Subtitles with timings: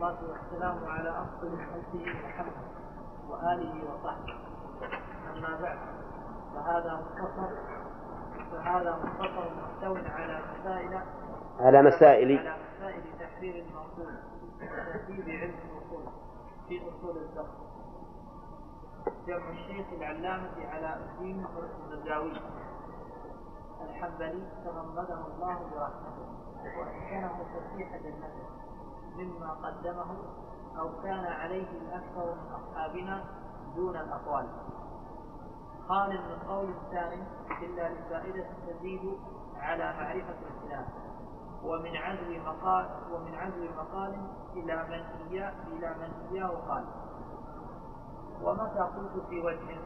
[0.00, 2.52] والصلاة والسلام على أفضل خلقه محمد
[3.28, 4.34] وآله وصحبه.
[5.36, 5.78] أما بعد
[6.54, 7.50] فهذا مختصر
[8.52, 11.00] فهذا مختصر محتوى على مسائل
[11.60, 12.38] على مسائل.
[12.38, 14.14] على مسائل تحرير المنقول
[14.62, 16.04] وتهذيب علم الأصول
[16.68, 17.58] في أصول الفقه.
[19.26, 21.46] جمع الشيخ العلامة على الدين
[21.92, 22.32] الزجاوي.
[23.90, 26.26] الحنبلي تغمده الله برحمته
[26.78, 28.49] وأسكنه تسبيح جنته.
[29.16, 30.16] مما قدمه
[30.78, 33.24] أو كان عليه الأكثر من أصحابنا
[33.76, 34.46] دون الأقوال.
[35.88, 37.22] خال من قول ثاني
[37.62, 39.18] إلا لفائدة تزيد
[39.56, 40.86] على معرفة الخلاف
[41.64, 44.26] ومن عزو مقال ومن عزو مقال
[44.56, 46.84] إلى من إياه إلى من إياه قال
[48.42, 49.78] ومتى قلت في وجه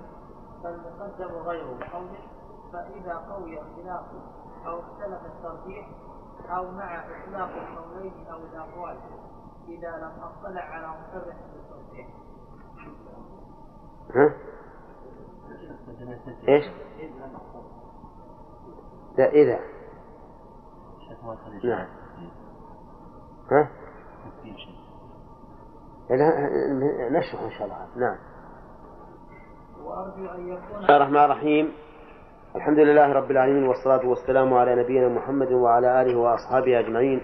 [0.62, 2.28] فالمقدم غير قوله
[2.72, 4.04] فإذا قوي الخلاف
[4.66, 5.88] أو اختلف الترجيح
[6.48, 8.96] أو مع إطلاق القولين أو الأقوال.
[9.68, 12.06] إذا لم أطلع على مصرح بالترجيح.
[14.14, 14.34] ها؟
[16.48, 16.64] إيش؟
[19.18, 19.58] لا إذا
[21.64, 21.86] نعم
[23.50, 23.70] ها؟
[27.10, 28.16] نشرح إن شاء الله نعم
[29.84, 31.72] وأرجو أن يكون بسم الله الرحمن الرحيم
[32.56, 37.22] الحمد لله رب العالمين والصلاة والسلام على نبينا محمد وعلى آله وأصحابه أجمعين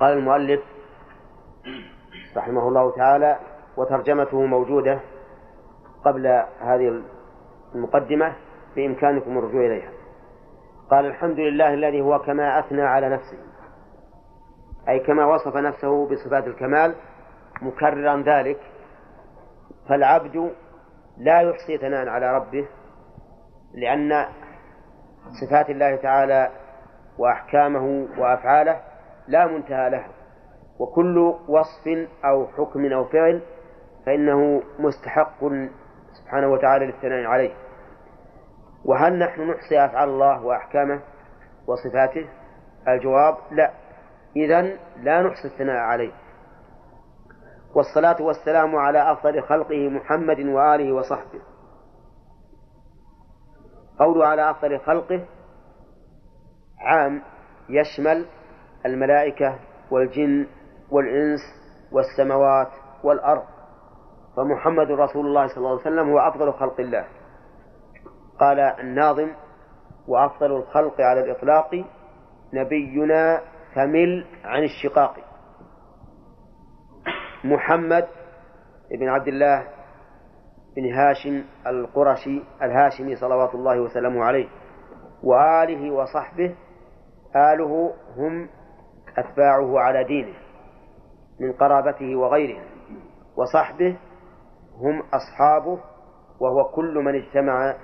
[0.00, 0.60] قال المؤلف
[2.36, 3.38] رحمه الله تعالى
[3.76, 5.00] وترجمته موجودة
[6.04, 6.26] قبل
[6.60, 7.02] هذه
[7.74, 8.32] المقدمة
[8.76, 9.90] بإمكانكم الرجوع إليها.
[10.90, 13.38] قال الحمد لله الذي هو كما أثنى على نفسه
[14.88, 16.94] أي كما وصف نفسه بصفات الكمال
[17.62, 18.60] مكررا ذلك
[19.88, 20.52] فالعبد
[21.18, 22.68] لا يحصي ثناء على ربه
[23.74, 24.26] لأن
[25.40, 26.50] صفات الله تعالى
[27.18, 28.80] وأحكامه وأفعاله
[29.28, 30.08] لا منتهى لها
[30.78, 33.42] وكل وصف أو حكم أو فعل
[34.06, 35.44] فإنه مستحق
[36.12, 37.54] سبحانه وتعالى للثناء عليه.
[38.84, 41.00] وهل نحن نحصي أفعال الله وأحكامه
[41.66, 42.28] وصفاته؟
[42.88, 43.70] الجواب لا.
[44.36, 44.62] إذا
[45.02, 46.12] لا نحصي الثناء عليه.
[47.74, 51.40] والصلاة والسلام على أفضل خلقه محمد وآله وصحبه.
[53.98, 55.24] قوله على أفضل خلقه
[56.80, 57.22] عام
[57.68, 58.26] يشمل
[58.86, 59.58] الملائكة
[59.90, 60.46] والجن
[60.90, 61.40] والإنس
[61.92, 62.70] والسماوات
[63.04, 63.44] والأرض.
[64.36, 67.04] فمحمد رسول الله صلى الله عليه وسلم هو أفضل خلق الله.
[68.40, 69.28] قال الناظم
[70.08, 71.84] وأفضل الخلق على الإطلاق
[72.54, 73.40] نبينا
[73.74, 75.16] فمل عن الشقاق.
[77.44, 78.08] محمد
[78.90, 79.66] بن عبد الله
[80.76, 84.48] بن هاشم القرشي الهاشمي صلوات الله وسلامه عليه
[85.22, 86.54] وآله وصحبه
[87.36, 88.48] آله هم
[89.18, 90.34] أتباعه على دينه
[91.40, 92.62] من قرابته وغيره
[93.36, 93.96] وصحبه
[94.78, 95.80] هم أصحابه
[96.40, 97.76] وهو كل من اجتمع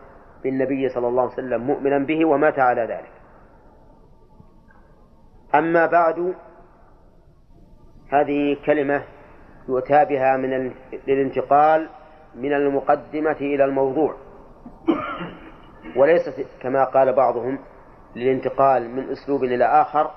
[0.43, 3.13] بالنبي صلى الله عليه وسلم مؤمنا به ومات على ذلك.
[5.55, 6.35] أما بعد
[8.13, 9.05] هذه كلمة
[9.69, 10.73] يؤتى بها من
[11.09, 11.89] للانتقال
[12.35, 14.15] من المقدمة إلى الموضوع.
[15.97, 17.59] وليست كما قال بعضهم
[18.17, 20.11] للانتقال من أسلوب إلى آخر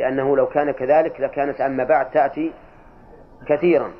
[0.00, 2.52] لأنه لو كان كذلك لكانت أما بعد تأتي
[3.46, 3.92] كثيرا.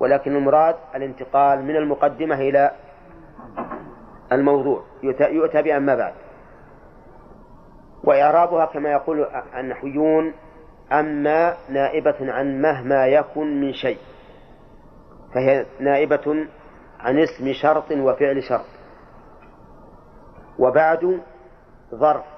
[0.00, 2.70] ولكن المراد الانتقال من المقدمة إلى
[4.32, 4.82] الموضوع.
[5.30, 6.14] يؤتى بأما بعد.
[8.04, 10.34] وإعرابها كما يقول النحويون
[10.92, 13.98] أما نائبة عن مهما يكن من شيء.
[15.34, 16.46] فهي نائبة
[17.00, 18.66] عن اسم شرط وفعل شرط.
[20.58, 21.20] وبعد
[21.94, 22.37] ظرف.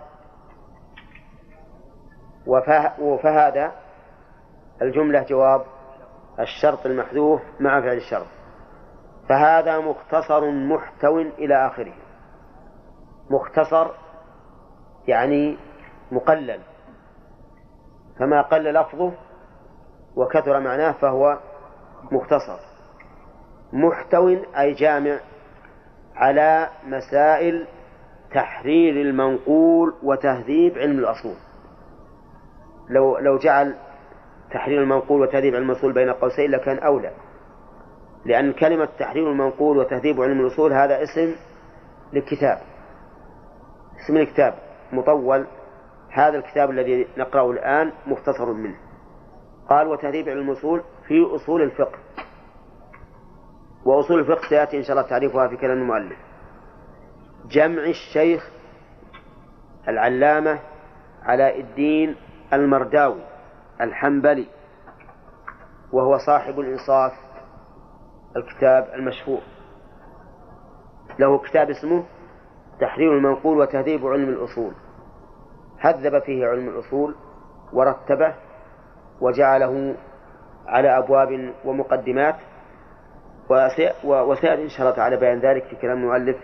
[3.00, 3.72] وفهذا
[4.82, 5.62] الجملة جواب
[6.40, 8.26] الشرط المحذوف مع فعل الشرط.
[9.28, 11.92] فهذا مختصر محتو إلى آخره.
[13.30, 13.90] مختصر
[15.08, 15.56] يعني
[16.12, 16.60] مقلل.
[18.18, 19.12] فما قل لفظه
[20.16, 21.38] وكثر معناه فهو
[22.12, 22.58] مختصر.
[23.72, 24.28] محتو
[24.58, 25.18] أي جامع
[26.16, 27.66] على مسائل
[28.34, 31.49] تحرير المنقول وتهذيب علم الأصول.
[32.90, 33.74] لو لو جعل
[34.50, 37.10] تحرير المنقول وتهذيب علم الأصول بين قوسين لكان أولى.
[38.24, 41.34] لأن كلمة تحرير المنقول وتهذيب علم الأصول هذا اسم
[42.12, 42.58] للكتاب.
[44.04, 44.54] اسم الكتاب
[44.92, 45.46] مطول.
[46.10, 48.76] هذا الكتاب الذي نقرأه الآن مختصر منه.
[49.68, 51.98] قال وتهذيب علم الأصول في أصول الفقه.
[53.84, 56.18] وأصول الفقه سيأتي إن شاء الله تعريفها في كلام المؤلف.
[57.50, 58.50] جمع الشيخ
[59.88, 60.58] العلامة
[61.22, 62.16] علاء الدين
[62.52, 63.22] المرداوي
[63.80, 64.46] الحنبلي
[65.92, 67.12] وهو صاحب الإنصاف
[68.36, 69.40] الكتاب المشهور.
[71.18, 72.04] له كتاب اسمه
[72.80, 74.72] تحرير المنقول وتهذيب علم الأصول.
[75.78, 77.14] هذب فيه علم الأصول
[77.72, 78.34] ورتبه
[79.20, 79.96] وجعله
[80.66, 82.36] على أبواب ومقدمات
[84.04, 86.36] وسيأتي إن شاء الله تعالى بيان ذلك في كلام المؤلف.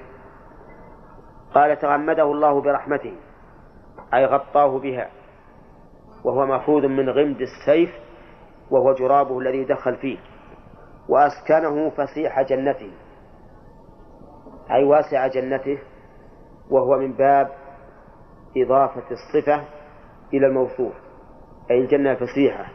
[1.55, 3.17] قال تغمده الله برحمته
[4.15, 5.11] أي غطاه بها.
[6.27, 7.91] وهو مأخوذ من غمد السيف
[8.71, 10.19] وهو جرابه الذي دخل فيه
[11.09, 12.91] وأسكنه فسيح جنته
[14.71, 15.79] أي واسع جنته
[16.71, 17.53] وهو من باب
[18.57, 19.65] إضافة الصفة
[20.35, 20.93] إلى الموصوف
[21.71, 22.67] أي الجنة الفسيحة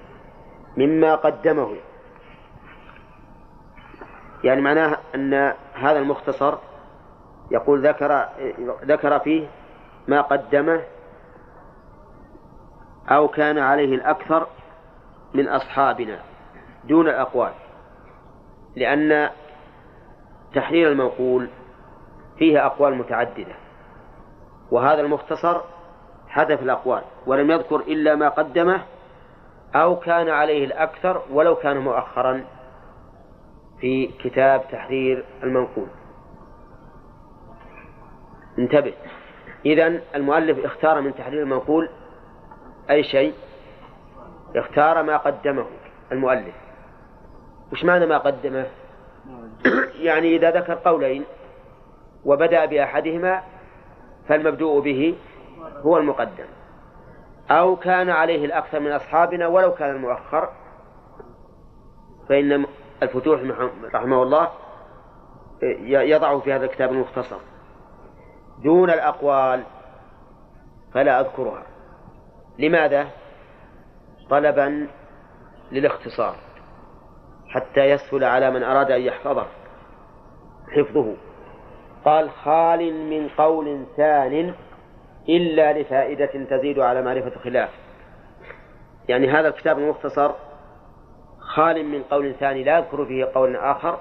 [0.77, 1.75] مما قدمه.
[4.43, 5.33] يعني معناه أن
[5.73, 6.57] هذا المختصر
[7.51, 8.25] يقول ذكر
[8.85, 9.47] ذكر فيه
[10.07, 10.81] ما قدمه
[13.11, 14.47] أو كان عليه الأكثر
[15.33, 16.19] من أصحابنا
[16.83, 17.51] دون الأقوال
[18.75, 19.29] لأن
[20.55, 21.49] تحرير المنقول
[22.37, 23.55] فيه أقوال متعددة
[24.71, 25.61] وهذا المختصر
[26.27, 28.81] حذف الأقوال ولم يذكر إلا ما قدمه
[29.75, 32.43] أو كان عليه الأكثر ولو كان مؤخرا
[33.79, 35.87] في كتاب تحرير المنقول.
[38.59, 38.93] انتبه.
[39.65, 41.89] إذا المؤلف اختار من تحرير المنقول
[42.89, 43.33] أي شيء
[44.55, 45.65] اختار ما قدمه
[46.11, 46.55] المؤلف.
[47.71, 48.65] وش معنى ما قدمه؟
[50.07, 51.23] يعني إذا ذكر قولين
[52.25, 53.41] وبدأ بأحدهما
[54.27, 55.15] فالمبدوء به
[55.81, 56.45] هو المقدم.
[57.51, 60.49] أو كان عليه الأكثر من أصحابنا ولو كان المؤخر
[62.29, 62.65] فإن
[63.03, 63.41] الفتوح
[63.93, 64.49] رحمه الله
[65.83, 67.37] يضع في هذا الكتاب المختصر.
[68.63, 69.63] دون الأقوال
[70.93, 71.70] فلا أذكرها.
[72.59, 73.07] لماذا؟
[74.29, 74.87] طلبا
[75.71, 76.35] للاختصار
[77.49, 79.47] حتى يسهل على من أراد أن يحفظه
[80.75, 81.15] حفظه
[82.05, 84.53] قال خال من قول ثان
[85.29, 87.69] إلا لفائدة تزيد على معرفة خلاف
[89.09, 90.31] يعني هذا الكتاب المختصر
[91.39, 93.99] خال من قول ثاني لا يذكر فيه قول آخر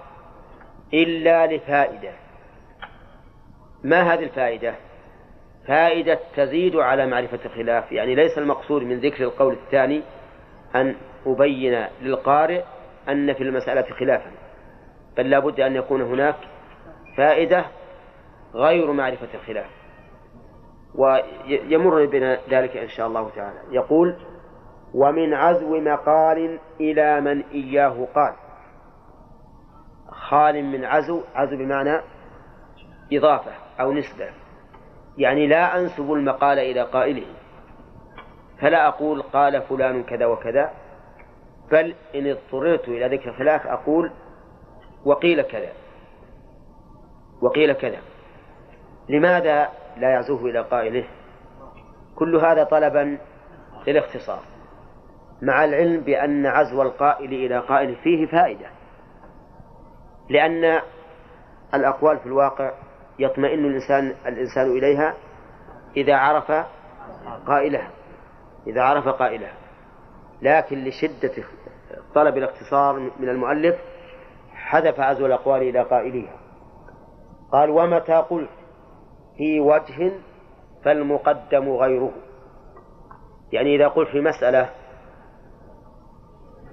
[0.95, 2.13] إلا لفائدة
[3.85, 4.75] ما هذه الفائدة؟
[5.67, 7.93] فائدة تزيد على معرفة الخلاف.
[7.93, 10.03] يعني ليس المقصود من ذكر القول الثاني
[10.75, 10.97] أن
[11.27, 12.63] أبين للقارئ
[13.09, 14.31] أن في المسألة خلافا
[15.17, 16.37] بل لا بد أن يكون هناك
[17.17, 17.65] فائدة
[18.55, 19.71] غير معرفة الخلاف.
[20.95, 23.59] ويمر بنا ذلك إن شاء الله تعالى.
[23.71, 24.17] يقول
[24.95, 28.35] ومن عزو مقال إلى من إياه قال.
[30.09, 32.01] خال من عزو عزو بمعنى
[33.13, 34.31] إضافة أو نسبة.
[35.19, 37.27] يعني لا أنسب المقال إلى قائله.
[38.61, 40.71] فلا أقول قال فلان كذا وكذا
[41.71, 44.11] بل إن اضطررت إلى ذكر خلاف أقول
[45.05, 45.73] وقيل كذا
[47.43, 47.99] وقيل كذا.
[49.09, 51.05] لماذا لا يعزوه إلى قائله؟
[52.17, 53.19] كل هذا طلبا
[53.87, 54.41] للاختصار
[55.43, 58.67] مع العلم بأن عزو القائل إلى قائله فيه فائدة
[60.29, 60.81] لأن
[61.75, 62.73] الأقوال في الواقع
[63.19, 65.15] يطمئن الإنسان الإنسان إليها
[65.97, 66.53] إذا عرف
[67.47, 67.91] قائلها
[68.67, 69.55] إذا عرف قائلها.
[70.43, 71.45] لكن لشدة
[72.15, 73.77] طلب الاختصار من المؤلف
[74.53, 76.37] حذف عزو الأقوال إلى قائلها.
[77.53, 78.51] قال ومتى قلت؟
[79.37, 80.13] في وجه
[80.85, 82.13] فالمقدم غيره.
[83.53, 84.71] يعني إذا قلت في مسألة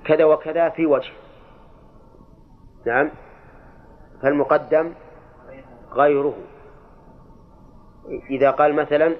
[0.05, 1.11] كذا وكذا في وجه.
[2.85, 3.11] نعم.
[4.21, 4.93] فالمقدم
[5.97, 6.35] غيره.
[8.29, 9.15] إذا قال مثلا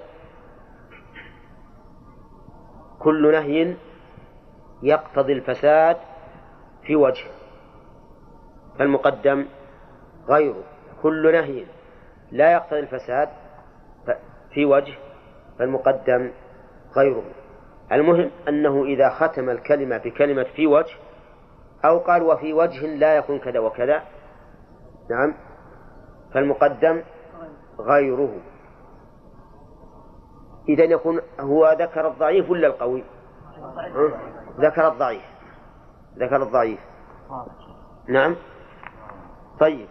[2.99, 3.75] كل نهي
[4.83, 5.97] يقتضي الفساد
[6.83, 7.25] في وجه
[8.79, 9.45] فالمقدم
[10.29, 10.63] غيره.
[11.01, 11.65] كل نهي
[12.31, 13.29] لا يقتضي الفساد
[14.53, 14.93] في وجه
[15.59, 16.31] فالمقدم
[16.97, 17.23] غيره.
[17.91, 20.95] المهم أنه إذا ختم الكلمة بكلمة في وجه
[21.85, 24.03] أو قال وفي وجه لا يكون كذا وكذا
[25.09, 25.33] نعم
[26.37, 27.03] فالمقدم
[27.79, 28.39] غيره.
[30.69, 33.03] إذا يكون هو ذكر الضعيف ولا القوي؟
[34.59, 35.23] ذكر الضعيف.
[36.17, 36.79] ذكر الضعيف.
[38.09, 38.35] نعم.
[39.59, 39.87] طيب.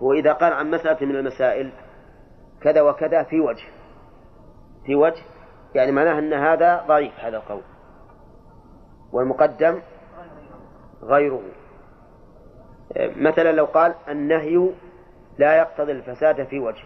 [0.00, 1.72] وإذا قال عن مسألة من المسائل
[2.60, 3.66] كذا وكذا في وجه.
[4.86, 5.22] في وجه
[5.74, 7.62] يعني معناه أن هذا ضعيف هذا القول.
[9.12, 9.82] والمقدم
[11.02, 11.42] غيره.
[12.96, 14.70] مثلا لو قال النهي
[15.38, 16.84] لا يقتضي الفساد في وجه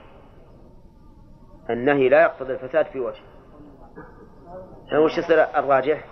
[1.71, 3.23] النهي لا يقتضي الفساد في وجه
[4.99, 6.05] وش يصير الراجح؟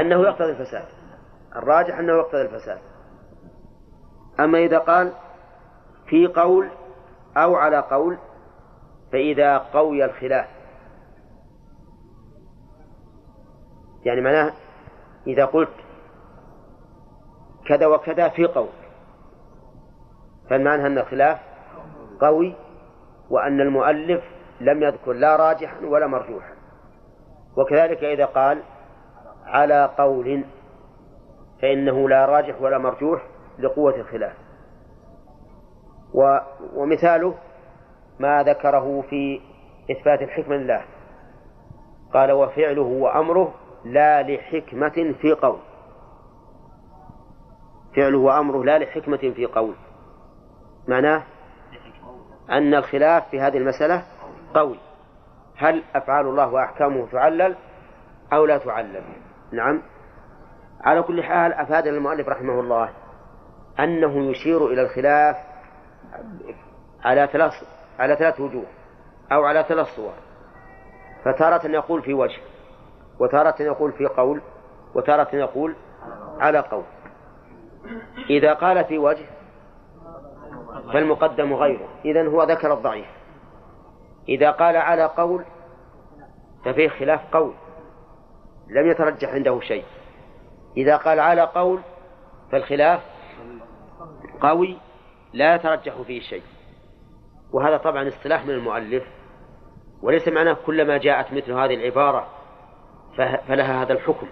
[0.00, 0.88] أنه يقتضي الفساد.
[1.56, 2.78] الراجح أنه يقتضي الفساد.
[4.40, 5.12] أما إذا قال
[6.06, 6.70] في قول
[7.36, 8.18] أو على قول
[9.12, 10.48] فإذا قوي الخلاف.
[14.04, 14.52] يعني معناه
[15.26, 15.74] إذا قلت
[17.66, 18.77] كذا وكذا في قول.
[20.50, 21.38] فالمعنى أن الخلاف
[22.20, 22.54] قوي
[23.30, 24.24] وأن المؤلف
[24.60, 26.52] لم يذكر لا راجحا ولا مرجوحا.
[27.56, 28.62] وكذلك إذا قال
[29.44, 30.44] على قول
[31.62, 33.22] فإنه لا راجح ولا مرجوح
[33.58, 34.36] لقوة الخلاف.
[36.14, 36.38] و
[36.74, 37.34] ومثاله
[38.18, 39.40] ما ذكره في
[39.90, 40.84] إثبات الحكمة لله.
[42.14, 45.58] قال وفعله وأمره لا لحكمة في قول.
[47.96, 49.74] فعله وأمره لا لحكمة في قول.
[50.88, 51.22] معناه
[52.50, 54.02] أن الخلاف في هذه المسألة
[54.54, 54.78] قوي.
[55.56, 57.56] هل أفعال الله وأحكامه تعلل
[58.32, 59.02] أو لا تعلل؟
[59.52, 59.82] نعم.
[60.80, 62.90] على كل حال أفاد المؤلف رحمه الله
[63.80, 65.36] أنه يشير إلى الخلاف
[67.04, 67.52] على ثلاث
[67.98, 68.66] على ثلاث وجوه
[69.32, 70.12] أو على ثلاث صور.
[71.24, 72.40] فتارة يقول في وجه
[73.20, 74.40] وتارة يقول في قول
[74.94, 75.74] وتارة يقول
[76.40, 76.84] على قول.
[78.30, 79.26] إذا قال في وجه
[80.92, 81.88] فالمقدم غيره.
[82.04, 83.06] إذن هو ذكر الضعيف.
[84.28, 85.44] إذا قال على قول
[86.64, 87.54] ففيه خلاف قول.
[88.68, 89.84] لم يترجح عنده شيء.
[90.76, 91.80] إذا قال على قول
[92.52, 93.00] فالخلاف
[94.40, 94.76] قوي
[95.32, 96.42] لا يترجح فيه شيء.
[97.52, 99.04] وهذا طبعا اصطلاح من المؤلف
[100.02, 102.28] وليس معناه كلما جاءت مثل هذه العبارة
[103.16, 104.26] فلها هذا الحكم.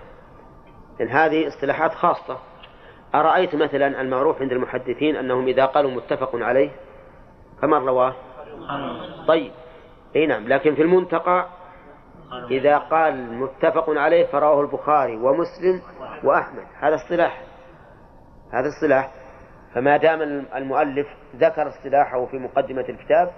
[1.01, 2.39] لأن هذه اصطلاحات خاصة.
[3.15, 6.71] أرأيت مثلا المعروف عند المحدثين أنهم إذا قالوا متفق عليه؟
[7.63, 8.15] فمن رواه.
[9.29, 9.53] طيب.
[10.17, 11.47] إي نعم لكن في المنتقى
[12.51, 15.83] إذا قال متفق عليه فرواه البخاري ومسلم
[16.25, 16.65] وأحمد.
[16.81, 17.43] هذا اصطلاح
[18.53, 19.11] هذا اصطلاح
[19.75, 20.23] فما دام
[20.57, 23.31] المؤلف ذكر اصطلاحه في مقدمة الكتاب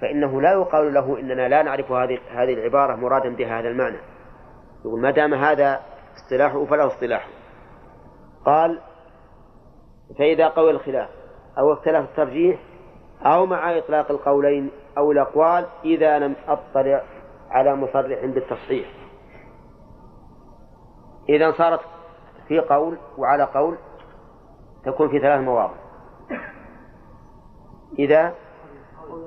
[0.00, 3.98] فإنه لا يقال له إننا لا نعرف هذه هذه العبارة مرادا بها هذا المعنى.
[4.84, 5.80] يقول ما دام هذا
[6.16, 7.28] اصطلاحه فله اصطلاحه.
[8.44, 8.80] قال
[10.18, 11.08] فإذا قوي الخلاف
[11.58, 12.60] أو اختلف الترجيح
[13.22, 17.02] أو مع إطلاق القولين أو الأقوال إذا لم أطلع
[17.50, 18.88] على مصرح بالتصحيح.
[21.28, 21.80] إذا صارت
[22.48, 23.76] في قول وعلى قول
[24.84, 25.74] تكون في ثلاث مواضع.
[27.98, 28.34] إذا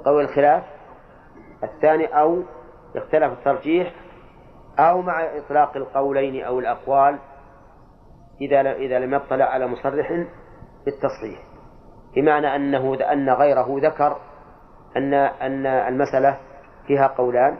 [0.05, 0.63] قوي الخلاف
[1.63, 2.43] الثاني أو
[2.95, 3.93] اختلف الترجيح
[4.79, 7.19] أو مع إطلاق القولين أو الأقوال
[8.41, 10.25] إذا إذا لم يطلع على مصرح
[10.85, 11.39] بالتصحيح
[12.15, 14.17] بمعنى أنه أن غيره ذكر
[14.97, 16.37] أن أن المسألة
[16.87, 17.57] فيها قولان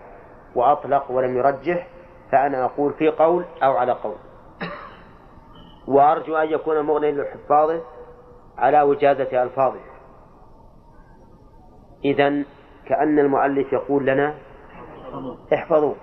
[0.56, 1.88] وأطلق ولم يرجح
[2.32, 4.16] فأنا أقول في قول أو على قول.
[5.88, 7.82] وأرجو أن يكون مغنيا لحفاظه
[8.58, 9.80] على وجازة ألفاظه.
[12.06, 12.44] إذا
[12.88, 14.36] كأن المؤلف يقول لنا
[15.54, 15.96] احفظوا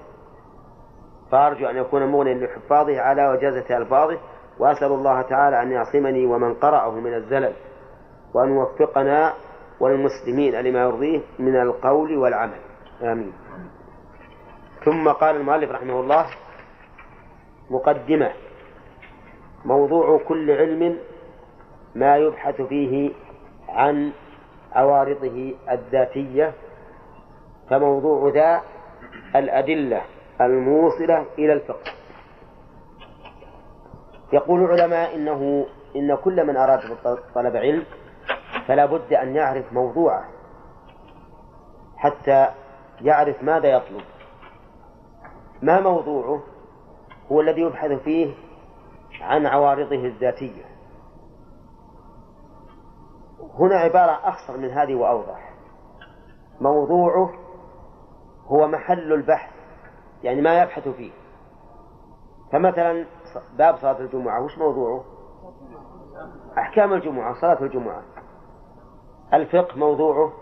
[1.31, 4.19] فأرجو أن يكون مغنيا لحفاظه على وجازة ألفاظه.
[4.59, 7.53] وأسأل الله تعالى أن يعصمني ومن قرأه من الزلل
[8.35, 9.33] وأن يوفقنا
[9.81, 12.61] والمسلمين لما يرضيه من القول والعمل.
[13.03, 13.33] آمين.
[14.85, 16.27] ثم قال المؤلف رحمه الله
[17.71, 18.33] مقدمة
[19.65, 20.99] موضوع كل علم
[21.95, 23.11] ما يبحث فيه
[23.69, 24.13] عن
[24.73, 26.53] عوارضه الذاتية
[27.71, 28.63] فموضوع ذا
[29.37, 30.03] الأدلة
[30.41, 31.93] الموصلة إلى الفقه.
[34.35, 36.81] يقول العلماء إنه إن كل من أراد
[37.35, 37.85] طلب علم
[38.67, 40.25] فلا بد أن يعرف موضوعه
[41.97, 42.49] حتى
[43.01, 44.03] يعرف ماذا يطلب.
[45.63, 46.43] ما موضوعه؟
[47.33, 48.35] هو الذي يبحث فيه
[49.21, 50.65] عن عوارضه الذاتية.
[53.59, 55.55] هنا عبارة أخصر من هذه وأوضح.
[56.61, 57.33] موضوعه
[58.47, 59.51] هو محل البحث
[60.23, 61.13] يعني ما يبحث فيه.
[62.53, 63.07] فمثلا
[63.59, 65.05] باب صلاة الجمعة وش موضوعه؟
[66.59, 68.03] أحكام الجمعة صلاة الجمعة.
[69.35, 70.33] الفقه موضوعه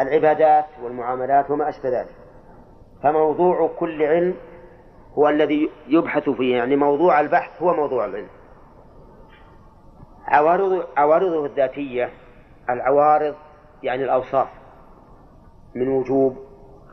[0.00, 2.14] العبادات والمعاملات وما أشبه ذلك.
[3.02, 4.34] فموضوع كل علم
[5.18, 8.28] هو الذي يبحث فيه يعني موضوع البحث هو موضوع العلم.
[10.24, 12.10] عوارض عوارضه الذاتية
[12.70, 13.34] العوارض
[13.82, 14.48] يعني الأوصاف
[15.74, 16.36] من وجوب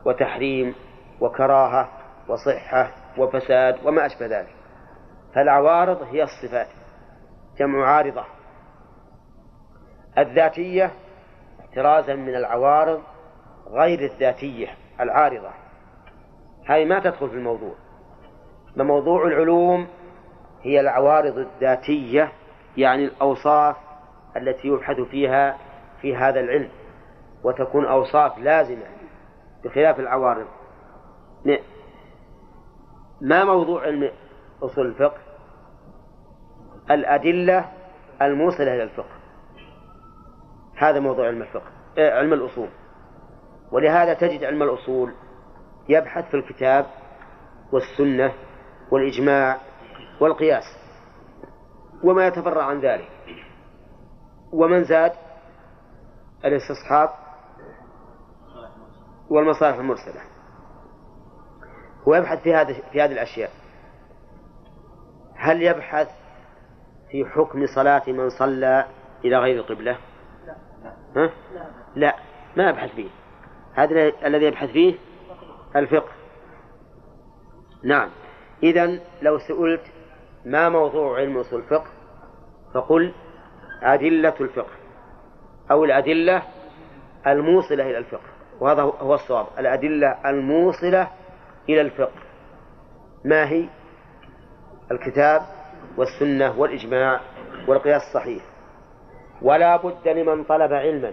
[0.04, 0.74] وتحريم
[1.20, 1.88] وكراهة
[2.28, 4.61] وصحة وفساد وما أشبه ذلك.
[5.34, 6.68] فالعوارض هي الصفات
[7.58, 8.24] جمع عارضة.
[10.18, 10.92] الذاتية
[11.60, 13.02] احترازا من العوارض
[13.70, 14.68] غير الذاتية
[15.00, 15.50] العارضة.
[16.66, 17.74] هذه ما تدخل في الموضوع.
[18.76, 19.86] موضوع العلوم
[20.62, 22.32] هي العوارض الذاتية
[22.76, 23.76] يعني الأوصاف
[24.36, 25.58] التي يبحث فيها
[26.00, 26.70] في هذا العلم
[27.44, 28.86] وتكون أوصاف لازمة
[29.64, 30.46] بخلاف العوارض.
[33.20, 34.10] ما موضوع علم
[34.62, 35.18] أصول الفقه
[36.90, 37.72] الأدلة
[38.22, 39.22] الموصلة إلى الفقه.
[40.76, 42.68] هذا موضوع علم الفقه آه، علم الأصول.
[43.72, 45.14] ولهذا تجد علم الأصول
[45.88, 46.86] يبحث في الكتاب
[47.72, 48.32] والسنة
[48.90, 49.58] والإجماع
[50.20, 50.64] والقياس
[52.04, 53.08] وما يتفرع عن ذلك.
[54.52, 55.12] ومن زاد؟
[56.44, 57.08] الاستصحاب
[59.30, 60.20] والمصالح المرسلة.
[62.08, 63.50] هو يبحث في هذه في هذه الأشياء.
[65.42, 66.08] هل يبحث
[67.10, 68.86] في حكم صلاة من صلى
[69.24, 69.96] إلى غير القبلة؟
[71.16, 71.30] ها؟
[71.94, 72.16] لا
[72.56, 73.08] ما يبحث فيه.
[73.74, 74.94] هذا الذي يبحث فيه
[75.76, 76.08] الفقه.
[77.84, 78.10] نعم.
[78.62, 79.82] إذا لو سئلت
[80.44, 81.90] ما موضوع علم أصول الفقه
[82.74, 83.12] فقل
[83.82, 84.72] أدلة الفقه
[85.70, 86.42] أو الأدلة
[87.26, 88.30] الموصلة إلى الفقه.
[88.60, 91.10] وهذا هو الصواب الأدلة الموصلة
[91.68, 92.22] إلى الفقه.
[93.24, 93.68] ما هي؟
[94.90, 95.42] الكتاب
[95.96, 97.20] والسنة والإجماع
[97.68, 98.42] والقياس الصحيح.
[99.42, 101.12] ولا بد لمن طلب علما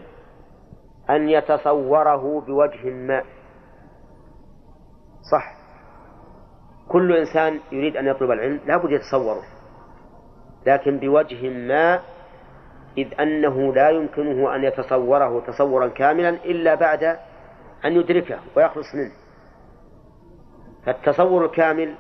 [1.10, 3.24] أن يتصوره بوجه ما.
[5.32, 5.54] صح.
[6.88, 9.44] كل إنسان يريد أن يطلب العلم لا بد يتصوره.
[10.68, 12.00] لكن بوجه ما
[12.98, 17.04] إذ أنه لا يمكنه أن يتصوره تصورا كاملا إلا بعد
[17.86, 19.12] أن يدركه ويخلص منه.
[20.86, 21.96] فالتصور الكامل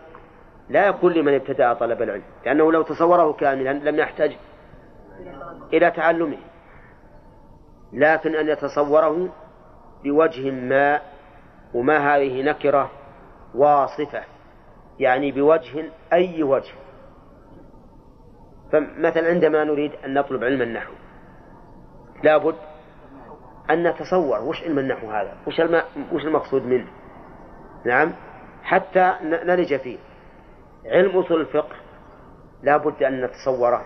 [0.69, 4.37] لا يكون لمن ابتدأ طلب العلم لأنه لو تصوره كاملا لم يحتاج
[5.73, 6.37] إلى تعلمه.
[7.93, 9.29] لكن أن يتصوره
[10.03, 11.01] بوجه ما
[11.73, 12.91] وما هذه نكرة
[13.55, 14.23] واصفة
[14.99, 16.73] يعني بوجه أي وجه.
[18.71, 20.93] فمثلا عندما نريد أن نطلب علم النحو
[22.23, 22.55] لابد
[23.69, 25.37] أن نتصور وش علم النحو هذا.
[26.13, 26.87] وش المقصود منه.
[27.85, 28.13] نعم؟
[28.63, 29.97] حتى نلج فيه.
[30.89, 31.75] علم أصول الفقه
[32.63, 33.85] لابد أن نتصوره.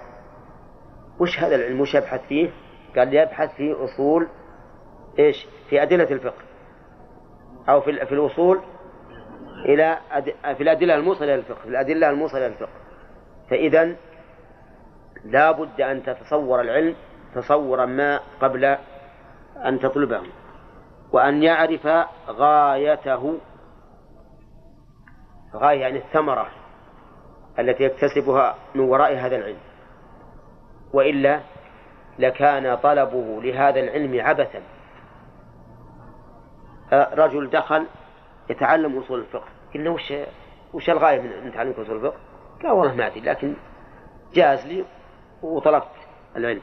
[1.20, 2.50] وش هذا العلم؟ وش يبحث فيه؟
[2.96, 4.28] قال يبحث في أصول
[5.20, 6.44] إيش؟ في أدلة الفقه.
[7.70, 8.62] أو في, في الوصول
[9.66, 10.34] إلى أد...
[10.58, 12.80] في الأدلة الموصلة إلى الفقه في الأدلة الموصلة إلى الفقه.
[13.50, 13.96] فإذا
[15.24, 16.96] لا بد أن تتصور العلم
[17.36, 18.66] تصورا ما قبل
[19.66, 20.22] أن تطلبه
[21.12, 21.88] وأن يعرف
[22.28, 23.38] غايته.
[25.56, 26.63] غاية يعني الثمرة.
[27.60, 29.58] التي يكتسبها من وراء هذا العلم
[30.94, 31.40] وإلا
[32.20, 34.62] لكان طلبه لهذا العلم عبثا
[36.94, 37.86] رجل دخل
[38.50, 40.14] يتعلم أصول الفقه قلنا وش
[40.74, 42.18] وش الغاية من تعلم أصول الفقه؟
[42.64, 43.56] قال والله ما أدري لكن
[44.34, 44.86] جاز لي
[45.42, 45.88] وطلبت
[46.36, 46.62] العلم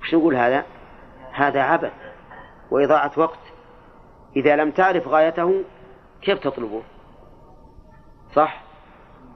[0.00, 0.64] وش نقول هذا؟
[1.32, 1.92] هذا عبث
[2.70, 3.38] وإضاعة وقت
[4.36, 5.64] إذا لم تعرف غايته
[6.22, 6.82] كيف تطلبه؟
[8.34, 8.69] صح؟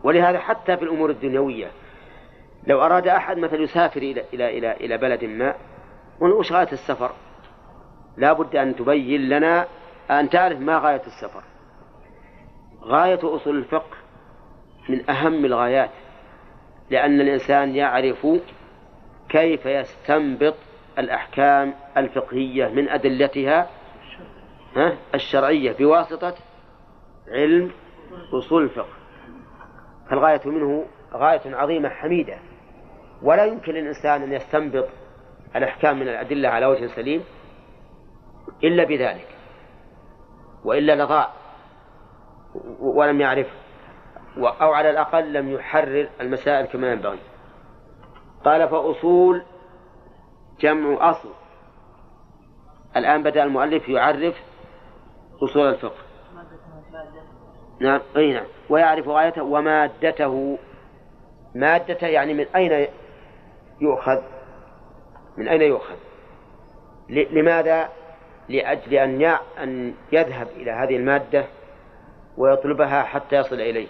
[0.05, 1.71] ولهذا حتى في الأمور الدنيوية
[2.67, 5.55] لو أراد أحد مثلا يسافر إلى إلى إلى إلى بلد ما
[6.21, 7.11] وش غاية السفر؟
[8.17, 9.67] لا بد أن تبين لنا
[10.11, 11.43] أن تعرف ما غاية السفر
[12.83, 13.97] غاية أصول الفقه
[14.89, 15.91] من أهم الغايات
[16.91, 18.27] لأن الإنسان يعرف
[19.29, 20.55] كيف يستنبط
[20.99, 23.71] الأحكام الفقهية من أدلتها
[25.15, 26.35] الشرعية بواسطة
[27.29, 27.71] علم
[28.33, 29.04] أصول الفقه
[30.11, 32.39] فالغاية منه غاية عظيمة حميدة.
[33.23, 34.89] ولا يمكن للإنسان أن يستنبط
[35.57, 37.25] الأحكام من الأدلة على وجه سليم
[38.65, 39.29] إلا بذلك
[40.65, 41.29] وإلا لضاع
[42.81, 43.47] ولم يعرف
[44.37, 47.19] أو على الأقل لم يحرر المسائل كما ينبغي.
[48.45, 49.43] قال فأصول
[50.61, 51.33] جمع أصل.
[52.97, 54.35] الآن بدأ المؤلف يعرف
[55.43, 56.04] أصول الفقه.
[57.81, 58.47] نعم أي نعم.
[58.69, 60.59] ويعرف غايته ومادته.
[61.55, 62.89] مادته يعني من أين
[63.81, 64.23] يؤخذ؟
[65.39, 65.97] من أين يؤخذ؟
[67.09, 67.89] لماذا؟
[68.49, 71.45] لأجل أن أن يذهب إلى هذه المادة
[72.37, 73.89] ويطلبها حتى يصل إليه.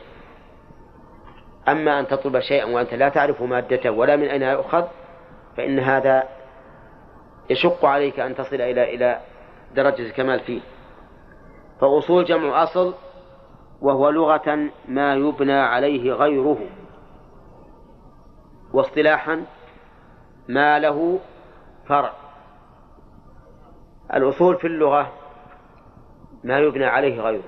[1.69, 4.85] أما أن تطلب شيئا وأنت لا تعرف مادته ولا من أين يؤخذ
[5.57, 6.29] فإن هذا
[7.51, 9.21] يشق عليك أن تصل إلى إلى
[9.75, 10.61] درجة الكمال فيه.
[11.81, 12.95] فأصول جمع أصل
[13.85, 16.59] وهو لغة ما يبنى عليه غيره.
[18.73, 19.45] واصطلاحا
[20.49, 21.21] ما له
[21.87, 22.13] فرع.
[24.15, 25.13] الأصول في اللغة
[26.45, 27.45] ما يبنى عليه غيره.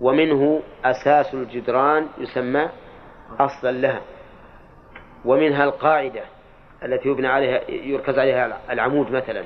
[0.00, 2.68] ومنه أساس الجدران يسمى
[3.40, 4.00] أصلا لها.
[5.24, 6.22] ومنها القاعدة
[6.82, 9.44] التي يبنى عليها يركز عليها العمود مثلا.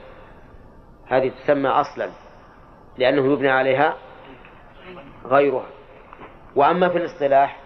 [1.07, 2.11] هذه تسمى أصلا
[2.99, 3.97] لأنه يبنى عليها
[5.27, 5.67] غيرها.
[6.57, 7.61] وأما في الاصطلاح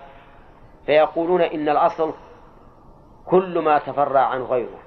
[0.87, 2.15] فيقولون إن الأصل
[3.27, 4.79] كل ما تفرع عن غيره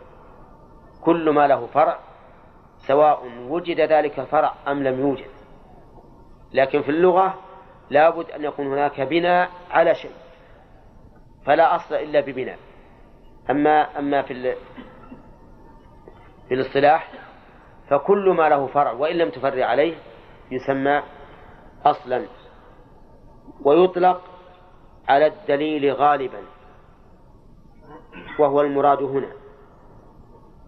[1.02, 2.00] كل ما له فرع
[2.88, 5.30] سواء وجد ذلك الفرع أم لم يوجد.
[6.54, 7.34] لكن في اللغة
[7.90, 10.12] لابد أن يكون هناك بناء على شيء
[11.46, 12.58] فلا أصل إلا ببناء.
[13.50, 14.56] أما أما في
[16.48, 17.12] في الاصطلاح
[17.90, 19.96] فكل ما له فرع وإن لم تفرع عليه
[20.52, 21.04] يسمى
[21.86, 22.26] أصلا.
[23.62, 24.22] ويطلق
[25.10, 26.42] على الدليل غالبا.
[28.39, 29.32] وهو المراد هنا.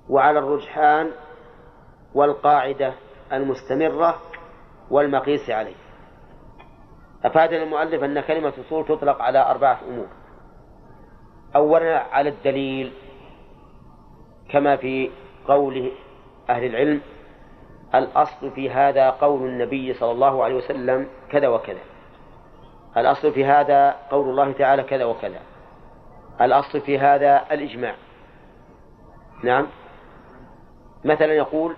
[0.09, 1.11] وعلى الرجحان
[2.13, 2.93] والقاعدة
[3.33, 4.21] المستمرة
[4.91, 5.75] والمقيس عليه.
[7.23, 10.07] أفادنا المؤلف أن كلمة أصول تطلق على أربعة أمور.
[11.55, 12.93] أولا على الدليل
[14.49, 15.11] كما في
[15.47, 15.91] قول
[16.49, 17.01] أهل العلم
[17.95, 21.79] الأصل في هذا قول النبي صلى الله عليه وسلم كذا وكذا.
[22.97, 25.39] الأصل في هذا قول الله تعالى كذا وكذا.
[26.41, 27.95] الأصل في هذا الإجماع.
[29.43, 29.67] نعم.
[31.05, 31.75] مثلا يقول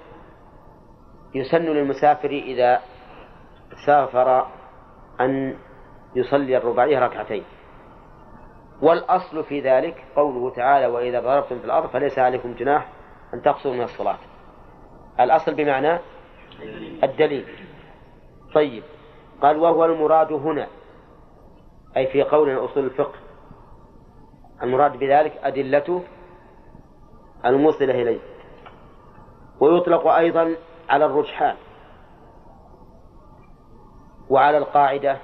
[1.35, 2.81] يسن للمسافر إذا
[3.85, 4.47] سافر
[5.21, 5.57] أن
[6.15, 7.43] يصلي الرباعية ركعتين.
[8.81, 12.89] والأصل في ذلك قوله تعالى وإذا ضربتم في الأرض فليس عليكم جناح
[13.33, 14.17] أن تقصروا من الصلاة.
[15.19, 15.99] الأصل بمعنى
[17.03, 17.45] الدليل.
[18.53, 18.83] طيب.
[19.41, 20.67] قال وهو المراد هنا.
[21.97, 23.19] أي في قول أصول الفقه.
[24.63, 26.03] المراد بذلك أدلته
[27.45, 28.19] الموصلة إليه.
[29.59, 30.55] ويطلق أيضا
[30.89, 31.55] على الرجحان
[34.29, 35.17] وعلى القاعدة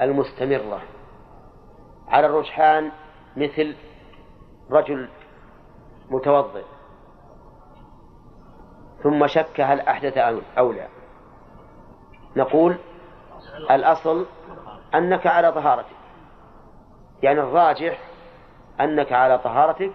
[0.00, 0.80] المستمرة.
[2.08, 2.92] على الرجحان
[3.36, 3.76] مثل
[4.70, 5.08] رجل
[6.10, 6.64] متوضئ.
[9.02, 10.18] ثم شك هل أحدث
[10.58, 10.88] أو لا.
[12.36, 12.76] نقول
[13.70, 14.26] الأصل
[14.94, 15.96] أنك على طهارتك.
[17.22, 17.98] يعني الراجح
[18.80, 19.92] أنك على طهارتك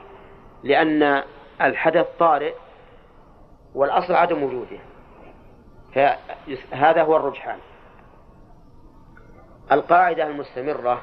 [0.63, 1.23] لأن
[1.61, 2.53] الحدث طارئ
[3.75, 4.79] والأصل عدم وجوده.
[5.93, 7.59] فهذا هو الرجحان.
[9.71, 11.01] القاعدة المستمرة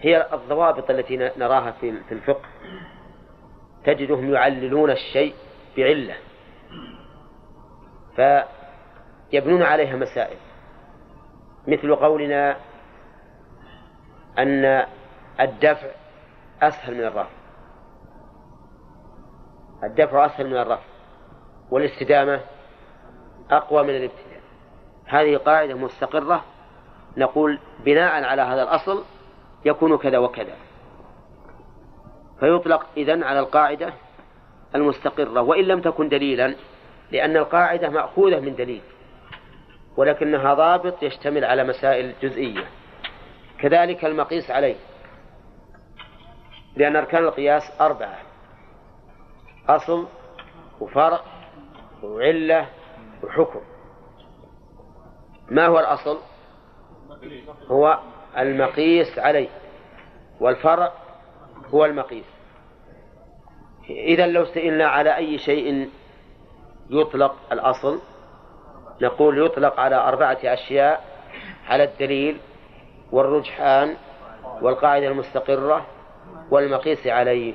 [0.00, 2.48] هي الضوابط التي نراها في الفقه.
[3.84, 5.34] تجدهم يعللون الشيء
[5.76, 6.16] بعلة.
[8.16, 10.36] فيبنون عليها مسائل.
[11.66, 12.56] مثل قولنا
[14.38, 14.86] أن
[15.40, 15.88] الدفع
[16.62, 17.30] أسهل من الرفع.
[19.84, 20.82] الدفع أسهل من الرفع.
[21.70, 22.40] والاستدامة
[23.50, 24.40] أقوى من الابتداء.
[25.06, 26.44] هذه قاعدة مستقرة.
[27.16, 29.04] نقول بناء على هذا الأصل
[29.64, 30.54] يكون كذا وكذا.
[32.40, 33.92] فيطلق إذن على القاعدة
[34.74, 35.40] المستقرة.
[35.40, 36.54] وإن لم تكن دليلا
[37.12, 38.82] لأن القاعدة مأخوذة من دليل.
[40.00, 42.64] ولكنها ضابط يشتمل على مسائل جزئية.
[43.58, 44.76] كذلك المقيس عليه.
[46.76, 48.18] لأن أركان القياس أربعة.
[49.68, 50.06] أصل
[50.80, 51.20] وفرع
[52.02, 52.68] وعلة
[53.22, 53.60] وحكم.
[55.50, 56.18] ما هو الأصل؟
[57.66, 58.00] هو
[58.38, 59.48] المقيس عليه.
[60.40, 60.92] والفرع
[61.74, 62.26] هو المقيس.
[63.90, 65.90] إذا لو سئلنا على أي شيء
[66.90, 68.00] يطلق الأصل
[69.02, 71.04] نقول يطلق على أربعة أشياء
[71.68, 72.40] على الدليل
[73.12, 73.96] والرجحان
[74.62, 75.86] والقاعدة المستقرة
[76.50, 77.54] والمقيس عليه.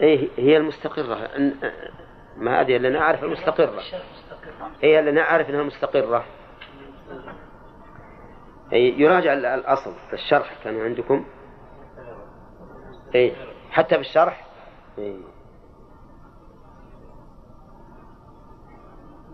[0.00, 1.30] إيه هي المستقرة.
[2.36, 3.82] ما هذه اللي نعرف المستقرة.
[4.82, 6.24] هي اللي نعرف أنها مستقرة.
[8.72, 9.94] أي يراجع الأصل.
[10.08, 11.24] في الشرح كان عندكم؟
[13.14, 13.32] أي
[13.70, 14.46] حتى في الشرح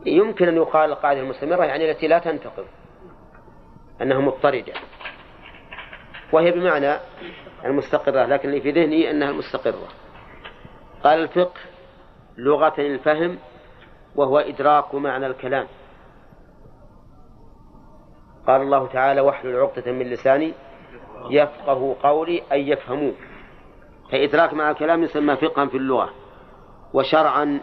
[0.07, 2.65] يمكن أن يقال القاعدة المستمرة يعني التي لا تنتقض
[4.03, 4.73] أنها مضطردة.
[6.33, 6.97] وهي بمعنى
[7.65, 9.89] المستقرة لكن اللي في ذهني أنها المستقرة
[11.05, 11.61] قال الفقه
[12.37, 13.39] لغة الفهم
[14.17, 15.67] وهو إدراك معنى الكلام.
[18.47, 20.53] قال الله تعالى واحلل عقدة من لساني
[21.31, 23.15] يفقه قولي أي يفهموه.
[24.13, 26.11] فإدراك مع الكلام يسمى فقها في اللغة
[26.95, 27.61] وشرعا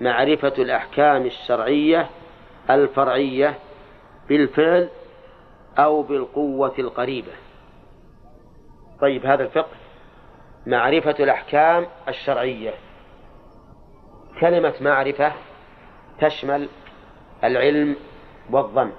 [0.00, 2.10] معرفة الأحكام الشرعية
[2.70, 3.58] الفرعية
[4.28, 4.88] بالفعل
[5.78, 7.32] أو بالقوة القريبة.
[9.00, 9.76] طيب هذا الفقه.
[10.66, 12.74] معرفة الأحكام الشرعية.
[14.40, 15.32] كلمة معرفة
[16.20, 16.68] تشمل
[17.44, 17.96] العلم
[18.50, 18.92] والظن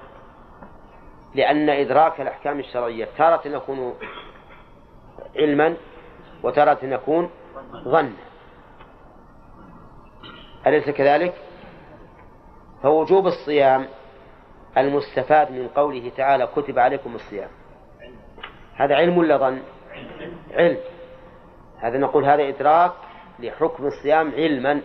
[1.35, 3.93] لأن إدراك الأحكام الشرعية تارة يكون
[5.35, 5.75] علما
[6.43, 7.29] وتارة يكون
[7.83, 8.30] ظنا.
[10.67, 11.33] أليس كذلك؟
[12.83, 13.87] فوجوب الصيام
[14.77, 17.49] المستفاد من قوله تعالى كتب عليكم الصيام.
[18.75, 19.61] هذا علم ولا ظن؟
[20.51, 20.77] علم.
[21.79, 22.91] هذا نقول هذا إدراك
[23.39, 24.81] لحكم الصيام علما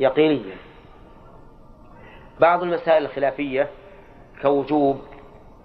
[0.00, 0.56] يقينيا.
[2.40, 3.68] بعض المسائل الخلافية
[4.42, 5.00] كوجوب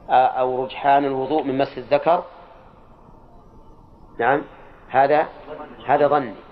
[0.10, 2.24] أو رجحان الوضوء من مس الذكر.
[4.20, 4.42] نعم.
[4.90, 5.28] هذا
[5.86, 6.45] هذا ظني.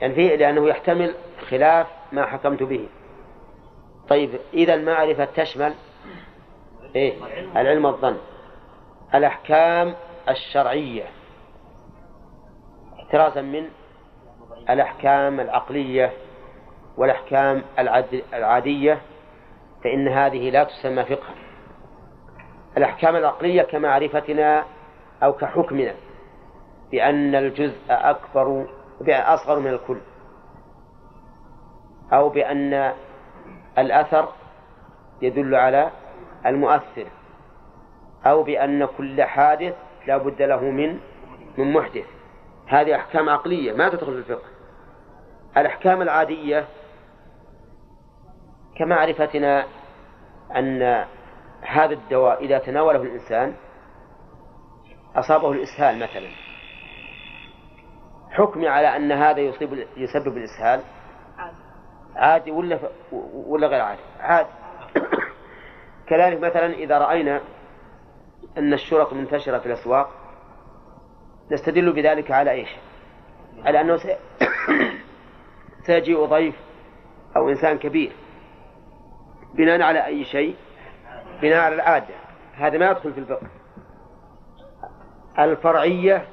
[0.00, 1.14] يعني فيه لأنه يحتمل
[1.50, 2.88] خلاف ما حكمت به.
[4.08, 5.74] طيب إذا المعرفة تشمل
[6.96, 7.14] إيه؟
[7.56, 8.16] العلم الظن
[9.14, 9.94] الأحكام
[10.28, 11.04] الشرعية.
[12.98, 13.68] احترازا من
[14.70, 16.12] الأحكام العقلية
[16.96, 17.62] والأحكام
[18.34, 19.00] العادية
[19.84, 21.34] فإن هذه لا تسمى فقها
[22.76, 24.64] الأحكام العقلية كمعرفتنا
[25.22, 25.94] أو كحكمنا
[26.90, 28.66] بأن الجزء أكبر
[29.34, 30.00] أصغر من الكل.
[32.12, 32.92] أو بأن
[33.78, 34.28] الأثر
[35.22, 35.90] يدل على
[36.46, 37.06] المؤثر.
[38.26, 39.74] أو بأن كل حادث
[40.06, 40.98] لا بد له من
[41.58, 42.06] من محدث.
[42.66, 44.48] هذه أحكام عقلية ما تدخل في الفقه.
[45.56, 46.64] الأحكام العادية
[48.76, 49.66] كمعرفتنا
[50.56, 51.04] أن
[51.60, 53.54] هذا الدواء إذا تناوله الإنسان
[55.16, 56.47] أصابه الإسهال مثلا.
[58.38, 60.80] حكمي على أن هذا يصيب يسبب الإسهال؟
[62.16, 62.78] عادي ولا
[63.46, 64.48] ولا غير عادي؟ عادي
[66.08, 67.40] كذلك مثلا إذا رأينا
[68.58, 70.10] أن الشرط منتشرة في الأسواق
[71.50, 72.68] نستدل بذلك على إيش؟
[73.64, 73.98] على أنه
[75.86, 76.54] سيجيء ضيف
[77.36, 78.12] أو إنسان كبير
[79.54, 80.56] بناء على أي شيء؟
[81.42, 82.14] بناء على العادة.
[82.54, 83.46] هذا ما يدخل في الفقه.
[85.38, 86.24] الفرعية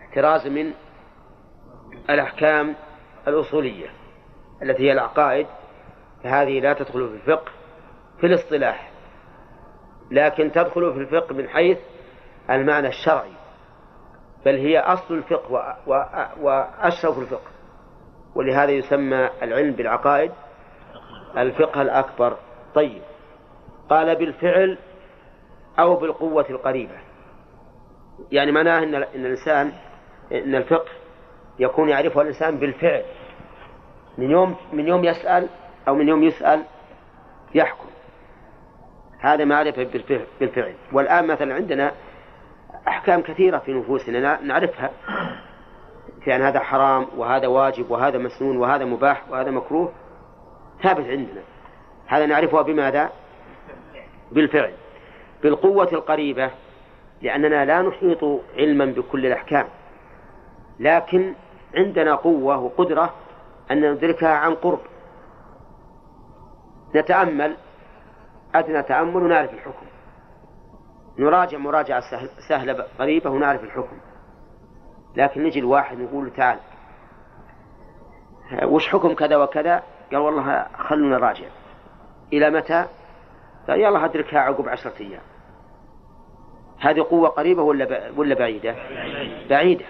[0.00, 0.72] احتراز من
[2.10, 2.74] الأحكام
[3.28, 3.86] الأصولية
[4.62, 5.46] التي هي العقائد
[6.24, 7.52] فهذه لا تدخل في الفقه
[8.20, 8.90] في الاصطلاح
[10.10, 11.78] لكن تدخل في الفقه من حيث
[12.50, 13.32] المعنى الشرعي
[14.44, 15.76] بل هي أصل الفقه
[16.40, 17.50] وأشرف الفقه
[18.34, 20.32] ولهذا يسمى العلم بالعقائد
[21.36, 22.36] الفقه الأكبر.
[22.74, 23.02] طيب
[23.90, 24.78] قال بالفعل
[25.78, 26.98] أو بالقوة القريبة
[28.32, 29.72] يعني معناه إن الإنسان
[30.32, 30.90] إن الفقه
[31.58, 33.02] يكون يعرفه الإنسان بالفعل.
[34.18, 35.48] من يوم من يوم يسأل
[35.88, 36.62] أو من يوم يسأل
[37.54, 37.88] يحكم.
[39.20, 39.88] هذا معرفة
[40.40, 41.92] بالفعل والآن مثلا عندنا
[42.88, 44.90] أحكام كثيرة في نفوسنا نعرفها.
[46.24, 49.92] في أن هذا حرام وهذا واجب وهذا مسنون وهذا مباح وهذا مكروه.
[50.82, 51.42] ثابت عندنا.
[52.06, 53.10] هذا نعرفها بماذا؟
[54.32, 54.72] بالفعل.
[55.42, 56.50] بالقوة القريبة
[57.22, 58.24] لأننا لا نحيط
[58.58, 59.66] علما بكل الأحكام.
[60.82, 61.34] لكن
[61.74, 63.14] عندنا قوة وقدرة
[63.70, 64.80] أن ندركها عن قرب.
[66.94, 67.56] نتأمل
[68.54, 69.86] أدنى تأمل ونعرف الحكم.
[71.18, 72.02] نراجع مراجعة
[72.48, 73.96] سهلة قريبة ونعرف الحكم.
[75.16, 76.58] لكن نجي الواحد نقول تعال
[78.62, 81.46] وش حكم كذا وكذا؟ قال والله خلونا نراجع.
[82.32, 82.86] إلى متى؟
[83.68, 85.22] قال يلا أدركها عقب عشرة أيام.
[86.78, 88.76] هذه قوة قريبة ولا ولا بعيدة؟
[89.50, 89.84] بعيدة.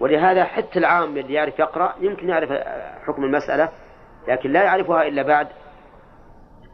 [0.00, 2.52] ولهذا حتى العام اللي يعرف يقرأ يمكن يعرف
[3.06, 3.68] حكم المسألة
[4.28, 5.48] لكن لا يعرفها إلا بعد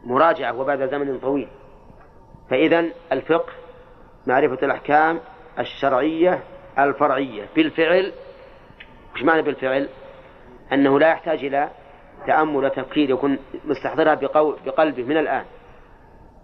[0.03, 1.47] مراجعة وبعد زمن طويل.
[2.49, 3.53] فإذا الفقه
[4.27, 5.19] معرفة الأحكام
[5.59, 6.39] الشرعية
[6.79, 7.45] الفرعية.
[7.55, 8.13] بالفعل
[9.15, 9.89] وش معنى بالفعل؟
[10.73, 11.69] أنه لا يحتاج إلى
[12.27, 14.15] تأمل وتفكير يكون مستحضرها
[14.65, 15.45] بقلبه من الآن.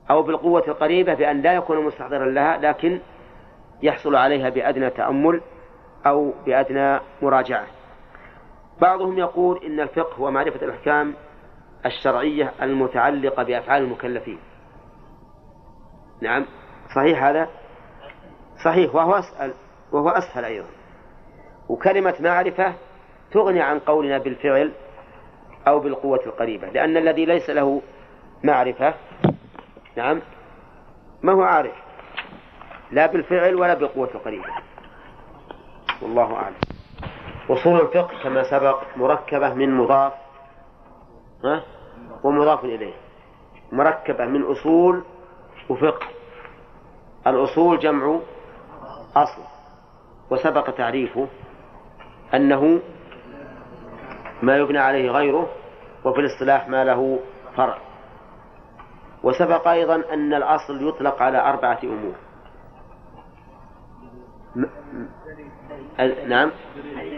[0.09, 2.99] أو بالقوة القريبة بأن لا يكون مستحضرا لها لكن
[3.83, 5.41] يحصل عليها بأدنى تأمل
[6.05, 7.67] أو بأدنى مراجعة.
[8.81, 11.13] بعضهم يقول إن الفقه هو معرفة الأحكام
[11.85, 14.39] الشرعية المتعلقة بأفعال المكلفين.
[16.21, 16.45] نعم
[16.95, 17.49] صحيح هذا؟
[18.65, 19.53] صحيح وهو أسأل
[19.91, 20.67] وهو أسهل أيضا.
[21.69, 22.73] وكلمة معرفة
[23.31, 24.71] تغني عن قولنا بالفعل
[25.67, 27.81] أو بالقوة القريبة لأن الذي ليس له
[28.43, 28.93] معرفة
[29.97, 30.21] نعم
[31.21, 31.73] ما هو عارف؟
[32.91, 34.45] لا بالفعل ولا بالقوة القريبة.
[36.01, 36.55] والله أعلم.
[37.49, 40.13] أصول الفقه كما سبق مركبة من مضاف
[41.45, 41.63] ها؟
[42.23, 42.93] ومضاف إليه.
[43.71, 45.03] مركبة من أصول
[45.69, 46.07] وفقه.
[47.27, 48.19] الأصول جمع
[49.15, 49.41] أصل.
[50.31, 51.27] وسبق تعريفه
[52.33, 52.79] أنه
[54.41, 55.49] ما يبنى عليه غيره
[56.05, 57.19] وفي الاصطلاح ما له
[57.55, 57.77] فرع.
[59.23, 62.15] وسبق أيضا أن الأصل يطلق على أربعة أمور.
[66.27, 66.51] نعم.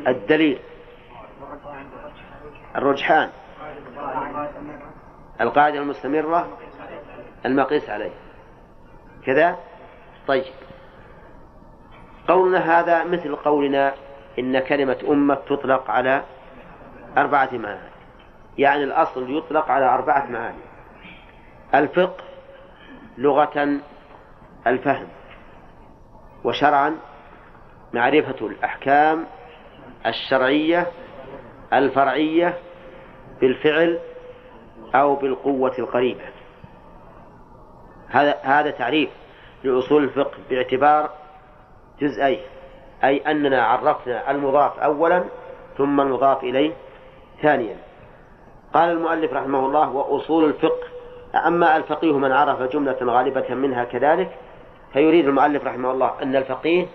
[0.08, 0.60] الدليل.
[2.76, 3.30] الرجحان.
[5.42, 6.58] القاعدة المستمرة.
[7.46, 8.12] المقيس عليه.
[9.26, 9.60] كذا؟
[10.28, 10.54] طيب.
[12.28, 13.94] قولنا هذا مثل قولنا
[14.40, 16.24] إن كلمة أمة تطلق على
[17.18, 17.96] أربعة معاني.
[18.58, 20.64] يعني الأصل يطلق على أربعة معاني.
[21.76, 22.24] الفقه
[23.18, 23.80] لغة
[24.68, 25.08] الفهم.
[26.44, 26.98] وشرعا
[27.96, 29.26] معرفة الأحكام
[30.06, 30.88] الشرعية
[31.74, 32.58] الفرعية
[33.42, 34.00] بالفعل
[34.96, 36.22] أو بالقوة القريبة.
[38.08, 39.10] هذا هذا تعريف
[39.64, 41.10] لأصول الفقه باعتبار
[42.02, 42.40] جزئين
[43.04, 45.24] أي أننا عرفنا المضاف أولا
[45.78, 46.74] ثم المضاف إليه
[47.42, 47.78] ثانيا.
[48.74, 50.88] قال المؤلف رحمه الله وأصول الفقه
[51.48, 54.32] أما الفقيه من عرف جملة غالبة منها كذلك
[54.94, 56.86] فيريد المؤلف رحمه الله أن الفقيه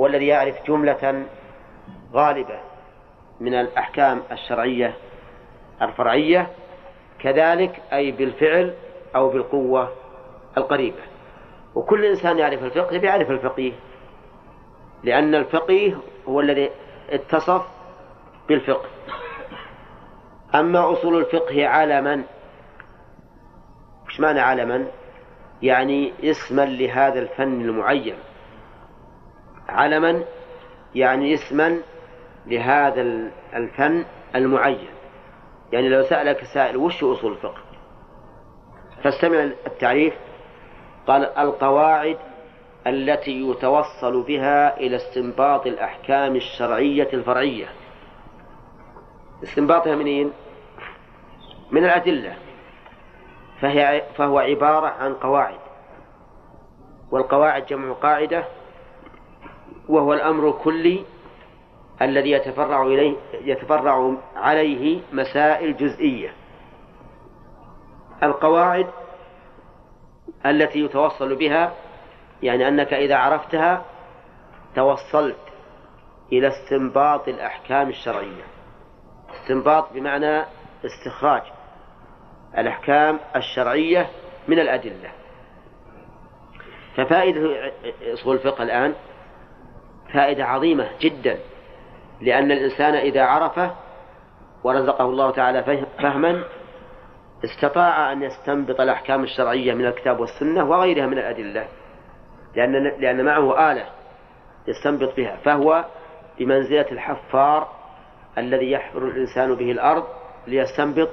[0.00, 1.26] هو الذي يعرف جملة
[2.12, 2.60] غالبة
[3.40, 4.94] من الأحكام الشرعية
[5.82, 6.50] الفرعية
[7.18, 8.74] كذلك أي بالفعل
[9.16, 9.92] أو بالقوة
[10.58, 11.02] القريبة.
[11.74, 13.72] وكل إنسان يعرف الفقه يعرف الفقيه
[15.02, 16.70] لأن الفقيه هو الذي
[17.10, 17.62] اتصف
[18.48, 18.88] بالفقه.
[20.54, 22.22] أما أصول الفقه علما
[24.06, 24.86] وش معنى علما؟
[25.62, 28.16] يعني اسما لهذا الفن المعين.
[29.68, 30.24] علما
[30.94, 31.80] يعني اسما
[32.46, 33.00] لهذا
[33.54, 34.88] الفن المعين.
[35.72, 37.62] يعني لو سألك سائل وش أصول الفقه؟
[39.02, 40.14] فاستمع التعريف
[41.06, 42.18] قال القواعد
[42.86, 47.66] التي يتوصل بها إلى استنباط الأحكام الشرعية الفرعية.
[49.42, 50.32] استنباطها منين؟
[51.70, 52.36] من الأدلة.
[53.60, 55.58] فهي فهو عبارة عن قواعد.
[57.10, 58.44] والقواعد جمع قاعدة
[59.88, 61.04] وهو الأمر الكلي
[62.02, 66.32] الذي يتفرع إليه يتفرع عليه مسائل جزئية.
[68.22, 68.86] القواعد
[70.46, 71.72] التي يتوصل بها
[72.42, 73.84] يعني أنك إذا عرفتها
[74.76, 75.36] توصلت
[76.32, 78.44] إلى استنباط الأحكام الشرعية.
[79.34, 80.44] استنباط بمعنى
[80.84, 81.42] استخراج
[82.58, 84.10] الأحكام الشرعية
[84.48, 85.12] من الأدلة.
[86.96, 87.72] ففائدة
[88.12, 88.94] أصول الفقه الآن
[90.14, 91.38] فائدة عظيمة جدا
[92.20, 93.74] لأن الإنسان إذا عرفه
[94.64, 95.62] ورزقه الله تعالى
[95.98, 96.44] فهما
[97.44, 101.66] استطاع أن يستنبط الأحكام الشرعية من الكتاب والسنة وغيرها من الأدلة
[102.56, 103.86] لأن لأن معه آلة
[104.68, 105.84] يستنبط بها فهو
[106.38, 107.68] بمنزلة الحفار
[108.38, 110.04] الذي يحفر الإنسان به الأرض
[110.46, 111.08] ليستنبط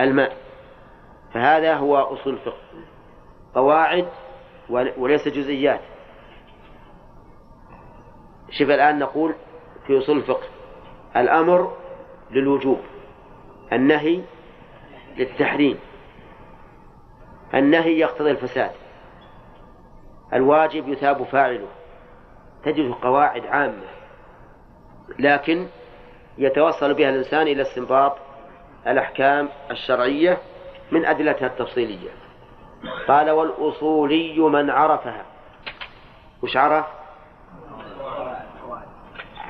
[0.00, 0.36] الماء.
[1.34, 2.58] فهذا هو أصول الفقه
[3.54, 4.06] قواعد
[4.98, 5.80] وليس جزئيات.
[8.58, 9.34] شوف الآن نقول
[9.86, 10.46] في أصول الفقه
[11.16, 11.76] الأمر
[12.30, 12.80] للوجوب
[13.72, 14.20] النهي
[15.16, 15.78] للتحريم
[17.54, 18.70] النهي يقتضي الفساد
[20.32, 21.68] الواجب يثاب فاعله
[22.64, 23.86] تجد قواعد عامة
[25.18, 25.66] لكن
[26.38, 28.16] يتوصل بها الإنسان إلى استنباط
[28.86, 30.38] الأحكام الشرعية
[30.92, 32.10] من أدلتها التفصيلية
[33.08, 35.24] قال والأصولي من عرفها
[36.42, 36.86] وش عرف؟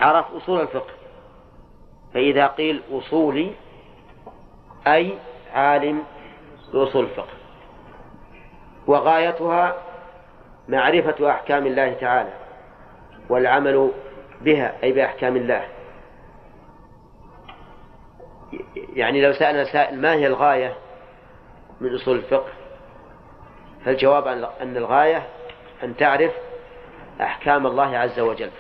[0.01, 0.93] عرف أصول الفقه.
[2.15, 3.53] فإذا قيل أصولي
[4.87, 5.19] أي
[5.55, 6.03] عالم
[6.73, 7.35] بأصول الفقه.
[8.87, 9.75] وغايتها
[10.69, 12.33] معرفة أحكام الله تعالى
[13.29, 13.91] والعمل
[14.41, 15.65] بها أي بأحكام الله.
[18.93, 20.75] يعني لو سألنا سائل ما هي الغاية
[21.81, 22.49] من أصول الفقه؟
[23.85, 24.27] فالجواب
[24.61, 25.23] أن الغاية
[25.83, 26.33] أن تعرف
[27.21, 28.51] أحكام الله عز وجل؟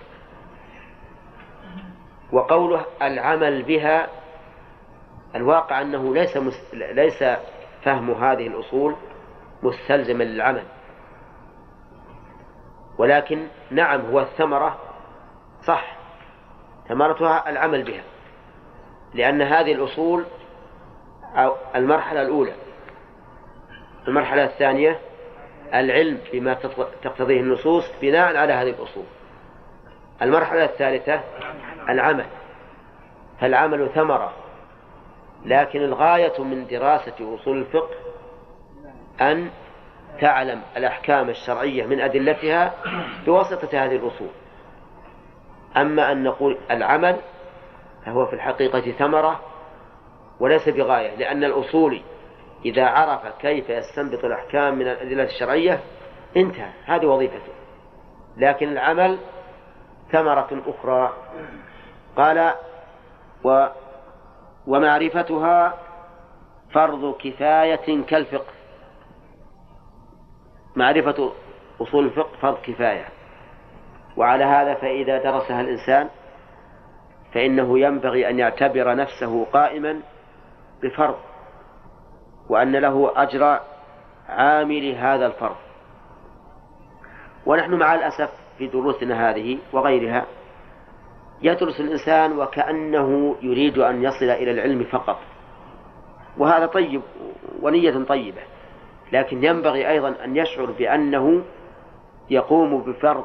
[2.34, 4.08] وقوله العمل بها
[5.34, 6.38] الواقع أنه ليس
[6.72, 7.24] ليس
[7.82, 8.96] فهم هذه الأصول
[9.62, 10.64] مستلزما للعمل.
[12.98, 14.78] ولكن نعم هو الثمرة
[15.66, 15.96] صح
[16.88, 18.02] ثمرتها العمل بها
[19.14, 20.24] لأن هذه الأصول
[21.36, 22.52] أو المرحلة الأولى.
[24.08, 25.00] المرحلة الثانية
[25.74, 26.54] العلم بما
[27.02, 29.04] تقتضيه النصوص بناء على هذه الأصول.
[30.22, 31.20] المرحلة الثالثة
[31.88, 32.26] العمل.
[33.40, 34.32] فالعمل ثمرة
[35.44, 37.94] لكن الغاية من دراسة أصول الفقه
[39.20, 39.50] أن
[40.20, 42.74] تعلم الأحكام الشرعية من أدلتها
[43.26, 44.30] بواسطة هذه الأصول.
[45.76, 47.16] أما أن نقول العمل
[48.06, 49.40] فهو في الحقيقة ثمرة
[50.40, 52.02] وليس بغاية لأن الأصولي
[52.64, 55.80] إذا عرف كيف يستنبط الأحكام من الأدلة الشرعية
[56.36, 57.52] انتهى هذه وظيفته.
[58.36, 59.18] لكن العمل
[60.12, 61.12] ثمرة أخرى.
[62.16, 62.54] قال
[63.44, 63.66] و
[64.66, 65.74] ومعرفتها
[66.72, 68.52] فرض كفاية كالفقه.
[70.76, 71.32] معرفة
[71.80, 73.04] أصول الفقه فرض كفاية.
[74.16, 76.08] وعلى هذا فإذا درسها الإنسان
[77.34, 80.00] فإنه ينبغي أن يعتبر نفسه قائما
[80.82, 81.18] بفرض
[82.48, 83.60] وأن له أجر
[84.28, 85.56] عامل هذا الفرض.
[87.46, 90.26] ونحن مع الأسف في دروسنا هذه وغيرها.
[91.42, 95.18] يدرس الإنسان وكأنه يريد أن يصل إلى العلم فقط.
[96.38, 97.02] وهذا طيب
[97.62, 98.40] ونية طيبة.
[99.12, 101.44] لكن ينبغي أيضا أن يشعر بأنه
[102.30, 103.24] يقوم بفرض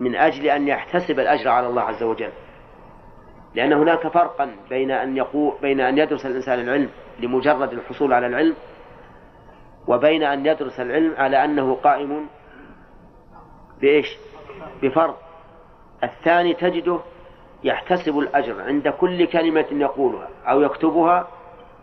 [0.00, 2.32] من أجل أن يحتسب الأجر على الله عز وجل.
[3.54, 6.88] لأن هناك فرقا بين أن يقو بين أن يدرس الإنسان العلم
[7.20, 8.54] لمجرد الحصول على العلم
[9.88, 12.26] وبين أن يدرس العلم على أنه قائم
[13.80, 14.16] بإيش؟
[14.82, 15.14] بفرض.
[16.04, 17.00] الثاني تجده
[17.64, 21.28] يحتسب الأجر عند كل كلمة يقولها أو يكتبها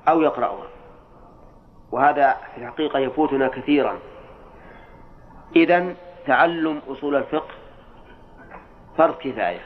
[0.08, 0.68] أو يقرأها.
[1.92, 4.00] وهذا في الحقيقة يفوتنا كثيرا.
[5.56, 5.96] إذا
[6.28, 7.54] تعلم أصول الفقه
[8.98, 9.62] فرض كفاية.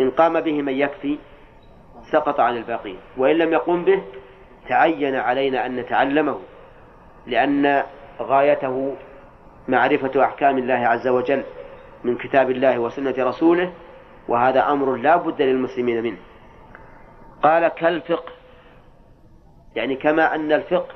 [0.00, 1.18] إن قام به من يكفي
[2.12, 2.98] سقط عن الباقين.
[3.16, 4.02] وإن لم يقم به
[4.68, 6.40] تعين علينا أن نتعلمه
[7.26, 7.82] لأن
[8.20, 8.96] غايته
[9.70, 11.44] معرفة أحكام الله عز وجل
[12.04, 13.72] من كتاب الله وسنة رسوله
[14.28, 16.18] وهذا أمر لا بد للمسلمين منه.
[17.42, 18.32] قال كالفقه.
[19.74, 20.94] يعني كما أن الفقه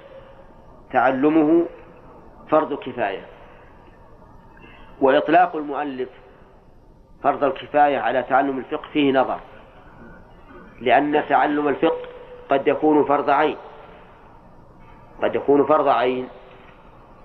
[0.92, 1.66] تعلمه
[2.50, 3.26] فرض كفاية
[5.00, 6.08] وإطلاق المؤلف
[7.22, 9.40] فرض الكفاية على تعلم الفقه فيه نظر
[10.80, 12.08] لأن تعلم الفقه
[12.48, 13.56] قد يكون فرض عين.
[15.22, 16.28] قد يكون فرض عين.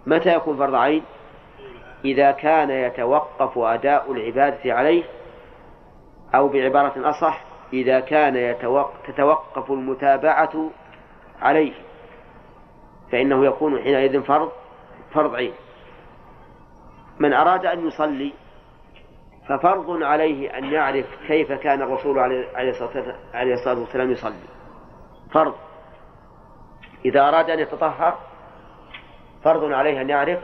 [0.05, 1.03] متى يكون فرض عين؟
[2.05, 5.03] إذا كان يتوقف أداء العبادة عليه
[6.35, 7.43] أو بعبارة أصح
[7.73, 10.69] إذا كان يتوقف تتوقف المتابعة
[11.41, 11.73] عليه
[13.11, 14.51] فإنه يكون حينئذ فرض
[15.13, 15.53] فرض عين.
[17.19, 18.33] من أراد أن يصلي
[19.49, 24.33] ففرض عليه أن يعرف كيف كان الرسول عليه الصلاة والسلام يصلي.
[25.31, 25.55] فرض.
[27.05, 28.17] إذا أراد أن يتطهر
[29.43, 30.39] فرض عليه أن يعرف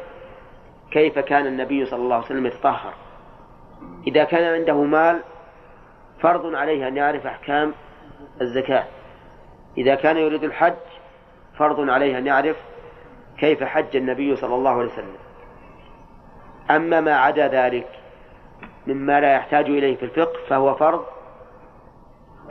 [0.92, 2.94] كيف كان النبي صلى الله عليه وسلم يتطهر؟
[4.08, 5.22] إذا كان عنده مال
[6.20, 7.74] فرض عليه أن يعرف أحكام
[8.42, 8.86] الزكاة.
[9.78, 10.74] إذا كان يريد الحج
[11.58, 12.58] فرض عليه أن يعرف
[13.38, 15.16] كيف حج النبي صلى الله عليه وسلم.
[16.72, 17.88] أما ما عدا ذلك
[18.88, 21.06] مما لا يحتاج إليه في الفقه فهو فرض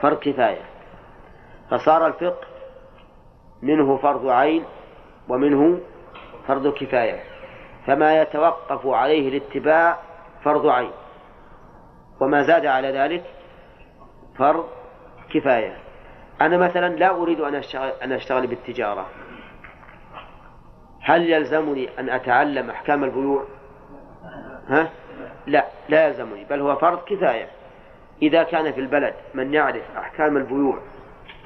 [0.02, 0.62] فرض كفاية.
[1.70, 2.46] فصار الفقه
[3.62, 4.64] منه فرض عين
[5.28, 5.80] ومنه
[6.46, 7.33] فرض كفاية.
[7.86, 9.98] فما يتوقف عليه الاتباع
[10.44, 10.90] فرض عين.
[12.20, 13.24] وما زاد على ذلك
[14.38, 14.66] فرض
[15.30, 15.76] كفاية.
[16.40, 19.06] أنا مثلا لا أريد أن أشتغل, أن أشتغل بالتجارة.
[21.00, 23.44] هل يلزمني أن أتعلم أحكام البيوع؟
[24.68, 24.90] ها؟
[25.46, 27.48] لا لا يلزمني بل هو فرض كفاية.
[28.22, 30.78] إذا كان في البلد من يعرف أحكام البيوع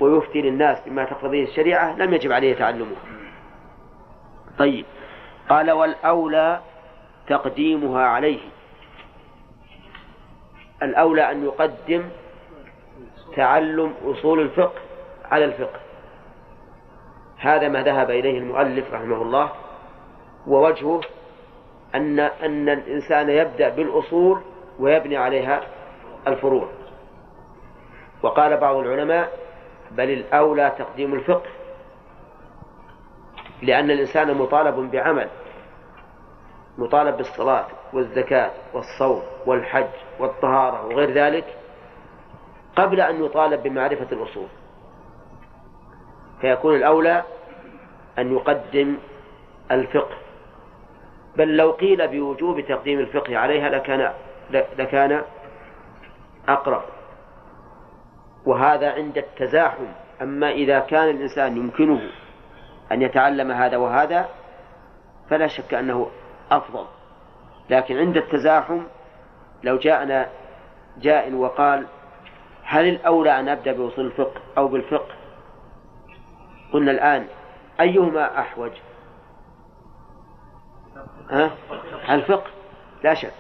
[0.01, 2.97] ويفتي للناس بما تقتضيه الشريعة لم يجب عليه تعلمه.
[4.59, 4.85] طيب.
[5.49, 6.61] قال والأولى
[7.29, 8.41] تقديمها عليه.
[10.83, 12.09] الأولى أن يقدم
[13.37, 14.81] تعلم أصول الفقه
[15.25, 15.81] على الفقه.
[17.39, 19.51] هذا ما ذهب إليه المؤلف رحمه الله
[20.47, 21.01] ووجهه
[21.95, 24.41] أن أن الإنسان يبدأ بالأصول
[24.79, 25.61] ويبني عليها
[26.27, 26.69] الفروع.
[28.23, 29.33] وقال بعض العلماء
[29.91, 31.51] بل الأولى تقديم الفقه
[33.63, 35.29] لأن الإنسان مطالب بعمل
[36.79, 39.87] مطالب بالصلاة والزكاة والصوم والحج
[40.19, 41.45] والطهارة وغير ذلك
[42.77, 44.49] قبل أن يطالب بمعرفة الأصول.
[46.41, 47.25] فيكون الأولى
[48.19, 48.97] أن يقدم
[49.71, 50.17] الفقه.
[51.37, 54.13] بل لو قيل بوجوب تقديم الفقه عليها لكان
[54.51, 55.23] لكان
[56.49, 56.83] أقرب.
[58.47, 59.87] وهذا عند التزاحم.
[60.23, 62.01] أما إذا كان الإنسان يمكنه
[62.93, 64.29] أن يتعلم هذا وهذا
[65.31, 66.11] فلا شك أنه
[66.51, 66.85] أفضل.
[67.71, 68.81] لكن عند التزاحم
[69.63, 70.29] لو جاءنا
[70.99, 71.87] جاء وقال
[72.63, 75.15] هل الأولى أن أبدأ بوصول الفقه أو بالفقه؟
[76.73, 77.27] قلنا الآن
[77.81, 78.73] أيهما أحوج؟
[81.31, 81.51] ها؟
[82.11, 82.51] الفقه.
[83.05, 83.33] لا شك.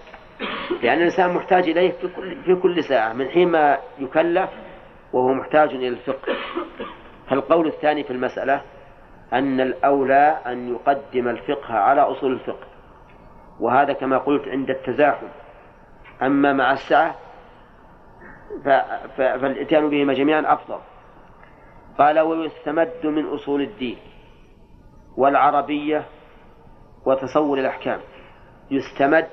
[0.83, 4.51] لأن الإنسان محتاج إليه في كل, في كل ساعة من حين ما يكلف
[5.13, 6.37] وهو محتاج إلى الفقه.
[7.31, 8.63] فالقول الثاني في المسألة
[9.33, 12.67] أن الأولى أن يقدم الفقه على أصول الفقه
[13.61, 15.27] وهذا كما قلت عند التزاحم.
[16.23, 17.15] أما مع السعة
[19.17, 20.79] فالإتيان بهما جميعا أفضل.
[21.99, 23.99] قال ويستمد من أصول الدين
[25.17, 26.05] والعربية
[27.07, 28.01] وتصور الأحكام.
[28.71, 29.27] يستمد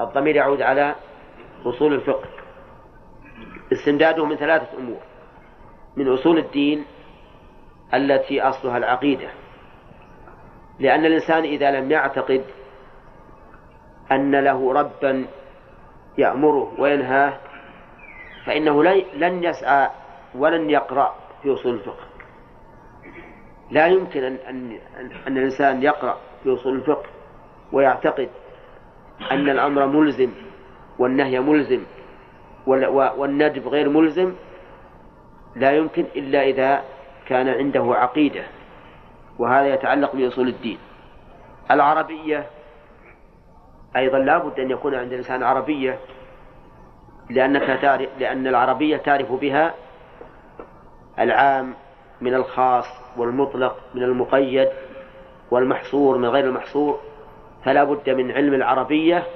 [0.00, 0.94] الضمير يعود على
[1.66, 2.28] أصول الفقه.
[3.72, 5.00] استمداده من ثلاثة أمور
[5.96, 6.84] من أصول الدين
[7.94, 9.28] التي أصلها العقيدة.
[10.78, 12.44] لأن الإنسان إذا لم يعتقد
[14.12, 15.26] أن له ربا
[16.18, 17.32] يأمره وينهاه
[18.46, 18.84] فإنه
[19.14, 19.88] لن يسعى
[20.34, 22.04] ولن يقرأ في أصول الفقه.
[23.70, 24.78] لا يمكن أن, أن,
[25.26, 27.08] أن الإنسان يقرأ في أصول الفقه
[27.72, 28.28] ويعتقد
[29.30, 30.30] أن الأمر ملزم
[30.98, 31.82] والنهي ملزم
[32.66, 34.34] والندب غير ملزم.
[35.56, 36.82] لا يمكن إلا إذا
[37.28, 38.44] كان عنده عقيدة
[39.38, 40.78] وهذا يتعلق بأصول الدين.
[41.70, 42.46] العربية
[43.96, 45.98] أيضا لا بد أن يكون عند الإنسان عربية
[47.30, 49.74] لأنك تعرف لأن العربية تعرف بها
[51.18, 51.74] العام
[52.20, 54.68] من الخاص والمطلق من المقيد
[55.50, 57.00] والمحصور من غير المحصور
[57.64, 59.26] فلا بد من علم العربية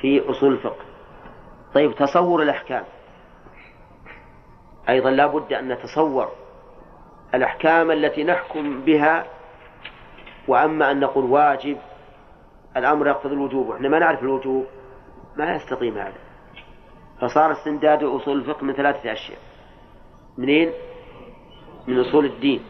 [0.00, 0.84] في أصول الفقه.
[1.74, 2.84] طيب تصور الأحكام.
[4.88, 6.28] أيضا لا بد أن نتصور
[7.34, 9.24] الأحكام التي نحكم بها
[10.48, 11.78] وأما أن نقول واجب
[12.76, 14.66] الأمر يقتضي الوجوب وإحنا ما نعرف الوجوب
[15.36, 16.18] ما يستقيم هذا.
[17.20, 19.38] فصار استمداد أصول الفقه من ثلاثة أشياء.
[20.38, 20.70] منين؟
[21.86, 22.64] من أصول الدين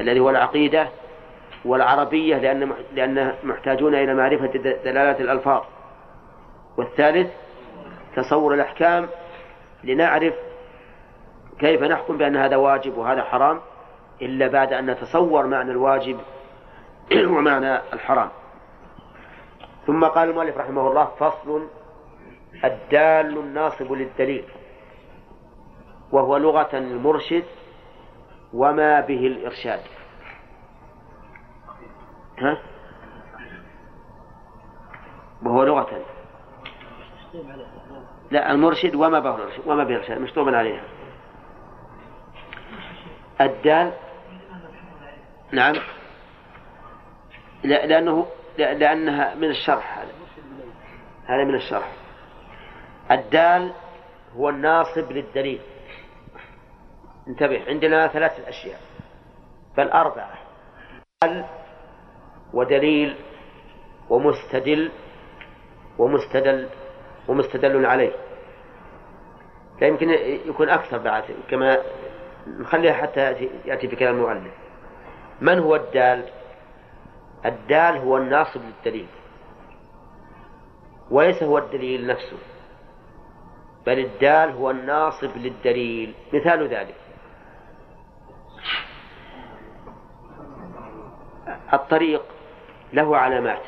[0.00, 0.88] الذي هو العقيدة
[1.64, 4.46] والعربية لأن لأن محتاجون إلى معرفة
[4.84, 5.62] دلالات الألفاظ.
[6.76, 7.30] والثالث
[8.16, 9.08] تصور الأحكام
[9.84, 10.34] لنعرف
[11.58, 13.60] كيف نحكم بأن هذا واجب وهذا حرام.
[14.22, 16.20] إلا بعد أن نتصور معنى الواجب
[17.34, 18.30] ومعنى الحرام.
[19.86, 21.66] ثم قال المؤلف رحمه الله فصل
[22.64, 24.44] الدال الناصب للدليل
[26.12, 27.44] وهو لغة المرشد
[28.52, 29.80] وما به الإرشاد.
[32.38, 32.58] ها؟
[35.42, 36.04] وهو لغة.
[38.30, 40.82] لا المرشد وما به الإرشاد وما به الإرشاد مشطوبا عليها.
[43.40, 43.92] الدال
[45.52, 45.74] نعم.
[47.64, 48.26] لأنه
[48.58, 50.12] لأنها من الشرح هذا.
[51.26, 51.92] هذا من الشرح.
[53.10, 53.72] الدال
[54.36, 55.60] هو الناصب للدليل.
[57.28, 58.80] انتبه عندنا ثلاثة أشياء.
[59.76, 60.38] بل أربعة
[61.22, 61.44] دال
[62.52, 63.16] ودليل
[64.10, 64.90] ومستدل
[65.98, 66.68] ومستدل
[67.28, 68.12] ومستدل عليه.
[69.80, 70.10] لا يمكن
[70.46, 71.78] يكون أكثر بعد كما
[72.46, 74.54] نخليها حتى يأتي, يأتي في كلام المؤلف.
[75.40, 76.24] من هو الدال؟
[77.46, 79.08] الدال هو الناصب للدليل
[81.10, 82.36] وليس هو الدليل نفسه
[83.86, 86.14] بل الدال هو الناصب للدليل.
[86.32, 86.94] مثال ذلك.
[91.72, 92.22] الطريق
[92.92, 93.62] له علامات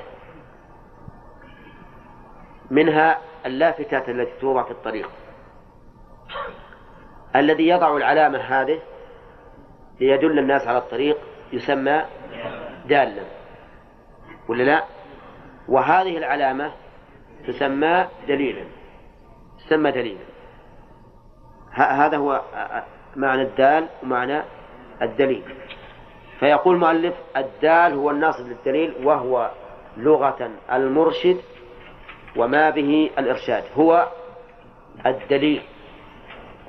[2.70, 5.10] منها اللافتات التي توضع في الطريق.
[7.36, 8.80] الذي يضع العلامة هذه
[10.00, 11.18] ليدل الناس على الطريق
[11.52, 12.04] يسمى
[12.88, 13.22] دالا
[14.48, 14.84] ولا لا؟
[15.68, 16.72] وهذه العلامة
[17.46, 18.64] تسمى دليلا
[19.58, 20.24] تسمى دليلا.
[21.72, 22.40] هذا هو
[23.16, 24.42] معنى الدال ومعنى
[25.02, 25.42] الدليل.
[26.40, 29.50] فيقول المؤلف الدال هو الناصب للدليل وهو
[29.96, 31.36] لغة المرشد
[32.36, 33.64] وما به الإرشاد.
[33.76, 34.08] هو
[35.06, 35.62] الدليل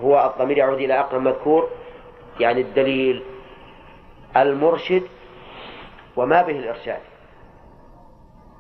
[0.02, 1.70] هو الضمير يعود إلى أقرب مذكور
[2.40, 3.24] يعني الدليل.
[4.38, 5.04] المرشد
[6.16, 7.02] وما به الإرشاد.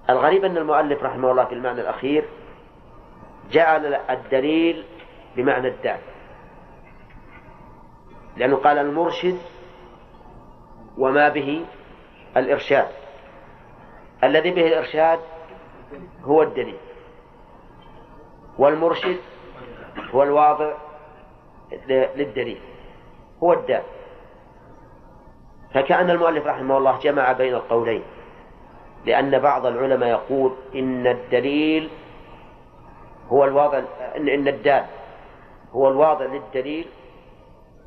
[0.09, 2.25] الغريب أن المؤلف رحمه الله في المعنى الأخير
[3.51, 4.85] جعل الدليل
[5.35, 5.99] بمعنى الدال.
[8.37, 9.37] لأنه قال المرشد
[10.97, 11.65] وما به
[12.37, 12.87] الإرشاد.
[14.23, 15.19] الذي به الإرشاد
[16.23, 16.77] هو الدليل.
[18.57, 19.17] والمرشد
[20.11, 20.73] هو الواضع
[21.87, 22.61] للدليل.
[23.43, 23.83] هو الدال.
[25.73, 28.03] فكأن المؤلف رحمه الله جمع بين القولين
[29.05, 31.89] لأن بعض العلماء يقول إن الدليل
[33.27, 33.81] هو الواضع
[34.17, 34.85] إن الدال
[35.71, 36.87] هو الواضع للدليل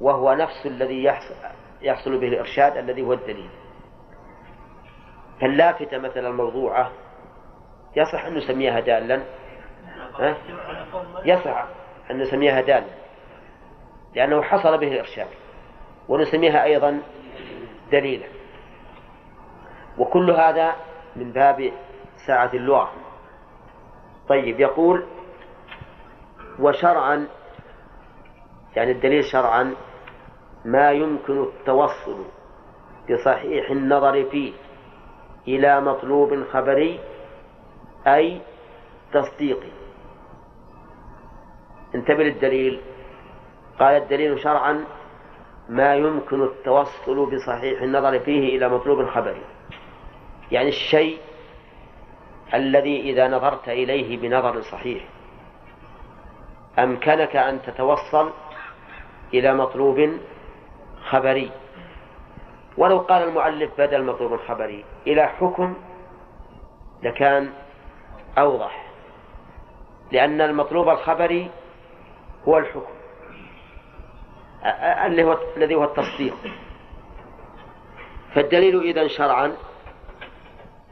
[0.01, 1.35] وهو نفس الذي يحصل,
[1.83, 3.51] يحصل به الإرشاد الذي هو الدليل.
[5.41, 6.91] فاللافتة مثلا الموضوعة
[7.97, 9.23] يصح أن نسميها دالا
[11.25, 11.67] يصح
[12.11, 12.87] أن نسميها دالا
[14.15, 15.27] لأنه حصل به الإرشاد
[16.09, 17.01] ونسميها أيضا
[17.95, 18.27] دليلا.
[19.99, 20.75] وكل هذا
[21.17, 21.73] من باب
[22.27, 22.93] سعة اللغة.
[24.29, 25.07] طيب يقول
[26.59, 27.27] وشرعا
[28.77, 29.75] يعني الدليل شرعا
[30.65, 32.25] ما يمكن التوصل
[33.11, 34.53] بصحيح النظر فيه
[35.49, 37.01] إلى مطلوب خبري
[38.07, 38.41] أي
[39.13, 39.73] تصديقي.
[41.95, 42.81] انتبه للدليل.
[43.79, 44.85] قال الدليل شرعا
[45.69, 49.43] ما يمكن التوصل بصحيح النظر فيه إلى مطلوب خبري
[50.53, 51.19] يعني الشيء
[52.55, 55.05] الذي إذا نظرت إليه بنظر صحيح
[56.79, 58.31] أمكنك أن تتوصل
[59.35, 60.11] إلى مطلوب
[61.05, 61.51] خبري.
[62.77, 65.75] ولو قال المؤلف بدل مطلوب الخبري إلى حكم
[67.03, 67.53] لكان
[68.39, 68.93] أوضح
[70.13, 71.51] لأن المطلوب الخبري
[72.49, 72.95] هو الحكم.
[75.25, 76.35] هو الذي هو التصديق.
[78.35, 79.53] فالدليل إذا شرعا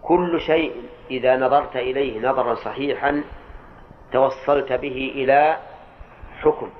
[0.02, 3.24] كل شيء إذا نظرت إليه نظرا صحيحا
[4.12, 5.58] توصلت به إلى
[6.40, 6.70] حكم.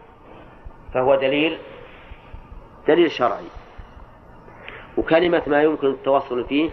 [0.95, 1.59] فهو دليل
[2.89, 3.47] دليل شرعي.
[4.99, 6.71] وكلمة ما يمكن التوصل فيه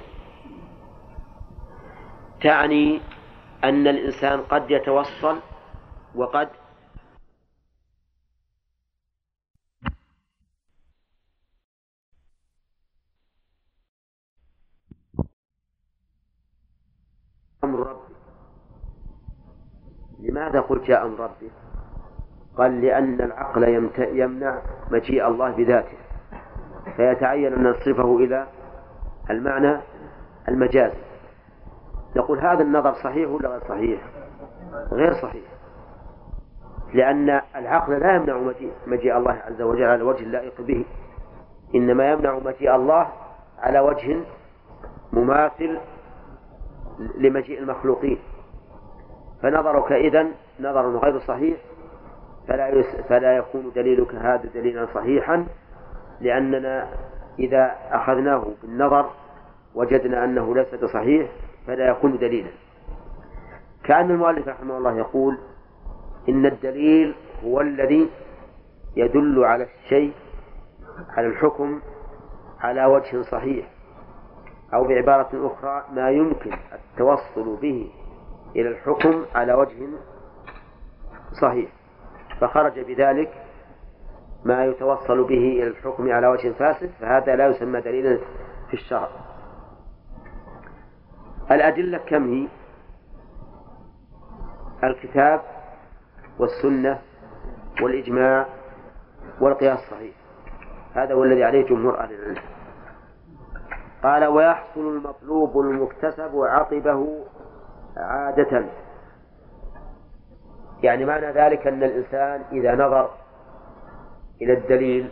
[2.41, 3.01] تعني
[3.63, 5.39] أن الإنسان قد يتوصل
[6.15, 6.49] وقد
[17.63, 17.79] أمر
[20.19, 21.51] ربي لماذا قلت جاء أمر ربي؟
[22.57, 24.61] قال لأن العقل يمنع
[24.91, 25.97] مجيء الله بذاته.
[26.95, 28.47] فيتعين أن نصرفه إلى
[29.29, 29.77] المعنى
[30.47, 30.97] المجازي
[32.15, 34.01] نقول هذا النظر صحيح ولا غير صحيح؟
[34.91, 35.43] غير صحيح.
[36.93, 38.51] لأن العقل لا يمنع
[38.87, 40.85] مجيء الله عز وجل على وجه اللائق به.
[41.75, 43.07] إنما يمنع مجيء الله
[43.59, 44.17] على وجه
[45.13, 45.79] مماثل
[47.17, 48.19] لمجيء المخلوقين.
[49.41, 51.57] فنظرك إذن نظر غير صحيح
[52.47, 55.45] فلا يس فلا يكون دليلك هذا دليلا صحيحا
[56.21, 56.87] لأننا
[57.39, 59.09] إذا أخذناه بالنظر
[59.75, 61.29] وجدنا أنه ليس بصحيح
[61.67, 62.49] فلا يكون دليلا.
[63.83, 65.37] كأن المؤلف رحمه الله يقول
[66.29, 68.09] إن الدليل هو الذي
[68.95, 70.13] يدل على الشيء
[71.09, 71.79] على الحكم
[72.59, 73.67] على وجه صحيح
[74.73, 77.91] أو بعبارة أخرى ما يمكن التوصل به
[78.55, 79.87] إلى الحكم على وجه
[81.41, 81.69] صحيح.
[82.41, 83.45] فخرج بذلك
[84.45, 88.17] ما يتوصل به إلى الحكم على وجه فاسد فهذا لا يسمى دليلا
[88.67, 89.09] في الشرع.
[91.51, 92.47] الأدلة كم هي؟
[94.83, 95.41] الكتاب
[96.39, 97.01] والسنة
[97.81, 98.45] والإجماع
[99.41, 100.15] والقياس الصحيح.
[100.93, 102.41] هذا هو الذي عليه جمهور أهل العلم.
[104.03, 107.25] قال ويحصل المطلوب المكتسب عقبه
[107.99, 108.65] عادة.
[110.83, 113.09] يعني معنى ذلك أن الإنسان إذا نظر
[114.41, 115.09] إلى الدليل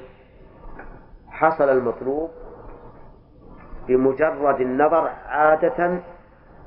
[1.29, 2.29] حصل المطلوب
[3.87, 5.99] بمجرد النظر عادة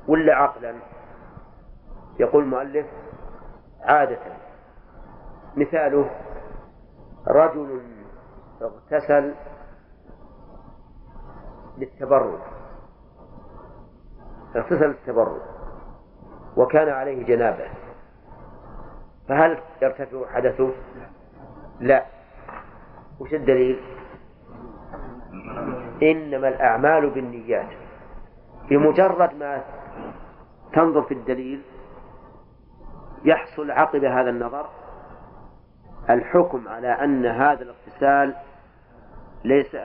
[0.07, 0.75] ولا عقلا؟
[2.19, 2.85] يقول المؤلف
[3.81, 4.19] عادة.
[5.57, 6.09] مثاله
[7.27, 7.81] رجل
[8.61, 9.33] اغتسل
[11.77, 12.39] للتبرد
[14.55, 15.41] اغتسل للتبرد
[16.57, 17.65] وكان عليه جنابة.
[19.29, 20.71] فهل يرتفع حدثه؟
[21.79, 22.05] لا.
[23.19, 23.79] وش الدليل؟
[26.03, 27.69] إنما الأعمال بالنيات.
[28.69, 29.61] بمجرد ما
[30.73, 31.61] تنظر في الدليل
[33.25, 34.69] يحصل عقب هذا النظر
[36.09, 38.35] الحكم على أن هذا الاغتسال
[39.43, 39.77] ليس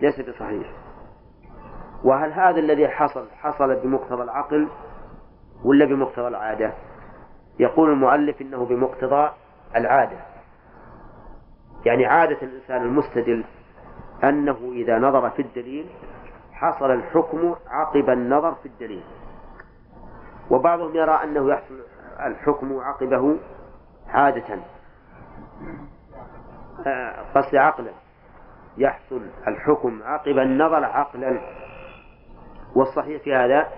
[0.00, 0.72] ليس بصحيح.
[2.04, 4.68] وهل هذا الذي حصل حصل بمقتضى العقل؟
[5.64, 6.72] ولا بمقتضى العادة؟
[7.58, 9.30] يقول المؤلف إنه بمقتضى
[9.76, 10.16] العادة.
[11.86, 13.44] يعني عادة الإنسان المستدل
[14.24, 15.86] أنه إذا نظر في الدليل
[16.52, 19.04] حصل الحكم عقب النظر في الدليل.
[20.50, 21.80] وبعضهم يرى أنه يحصل
[22.26, 23.36] الحكم عقبه
[24.08, 24.58] عادة.
[26.86, 27.90] آه، قصد عقلا.
[28.78, 31.40] يحصل الحكم عقب النظر عقلا.
[32.76, 33.68] والصحيح في هذا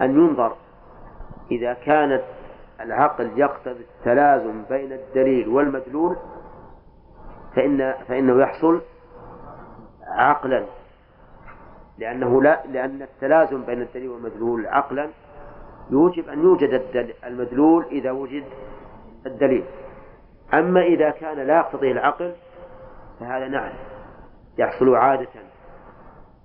[0.00, 0.56] أن ينظر
[1.50, 2.22] إذا كانت
[2.80, 6.16] العقل يقتضي التلازم بين الدليل والمدلول
[7.56, 8.80] فإن فإنه يحصل
[10.06, 10.64] عقلا.
[11.98, 15.10] لأنه لا لأن التلازم بين الدليل والمدلول عقلا
[15.90, 16.82] يوجب أن يوجد
[17.24, 18.44] المدلول إذا وجد
[19.26, 19.64] الدليل.
[20.54, 22.34] أما إذا كان لا يقتضيه العقل
[23.20, 23.72] فهذا نعم
[24.58, 25.28] يحصل عادة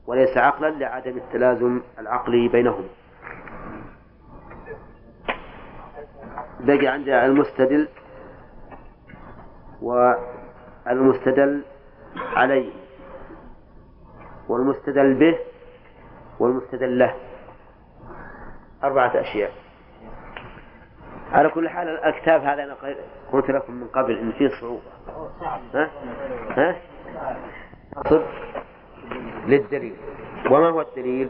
[0.08, 2.88] وليس عقلا لعدم التلازم العقلي بينهما
[6.66, 7.88] بقي عندنا المستدل
[9.82, 11.62] والمستدل
[12.36, 12.72] عليه
[14.50, 15.40] والمستدل به
[16.40, 17.16] والمستدل له
[18.84, 19.52] أربعة أشياء
[21.32, 22.76] على كل حال الكتاب هذا أنا
[23.32, 24.82] قلت لكم من قبل إن فيه صعوبة
[25.74, 25.90] ها؟
[26.50, 26.76] ها؟
[28.10, 28.28] صدق
[29.48, 29.96] للدليل
[30.52, 31.30] وما هو الدليل؟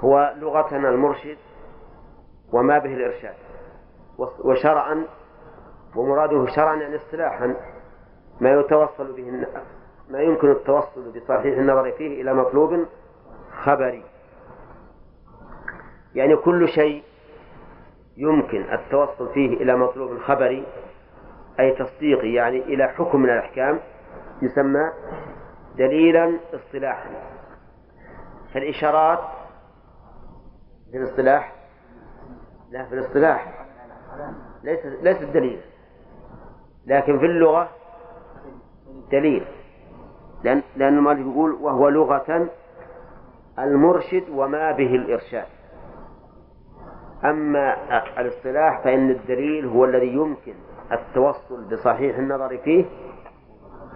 [0.00, 1.36] هو لغة المرشد
[2.52, 3.34] وما به الإرشاد.
[4.44, 5.04] وشرعا
[5.96, 7.54] ومراده شرعا يعني اصطلاحا
[8.40, 9.46] ما يتوصل به
[10.10, 12.86] ما يمكن التوصل بصحيح النظر فيه إلى مطلوب
[13.64, 14.04] خبري.
[16.14, 17.02] يعني كل شيء
[18.16, 20.66] يمكن التوصل فيه إلى مطلوب خبري
[21.60, 23.80] أي تصديقي يعني إلى حكم من الأحكام
[24.42, 24.92] يسمى
[25.76, 27.10] دليلا اصطلاحا.
[28.54, 29.18] فالإشارات
[30.92, 31.55] في الاصطلاح
[32.70, 33.66] لا في الاصطلاح.
[34.62, 35.60] ليس ليس دليل
[36.86, 37.68] لكن في اللغة
[39.12, 39.46] دليل.
[40.44, 42.48] لأن لأن المؤلف يقول وهو لغة
[43.58, 45.46] المرشد وما به الإرشاد.
[47.24, 47.76] أما
[48.20, 50.54] الاصطلاح فإن الدليل هو الذي يمكن
[50.92, 52.84] التوصل بصحيح النظر فيه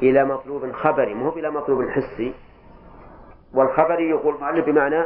[0.02, 1.14] إلى مطلوب خبري.
[1.14, 2.34] مو إلى مطلوب حسي.
[3.54, 5.04] والخبري يقول المؤلف بمعنى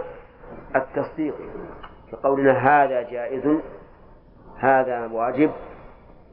[0.76, 1.34] التصديق.
[2.14, 3.58] كقولنا هذا جائز
[4.58, 5.50] هذا واجب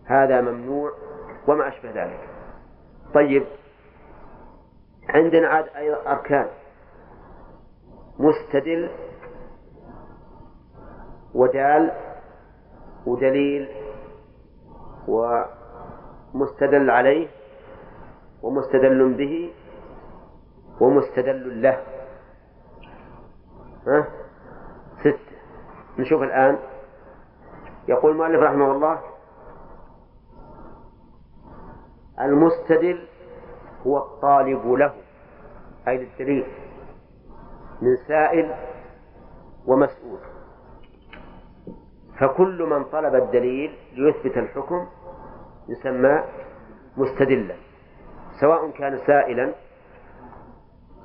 [0.06, 0.92] هذا ممنوع
[1.48, 2.30] وما أشبه ذلك.
[3.14, 3.46] طيب
[5.10, 6.48] عندنا عاد أيضا أركان
[8.20, 8.90] مستدل
[11.34, 11.92] ودال
[13.06, 13.70] ودليل
[15.08, 17.28] ومستدل عليه
[18.44, 19.54] ومستدل به
[20.82, 21.78] ومستدل له.
[23.88, 24.08] ها؟
[25.00, 25.31] ستة
[26.00, 26.60] نشوف الآن.
[27.88, 29.02] يقول المؤلف رحمه الله
[32.20, 33.08] المستدل
[33.88, 34.94] هو الطالب له
[35.88, 36.46] أي للدليل
[37.82, 38.56] من سائل
[39.68, 40.20] ومسؤول.
[42.20, 44.88] فكل من طلب الدليل ليثبت الحكم
[45.68, 46.24] يسمى
[46.98, 47.56] مستدلا
[48.42, 49.54] سواء كان سائلا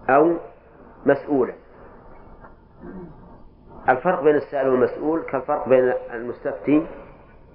[0.08, 0.36] أو
[1.06, 1.54] مسؤولا.
[3.88, 6.86] الفرق بين السائل والمسؤول كالفرق بين المستفتي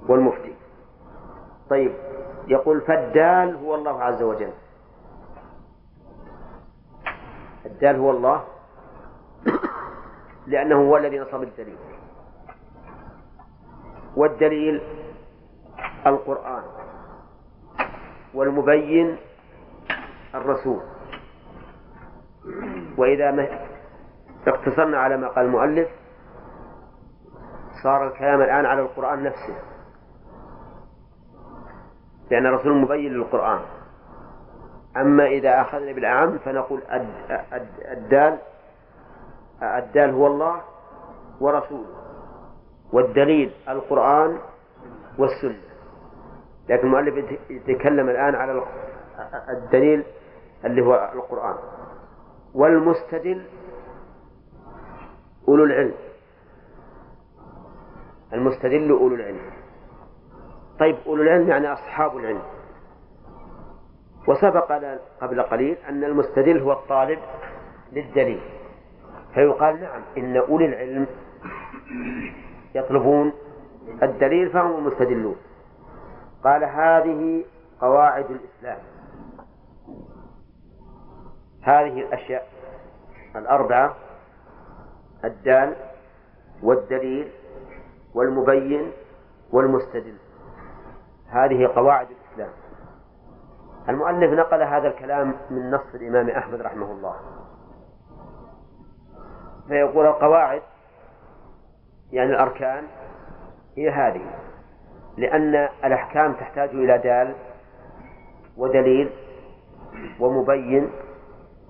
[0.08, 0.54] والمفتي.
[1.70, 1.94] طيب
[2.48, 4.54] يقول فالدال هو الله عز وجل.
[7.66, 8.44] الدال هو الله
[10.48, 11.78] لأنه هو الذي نصب الدليل.
[14.16, 14.82] والدليل
[16.08, 16.64] القرآن
[18.34, 19.18] والمبين
[20.36, 20.82] الرسول.
[22.98, 23.48] وإذا
[24.48, 26.01] اقتصرنا على ما قال المؤلف
[27.84, 29.56] صار الكلام الآن على القرآن نفسه.
[32.32, 33.60] لأن الرسول مبين للقرآن.
[34.98, 36.82] أما إذا أخذنا بالأعم فنقول
[37.92, 38.38] الدال
[39.62, 40.62] الدال هو الله
[41.40, 41.96] ورسوله.
[42.94, 44.38] والدليل القرآن
[45.18, 45.62] والسنة.
[46.70, 48.64] لكن المؤلف يتكلم الآن على
[49.50, 50.04] الدليل
[50.66, 51.56] اللي هو القرآن.
[52.54, 53.46] والمستدل
[55.48, 55.94] أولو العلم.
[58.34, 59.40] المستدل أولو العلم.
[60.80, 62.42] طيب أولو العلم يعني أصحاب العلم.
[64.28, 64.72] وسبق
[65.22, 67.20] قبل قليل أن المستدل هو الطالب
[67.92, 68.42] للدليل.
[69.34, 71.08] فيقال نعم إن أولي العلم
[72.76, 73.34] يطلبون
[74.04, 75.36] الدليل فهم المستدلون.
[76.44, 77.46] قال هذه
[77.82, 78.80] قواعد الإسلام.
[81.62, 82.48] هذه الأشياء
[83.36, 83.96] الأربعة
[85.26, 85.76] الدال
[86.64, 87.32] والدليل
[88.16, 88.92] والمبين
[89.52, 90.18] والمستدل.
[91.30, 92.54] هذه قواعد الإسلام.
[93.90, 97.16] المؤلف نقل هذا الكلام من نص الإمام أحمد رحمه الله.
[99.68, 100.62] فيقول القواعد
[102.12, 102.84] يعني الأركان
[103.78, 104.22] هي هذه.
[105.18, 105.56] لأن
[105.86, 107.36] الأحكام تحتاج إلى دال
[108.58, 109.10] ودليل
[110.20, 110.92] ومبين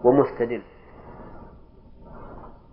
[0.03, 0.63] ومستدل.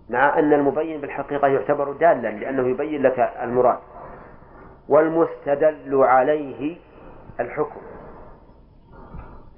[0.09, 3.79] مع أن المبين بالحقيقة يعتبر دالا لأنه يبين لك المراد.
[4.89, 6.77] والمستدل عليه
[7.39, 7.81] الحكم.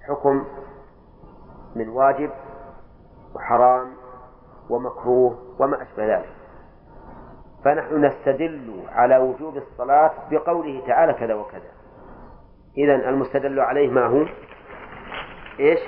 [0.07, 0.45] حكم
[1.75, 2.29] من واجب
[3.35, 3.87] وحرام
[4.69, 6.29] ومكروه وما أشبه ذلك.
[7.65, 11.71] فنحن نستدل على وجوب الصلاة بقوله تعالى كذا وكذا.
[12.77, 14.25] إذا المستدل عليه ما هو؟
[15.59, 15.79] إيش؟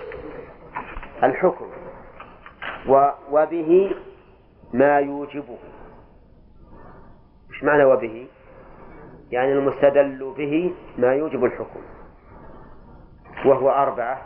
[1.24, 1.66] الحكم.
[3.32, 3.96] وبه
[4.74, 5.58] ما يوجبه.
[7.54, 8.28] إيش معنى وبه؟
[9.32, 11.80] يعني المستدل به ما يوجب الحكم.
[13.46, 14.22] وهو أربعة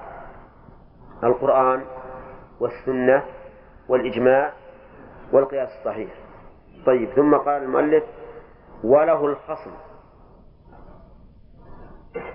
[1.24, 1.86] القرآن
[2.60, 3.24] والسنة
[3.90, 4.54] والإجماع
[5.32, 6.10] والقياس الصحيح.
[6.86, 8.04] طيب ثم قال المؤلف
[8.84, 9.72] وله الخصم.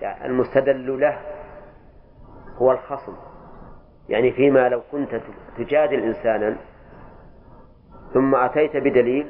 [0.00, 1.20] يعني المستدل له
[2.56, 3.16] هو الخصم.
[4.08, 5.20] يعني فيما لو كنت
[5.58, 6.56] تجادل إنسانا
[8.14, 9.26] ثم أتيت بدليل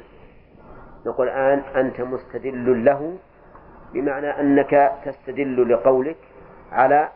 [1.05, 3.17] نقول الآن أنت مستدل له
[3.93, 6.17] بمعنى أنك تستدل لقولك
[6.71, 7.09] على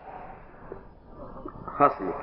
[1.66, 2.16] خصمك.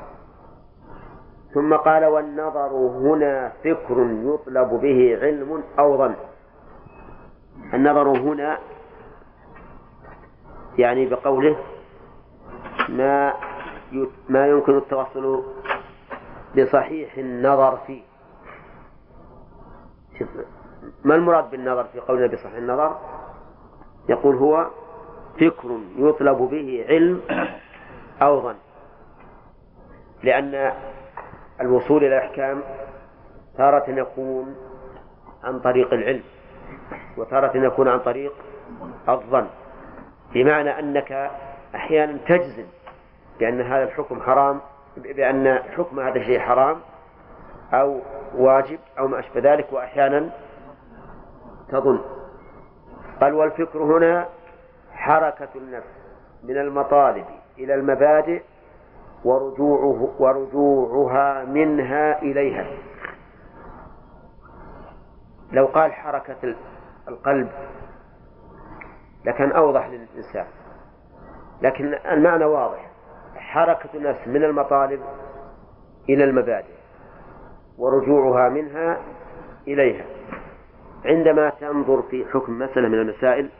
[1.54, 6.14] ثم قال والنظر هنا فكر يطلب به علم أو ظن.
[7.74, 8.58] النظر هنا
[10.78, 11.56] يعني بقوله
[12.88, 13.34] ما
[14.28, 15.44] ما يمكن التوصل
[16.56, 18.02] بصحيح النظر فيه.
[21.04, 22.96] ما المراد بالنظر في قولنا بصحيح النظر
[24.08, 24.66] يقول هو
[25.40, 27.20] فكر يطلب به علم
[28.22, 28.54] أو ظن.
[30.22, 30.72] لأن
[31.60, 32.62] الوصول إلى الأحكام
[33.56, 34.56] تارة يكون
[35.44, 36.22] عن طريق العلم
[37.16, 38.32] وتارة يكون عن طريق
[39.08, 39.46] الظن.
[40.34, 41.30] بمعنى أنك
[41.74, 42.66] أحيانا تجزم
[43.40, 44.60] بأن هذا الحكم حرام
[44.96, 46.76] بأن حكم هذا الشيء حرام
[47.72, 48.00] أو
[48.36, 50.30] واجب أو ما أشبه ذلك وأحيانا
[51.68, 52.00] تظن.
[53.20, 54.28] قال والفكر هنا
[54.92, 55.86] حركة النفس
[56.42, 57.24] من المطالب
[57.58, 58.42] إلى المبادئ
[59.24, 62.66] ورجوعه ورجوعها منها إليها.
[65.52, 66.54] لو قال حركة
[67.08, 67.48] القلب
[69.24, 70.46] لكان أوضح للإنسان.
[71.62, 72.90] لكن المعنى واضح.
[73.36, 75.00] حركة النفس من المطالب
[76.08, 76.74] إلى المبادئ.
[77.78, 79.00] ورجوعها منها
[79.68, 80.04] إليها.
[81.04, 83.50] عندما تنظر في حكم مسألة من المسائل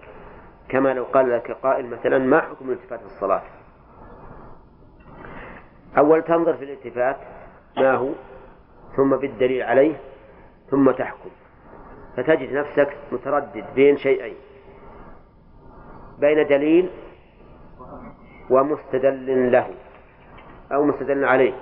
[0.69, 3.43] كما لو قال لك قائل مثلا ما حكم الالتفات في الصلاة؟
[5.99, 7.17] أول تنظر في الالتفات
[7.77, 8.11] ما هو؟
[8.97, 9.97] ثم بالدليل عليه
[10.71, 11.31] ثم تحكم.
[12.17, 14.37] فتجد نفسك متردد بين شيئين.
[16.19, 16.91] بين دليل
[18.51, 19.71] ومستدل له
[20.73, 21.55] أو مستدل عليه.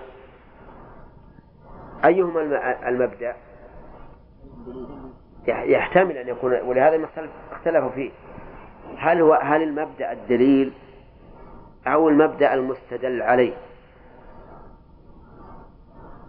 [2.05, 2.40] أيهما
[2.88, 3.34] المبدأ؟
[5.46, 7.09] يحتمل أن يكون ولهذا
[7.53, 8.11] اختلفوا فيه.
[8.96, 10.72] هل هو هل المبدأ الدليل
[11.86, 13.53] أو المبدأ المستدل عليه؟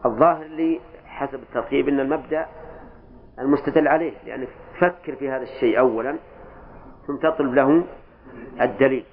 [0.05, 2.45] الظاهر لي حسب الترتيب أن المبدأ
[3.39, 4.47] المستدل عليه لأنك
[4.79, 6.15] فكر في هذا الشيء أولا
[7.07, 7.83] ثم تطلب له
[8.61, 9.03] الدليل.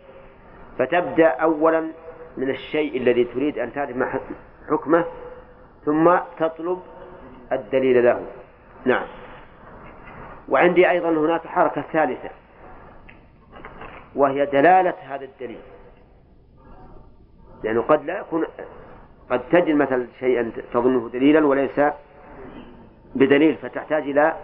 [0.78, 1.80] فتبدأ أولا
[2.36, 3.96] من الشيء الذي تريد أن تعرف
[4.70, 5.04] حكمه
[5.84, 6.82] ثم تطلب
[7.52, 8.26] الدليل له.
[8.84, 9.06] نعم.
[10.48, 12.30] وعندي أيضا هناك حركة ثالثة
[14.14, 15.60] وهي دلالة هذا الدليل.
[17.64, 18.46] لأنه قد لا يكون
[19.30, 21.80] قد تجد مثلا شيئا تظنه دليلا وليس
[23.14, 24.36] بدليل فتحتاج إلى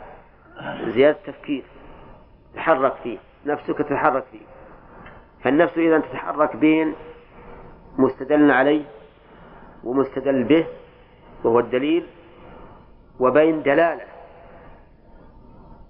[0.86, 1.64] زيادة تفكير
[2.54, 4.46] تحرك فيه نفسك تتحرك فيه.
[5.44, 6.94] فالنفس إذا تتحرك بين
[7.98, 8.84] مستدل عليه
[9.84, 10.66] ومستدل به
[11.44, 12.06] وهو الدليل
[13.20, 14.04] وبين دلالة.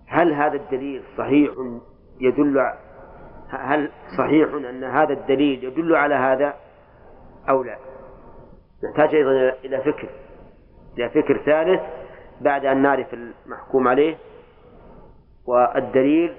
[0.07, 1.51] هل هذا الدليل صحيح
[2.21, 2.73] يدل
[3.49, 6.55] هل صحيح أن هذا الدليل يدل على هذا
[7.49, 7.77] أو لا؟
[8.85, 9.31] نحتاج أيضا
[9.65, 10.09] إلى فكر.
[10.99, 11.81] إلى فكر ثالث
[12.41, 14.17] بعد أن نعرف المحكوم عليه.
[15.47, 16.35] والدليل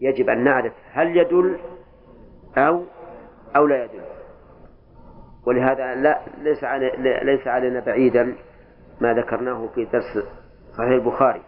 [0.00, 1.58] يجب أن نعرف هل يدل
[2.56, 2.84] أو
[3.56, 4.11] أو لا يدل.
[5.46, 6.64] ولهذا لا ليس
[7.24, 8.34] ليس علينا بعيدا
[9.00, 10.24] ما ذكرناه في درس
[10.78, 11.42] صحيح البخاري.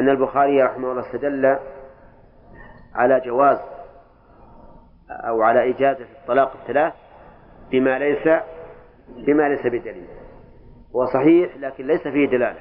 [0.00, 1.58] أن البخاري رحمه الله استدل
[2.94, 3.58] على جواز
[5.10, 6.92] أو على إجازة الطلاق الثلاث
[7.70, 8.42] بما ليس
[9.08, 10.08] بما ليس بدليل.
[10.96, 12.60] هو صحيح لكن ليس فيه دلالة.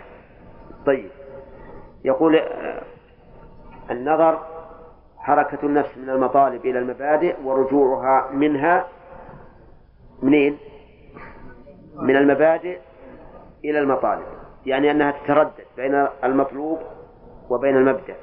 [0.85, 1.09] طيب.
[2.05, 2.41] يقول
[3.91, 4.39] النظر
[5.17, 8.87] حركة النفس من المطالب إلى المبادئ ورجوعها منها
[10.21, 10.57] منين؟
[11.95, 12.79] من المبادئ
[13.65, 14.25] إلى المطالب.
[14.65, 16.79] يعني أنها تتردد بين المطلوب
[17.49, 18.15] وبين المبدأ.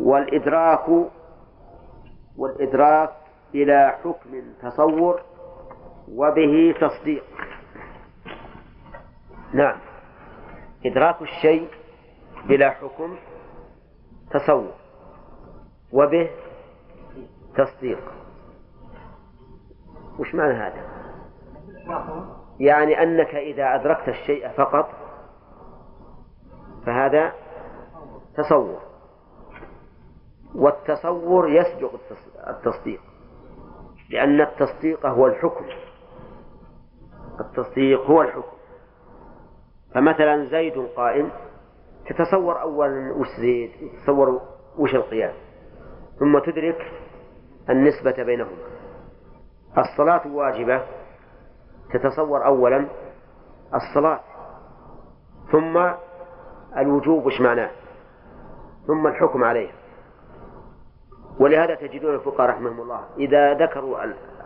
[0.00, 0.88] والإدراك
[2.36, 3.10] والإدراك
[3.54, 5.20] إلى حكم تصور
[6.08, 7.24] وبه تصديق.
[9.52, 9.78] نعم.
[10.86, 11.68] إدراك الشيء
[12.48, 13.16] بلا حكم
[14.30, 14.72] تصور
[15.92, 16.30] وبه
[17.56, 17.98] تصديق.
[20.18, 20.99] وش معنى هذا؟
[22.60, 24.88] يعني أنك إذا أدركت الشيء فقط
[26.86, 27.32] فهذا
[28.36, 28.80] تصور.
[30.54, 31.90] والتصور يسبق
[32.48, 33.00] التصديق
[34.10, 35.64] لأن التصديق هو الحكم.
[37.40, 38.56] التصديق هو الحكم.
[39.94, 41.30] فمثلا زيد قائم
[42.06, 44.40] تتصور أولا وش زيد تتصور
[44.78, 45.34] وش القيام
[46.18, 46.92] ثم تدرك
[47.70, 48.58] النسبة بينهما.
[49.78, 50.99] الصلاة واجبة
[51.92, 52.86] تتصور أولا
[53.74, 54.20] الصلاة
[55.52, 55.92] ثم
[56.76, 57.70] الوجوب وش معناه
[58.86, 59.70] ثم الحكم عليه.
[61.40, 63.98] ولهذا تجدون الفقهاء رحمهم الله إذا ذكروا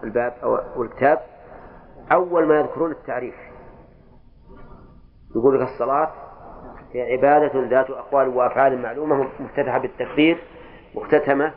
[0.04, 1.18] الباب أو الكتاب
[2.12, 3.34] أول ما يذكرون التعريف.
[5.36, 6.10] يقول لك الصلاة
[6.92, 10.38] هي عبادة ذات أقوال وأفعال معلومة مفتتحة بالتكبير
[10.94, 11.52] مختتمة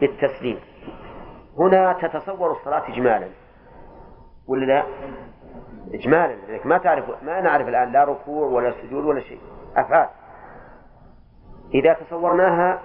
[0.00, 0.60] بالتسليم.
[1.58, 3.28] هنا تتصور الصلاة إجمالا.
[4.48, 4.84] ولا لا؟
[5.94, 9.40] إجمالا لأنك ما تعرف ما نعرف الآن لا ركوع ولا سجود ولا شيء.
[9.76, 10.08] أفعال.
[11.74, 12.82] إذا تصورناها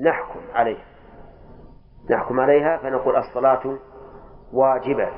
[0.00, 0.84] نحكم عليها.
[2.10, 3.78] نحكم عليها فنقول الصلاة
[4.52, 5.08] واجبة.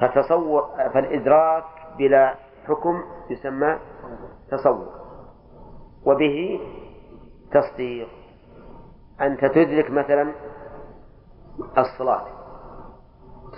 [0.00, 0.62] فتصور
[0.94, 1.64] فالإدراك
[1.98, 2.34] بلا
[2.66, 3.78] حكم يسمى
[4.50, 4.88] تصور.
[6.04, 6.60] وبه
[7.52, 8.08] تصديق.
[9.20, 10.32] أنت تدرك مثلا
[11.78, 12.37] الصلاة.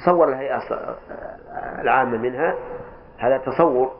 [0.02, 0.60] تصور الهيئة
[1.80, 2.54] العامة منها
[3.18, 3.92] هذا تصور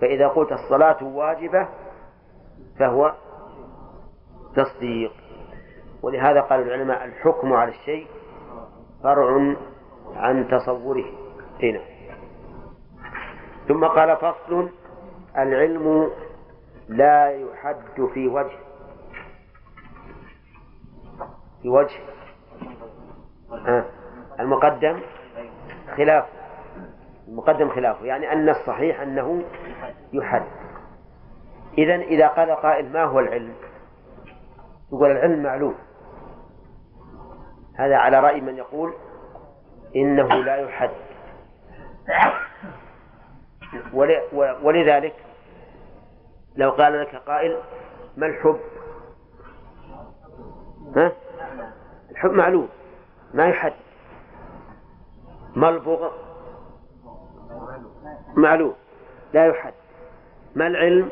[0.00, 1.68] فإذا قلت الصلاة واجبة
[2.78, 3.14] فهو
[4.56, 5.12] تصديق.
[6.02, 8.06] ولهذا قال العلماء الحكم على الشيء
[9.02, 9.54] فرع
[10.16, 11.04] عن تصوره.
[11.62, 11.80] هنا
[13.68, 14.70] ثم قال فصل
[15.38, 16.10] العلم
[16.88, 18.58] لا يحد في وجه
[21.62, 22.00] في وجه.
[23.68, 24.01] آه.
[24.42, 25.00] المقدم
[25.96, 26.24] خلاف.
[27.28, 29.42] المقدم خلافه يعني أن الصحيح أنه
[30.12, 30.42] يحد
[31.78, 33.54] إذا إذا قال قائل ما هو العلم؟
[34.92, 35.74] يقول العلم معلوم.
[37.78, 38.92] هذا على رأي من يقول
[39.96, 40.90] إنه لا يحد
[44.62, 45.14] ولذلك
[46.56, 47.58] لو قال لك قائل
[48.16, 48.60] ما الحب؟
[50.96, 51.12] ها؟
[52.10, 52.68] الحب معلوم
[53.34, 53.72] ما يحد
[55.56, 56.12] البغض
[58.36, 58.74] معلوم.
[59.34, 59.72] لا يحد.
[60.54, 61.08] ما العلم؟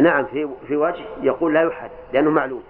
[0.00, 2.62] نعم في في وجه يقول لا يحد لأنه معلوم.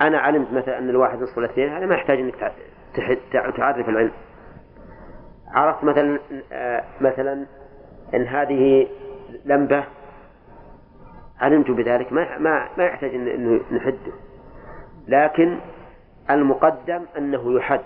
[0.00, 2.52] أنا علمت مثلا أن الواحد نصف الاثنين هذا ما يحتاج أنك
[3.56, 4.12] تعرف العلم.
[5.48, 6.18] عرفت مثلا
[7.00, 7.46] مثلا
[8.14, 8.88] أن هذه
[9.44, 9.84] لمبة
[11.40, 14.12] علمت بذلك ما ما ما يحتاج أنه نحده.
[15.08, 15.58] لكن
[16.30, 17.80] المقدم أنه يحد.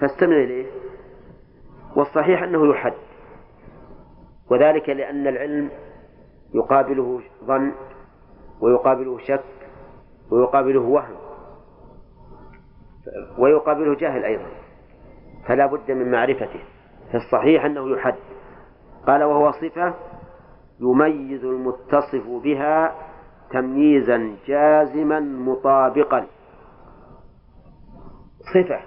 [0.00, 0.66] فاستمع إليه.
[1.96, 2.94] والصحيح أنه يحد.
[4.50, 5.70] وذلك لأن العلم
[6.54, 7.72] يقابله ظن
[8.60, 9.44] ويقابله شك
[10.30, 11.16] ويقابله وهم
[13.38, 14.46] ويقابله جاهل أيضا.
[15.46, 16.60] فلا بد من معرفته.
[17.12, 18.14] فالصحيح أنه يحد.
[19.06, 19.94] قال وهو صفة
[20.80, 22.94] يميز المتصف بها
[23.50, 26.26] تمييزا جازما مطابقا.
[28.52, 28.80] صفة.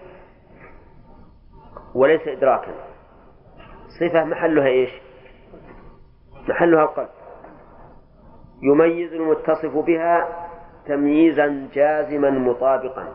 [1.96, 2.74] وليس إدراكا.
[4.00, 4.90] صفة محلها إيش؟
[6.50, 7.10] محلها القلب.
[8.62, 10.48] يميز المتصف بها
[10.86, 13.14] تمييزا جازما مطابقا.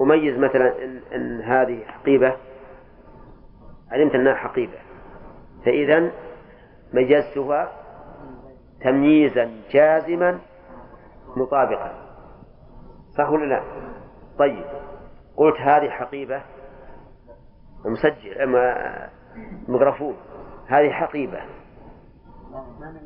[0.00, 2.36] أميز مثلا إن, إن هذه حقيبة.
[3.92, 4.78] علمت أنها حقيبة.
[5.64, 6.12] فإذا
[6.92, 7.72] ميزتها
[8.80, 10.38] تمييزا جازما
[11.36, 12.01] مطابقا.
[13.18, 13.62] صح ولا لا؟
[14.38, 14.64] طيب
[15.36, 16.42] قلت هذه حقيبة
[17.84, 18.48] مسجل
[19.68, 20.16] مغرفون
[20.66, 21.40] هذه حقيبة.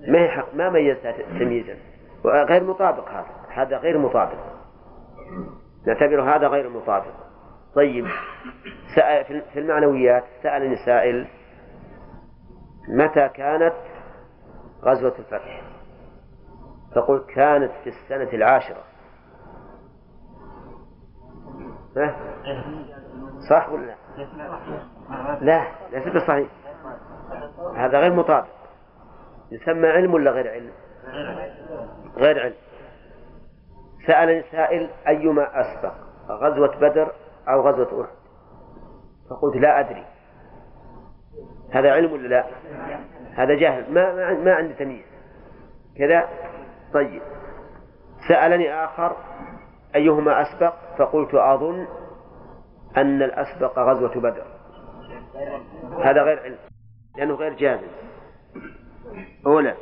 [0.09, 1.77] ما هي حق ما ميزتها تمييزا؟
[2.25, 3.27] غير مطابق هذا.
[3.49, 4.39] هذا غير مطابق.
[5.87, 7.15] نعتبر هذا غير مطابق.
[7.75, 8.07] طيب
[8.97, 11.27] سأل في المعنويات سألني سائل
[12.89, 13.75] متى كانت
[14.83, 15.63] غزوة الفتح؟
[16.95, 18.83] فقلت كانت في السنة العاشرة
[21.57, 21.86] ها؟
[23.49, 23.97] صح ولا لا؟
[25.41, 26.49] لا ليس بصحيح.
[27.77, 28.47] هذا غير مطابق.
[29.51, 30.73] يسمى علم ولا غير علم؟
[32.17, 32.55] غير علم.
[34.07, 35.93] سألني سائل أيما أسبق
[36.29, 37.13] غزوة بدر
[37.49, 38.17] أو غزوة أحد؟
[39.31, 40.05] فقلت لا أدري.
[41.73, 42.47] هذا علم ولا لا؟
[43.35, 43.95] هذا جهل.
[43.95, 45.07] ما ما عندي تمييز.
[45.99, 46.29] كذا؟
[46.95, 47.23] طيب.
[48.29, 49.17] سألني آخر.
[49.97, 51.87] أيهما أسبق؟ فقلت أظن
[52.97, 54.45] أن الأسبق غزوة بدر.
[56.03, 56.57] هذا غير علم
[57.17, 57.87] لأنه غير جازم.
[59.47, 59.75] أولى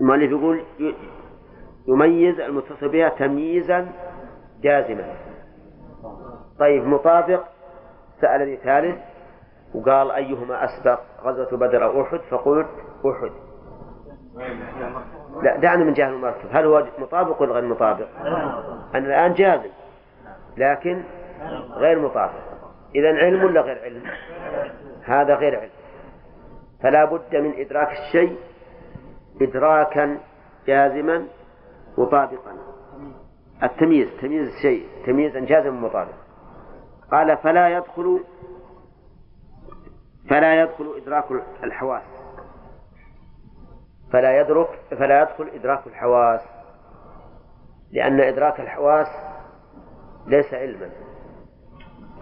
[0.00, 0.64] المؤلف يقول
[1.88, 3.92] يميز المتصل بها تمييزا
[4.62, 5.14] جازما.
[6.58, 7.44] طيب مطابق
[8.20, 8.98] سألني ثالث
[9.74, 12.68] وقال أيهما أسبق غزوة بدر أو أحد؟ فقلت
[13.06, 13.30] أحد.
[15.42, 16.48] لا دعنا من جهة المركب.
[16.52, 18.06] هل هو مطابق ولا غير مطابق؟
[18.94, 19.70] أنا الآن جازم
[20.56, 21.02] لكن
[21.70, 22.50] غير مطابق.
[22.94, 24.02] إذا علم ولا غير علم؟
[25.04, 25.70] هذا غير علم.
[26.82, 28.36] فلا بد من إدراك الشيء
[29.42, 30.18] إدراكا
[30.66, 31.26] جازما
[31.98, 32.52] مطابقا.
[33.62, 36.18] التمييز تمييز الشيء تمييزا جازما مطابقا
[37.12, 38.20] قال فلا يدخل
[40.30, 41.24] فلا يدخل إدراك
[41.64, 42.19] الحواس.
[44.12, 46.40] فلا يدرك فلا يدخل إدراك الحواس
[47.92, 49.06] لأن إدراك الحواس
[50.26, 50.90] ليس علما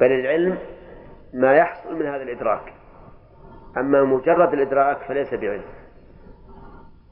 [0.00, 0.58] بل العلم
[1.34, 2.72] ما يحصل من هذا الإدراك.
[3.76, 5.64] أما مجرد الإدراك فليس بعلم.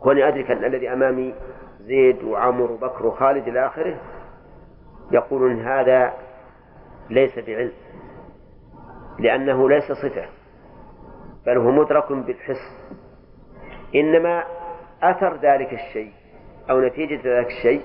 [0.00, 1.34] كوني أدرك أن الذي أمامي
[1.80, 3.96] زيد وعمر وبكر وخالد إلى آخره
[5.12, 6.12] يقولون هذا
[7.10, 7.72] ليس بعلم
[9.18, 10.28] لأنه ليس صفة
[11.46, 12.92] بل هو مدرك بالحس.
[13.94, 14.44] إنما
[15.10, 16.12] أثر ذلك الشيء
[16.70, 17.82] أو نتيجة ذلك الشيء؟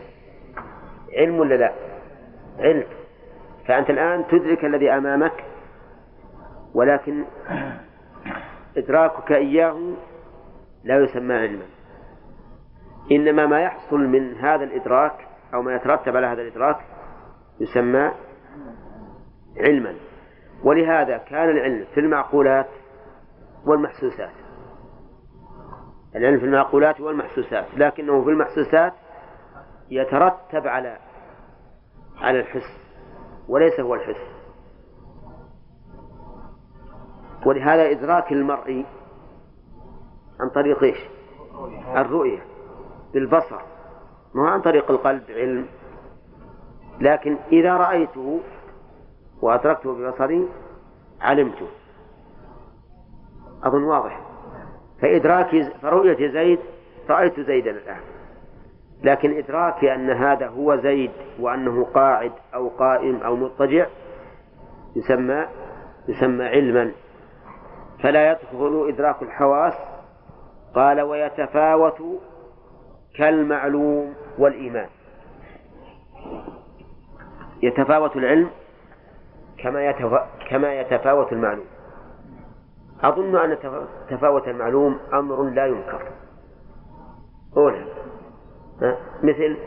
[1.18, 1.74] علم ولا لا؟
[2.60, 2.86] علم.
[3.68, 5.44] فأنت الآن تدرك الذي أمامك
[6.74, 7.26] ولكن
[8.78, 9.94] إدراكك إياه
[10.84, 11.66] لا يسمى علما.
[13.12, 16.78] إنما ما يحصل من هذا الإدراك أو ما يترتب على هذا الإدراك
[17.60, 18.12] يسمى
[19.58, 19.96] علما.
[20.64, 22.70] ولهذا كان العلم في المعقولات
[23.66, 24.41] والمحسوسات.
[26.16, 28.94] العلم في المعقولات والمحسوسات لكنه في المحسوسات
[29.90, 30.98] يترتب على
[32.22, 32.78] على الحس
[33.48, 34.32] وليس هو الحس.
[37.46, 38.86] ولهذا إدراك المرء
[40.40, 40.98] عن طريق إيش؟
[41.96, 42.44] الرؤية
[43.14, 43.62] بالبصر
[44.36, 45.68] مو عن طريق القلب علم.
[47.00, 48.40] لكن إذا رأيته
[49.42, 50.48] وأدركته ببصري
[51.22, 51.68] علمته.
[53.64, 54.31] أظن واضح.
[55.02, 56.60] فإدراكي فرؤية زيد
[57.10, 58.02] رأيت زيدا الآن.
[59.04, 63.86] لكن إدراكي أن هذا هو زيد وأنه قاعد أو قائم أو مضطجع
[64.96, 65.46] يسمى
[66.08, 66.92] يسمى علما.
[68.04, 69.74] فلا يدخل إدراك الحواس.
[70.76, 72.02] قال ويتفاوت
[73.16, 74.90] كالمعلوم والإيمان.
[77.64, 78.50] يتفاوت العلم
[79.58, 79.92] كما
[80.50, 81.66] كما يتفاوت المعلوم.
[83.04, 83.58] أظن أن
[84.10, 86.08] تفاوت المعلوم أمر لا ينكر.
[87.58, 87.86] أولا
[89.24, 89.58] مثل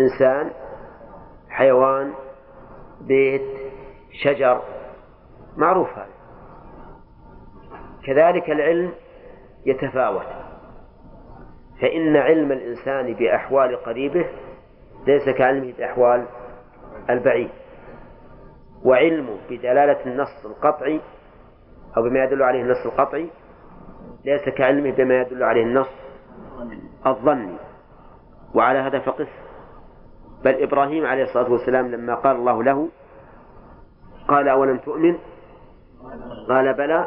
[0.00, 0.50] إنسان
[1.48, 2.12] حيوان
[3.00, 3.42] بيت
[4.22, 4.62] شجر
[5.56, 6.16] معروف هذا.
[8.06, 8.92] كذلك العلم
[9.66, 10.26] يتفاوت.
[11.80, 14.26] فإن علم الإنسان بأحوال قريبه
[15.06, 16.26] ليس كعلمه بأحوال
[17.10, 17.50] البعيد.
[18.84, 21.00] وعلمه بدلالة النص القطعي
[21.96, 23.28] أو بما يدل عليه النص القطعي
[24.24, 25.88] ليس كعلمه بما يدل عليه النص
[27.06, 27.56] الظني.
[28.54, 29.28] وعلى هذا فقس.
[30.44, 32.88] بل إبراهيم عليه الصلاة والسلام لما قال الله له
[34.28, 35.18] قال أولم تؤمن؟
[36.48, 37.06] قال بلى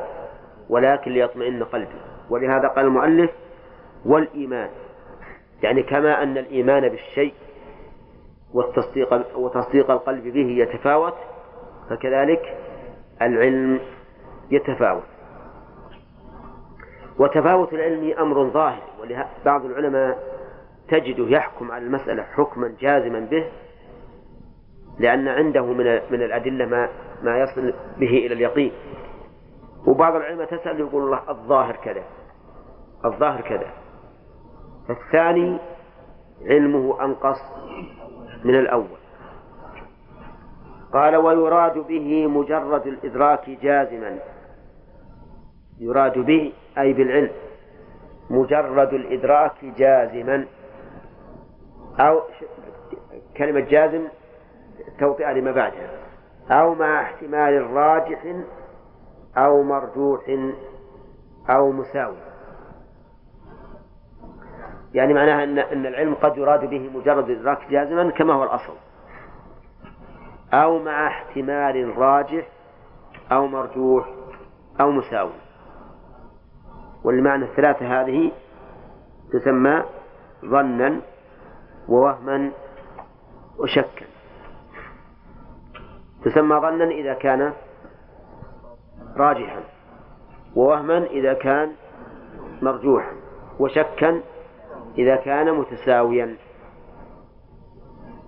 [0.69, 2.01] ولكن ليطمئن قلبي.
[2.29, 3.31] ولهذا قال المؤلف
[4.05, 4.69] والإيمان.
[5.63, 7.33] يعني كما أن الإيمان بالشيء
[8.53, 11.15] والتصديق وتصديق القلب به يتفاوت
[11.89, 12.57] فكذلك
[13.21, 13.79] العلم
[14.51, 15.03] يتفاوت.
[17.19, 20.17] وتفاوت العلم أمر ظاهر ولبعض العلماء
[20.87, 23.45] تجده يحكم على المسألة حكما جازما به
[24.99, 26.89] لأن عنده من من الأدلة ما
[27.23, 28.71] ما يصل به إلى اليقين.
[29.87, 32.03] وبعض العلماء تسأل يقول الله الظاهر كذا
[33.05, 33.67] الظاهر كذا.
[34.89, 35.57] الثاني
[36.45, 37.39] علمه أنقص
[38.43, 38.99] من الأول.
[40.93, 44.19] قال ويراد به مجرد الإدراك جازما.
[45.79, 47.31] يراد به أي بالعلم
[48.29, 50.45] مجرد الإدراك جازما.
[51.99, 52.21] أو
[53.37, 54.07] كلمة جازم
[54.99, 55.89] توطئة لما بعدها.
[56.51, 58.35] أو مع احتمال راجح
[59.37, 60.21] أو مرجوح
[61.49, 62.17] أو مساوي.
[64.93, 68.73] يعني معناها أن أن العلم قد يراد به مجرد إدراك جازما كما هو الأصل.
[70.53, 72.47] أو مع احتمال راجح
[73.31, 74.09] أو مرجوح
[74.81, 75.48] أو مساوي.
[77.03, 78.31] والمعنى الثلاثة هذه
[79.31, 79.83] تسمى
[80.45, 81.01] ظنا
[81.89, 82.51] ووهما
[83.57, 84.05] وشكا.
[86.25, 87.53] تسمى ظنا إذا كان
[89.17, 89.63] راجحا
[90.55, 91.71] ووهما إذا كان
[92.61, 93.11] مرجوحا
[93.59, 94.21] وشكا
[94.97, 96.37] إذا كان متساويا.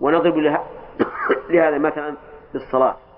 [0.01, 0.37] ونضرب
[1.49, 2.15] لهذا مثلا
[2.53, 3.10] بالصلاة.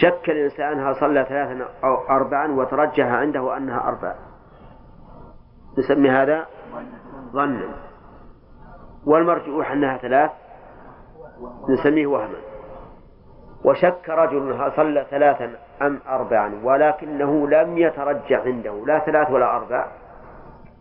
[0.00, 4.14] شك الإنسان هل صلى ثلاثا أو أربعا وترجح عنده أنها أربع.
[5.78, 6.46] نسمي هذا
[7.32, 7.74] ظنا.
[9.06, 10.30] والمرجوح أنها ثلاث.
[11.68, 12.38] نسميه وهما.
[13.64, 18.84] وشك رجل هل صلى ثلاثا أم أربعا ولكنه لم يترجح عنده.
[18.86, 19.86] لا ثلاث ولا أربع.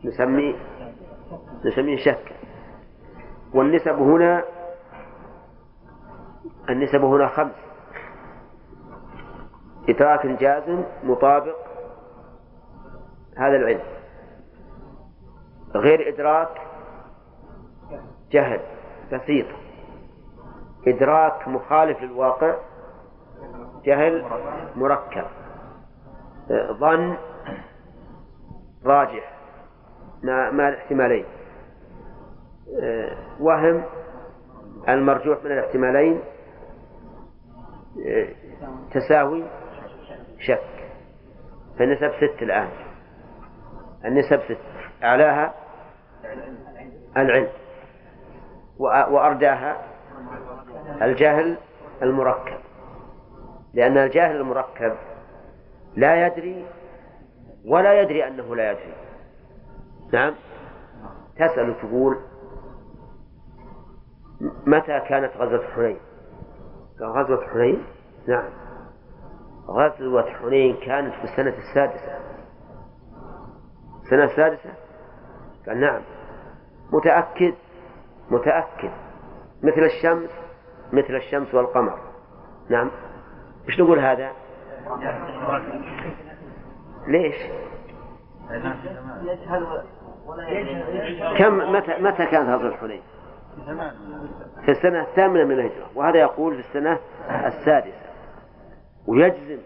[0.06, 0.56] نسميه
[1.66, 2.36] نسميه شك.
[3.54, 4.44] والنسب هنا
[6.70, 7.65] النسب هنا خمس.
[9.90, 11.56] إدراك جازم مطابق
[13.38, 13.84] هذا العلم.
[15.76, 16.62] غير إدراك
[18.32, 18.60] جهل
[19.14, 19.46] بسيط.
[20.88, 22.56] إدراك مخالف للواقع
[23.86, 24.26] جهل
[24.76, 25.26] مركب.
[26.80, 27.18] ظن
[28.86, 29.32] راجح
[30.24, 31.26] مع الاحتمالين.
[33.40, 33.84] وهم
[34.90, 36.22] المرجوح من الاحتمالين.
[38.92, 39.44] تساوي
[40.48, 40.90] شك.
[41.80, 42.70] فالنسب ست الآن.
[44.06, 44.58] النسب ست.
[45.04, 45.54] أعلاها
[47.18, 47.50] العلم.
[48.80, 49.82] وأرداها
[51.02, 51.58] الجهل
[52.02, 52.60] المركب.
[53.74, 54.96] لأن الجاهل المركب
[55.96, 56.66] لا يدري
[57.66, 58.94] ولا يدري أنه لا يدري.
[60.14, 60.36] نعم؟
[61.36, 62.18] تسأل تقول
[64.68, 65.98] متى كانت غزوة حنين؟
[67.02, 67.84] غزوة حنين؟
[68.28, 68.65] نعم.
[69.68, 72.20] غزوة حنين كانت في السنة السادسة
[74.04, 74.70] السنة السادسة؟
[75.68, 76.02] قال نعم
[76.94, 77.54] متأكد
[78.32, 78.92] متأكد
[79.64, 80.30] مثل الشمس
[80.94, 82.00] مثل الشمس والقمر
[82.70, 82.92] نعم
[83.70, 84.32] إيش نقول هذا؟
[87.08, 87.36] ليش؟
[91.38, 93.02] كم متى متى كانت غزوة حنين؟
[94.66, 98.05] في السنة الثامنة من الهجرة وهذا يقول في السنة السادسة
[99.08, 99.62] ويجزم.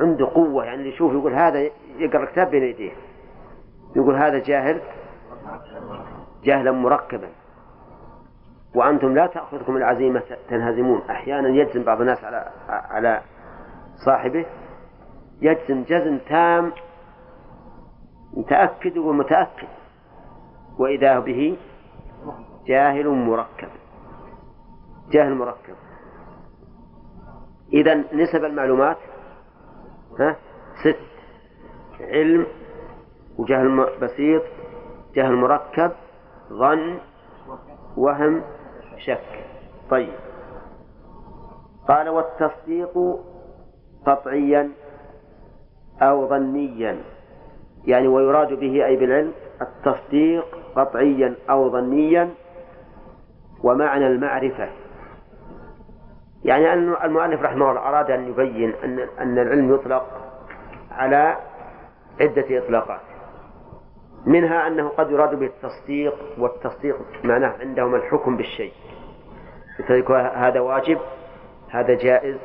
[0.00, 2.92] عنده قوة يعني اللي يشوف يقول هذا يقرأ كتاب بين يديه.
[3.96, 4.80] يقول هذا جاهل
[6.44, 7.28] جهلا مركبا.
[8.74, 11.02] وأنتم لا تأخذكم العزيمة تنهزمون.
[11.10, 13.22] أحيانا يجزم بعض الناس على على
[14.04, 14.46] صاحبه.
[15.40, 16.72] يجزم جزم تام
[18.34, 19.68] متأكد ومتأكد.
[20.78, 21.58] وإذا به
[22.66, 23.68] جاهل مركب.
[25.10, 25.74] جاهل مركب.
[27.72, 28.96] إذا نسب المعلومات
[30.20, 30.36] ها
[30.82, 30.98] ست
[32.00, 32.46] علم
[33.38, 34.42] وجهل بسيط
[35.14, 35.92] جهل مركب
[36.52, 36.98] ظن
[37.96, 38.42] وهم
[38.98, 39.44] شك.
[39.90, 40.12] طيب.
[41.88, 43.18] قال والتصديق
[44.06, 44.70] قطعيا
[46.02, 47.02] أو ظنيا.
[47.84, 50.44] يعني ويراد به أي بالعلم التصديق
[50.76, 52.30] قطعيا أو ظنيا
[53.64, 54.68] ومعنى المعرفة.
[56.44, 60.06] يعني أن المؤلف رحمه الله أراد أن يبين أن أن العلم يطلق
[60.90, 61.36] على
[62.20, 63.00] عدة إطلاقات.
[64.26, 68.72] منها أنه قد يراد به التصديق والتصديق معناه عندهم الحكم بالشيء.
[70.34, 70.98] هذا واجب
[71.70, 72.36] هذا جائز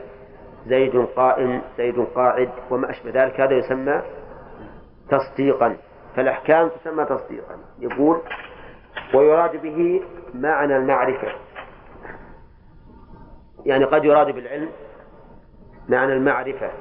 [0.66, 3.40] زيد قائم زيد قاعد وما أشبه ذلك.
[3.40, 4.02] هذا يسمى
[5.10, 5.78] تصديقا.
[6.16, 7.56] فالأحكام تسمى تصديقا.
[7.80, 8.22] يقول
[9.14, 10.02] ويراد به
[10.34, 11.28] معنى المعرفة.
[13.66, 14.70] يعني قد يراد بالعلم
[15.90, 16.72] معنى المعرفة.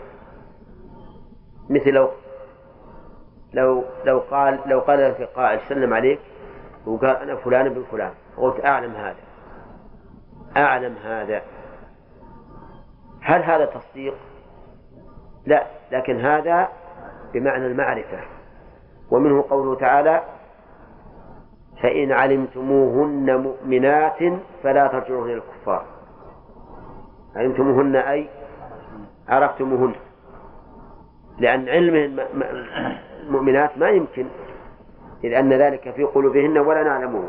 [1.70, 2.08] مثل لو
[3.52, 6.20] لو لو قال لو قال لك قائل سلم عليك
[6.86, 9.22] وقال أنا فلان بن فلان قلت أعلم هذا
[10.56, 11.42] أعلم هذا.
[13.22, 14.14] هل هذا تصديق؟
[15.46, 16.68] لا لكن هذا
[17.34, 18.18] بمعنى المعرفة.
[19.10, 20.22] ومنه قوله تعالى
[21.82, 24.18] فإن علمتموهن مؤمنات
[24.62, 25.91] فلا ترجعوهن إلى الكفار.
[27.36, 28.28] علمتموهن أي؟
[29.28, 29.94] عرفتموهن.
[31.38, 32.26] لأن علمهن
[33.22, 34.26] المؤمنات ما يمكن
[35.24, 37.24] إذ أن ذلك في قلوبهن ولا نعلمه.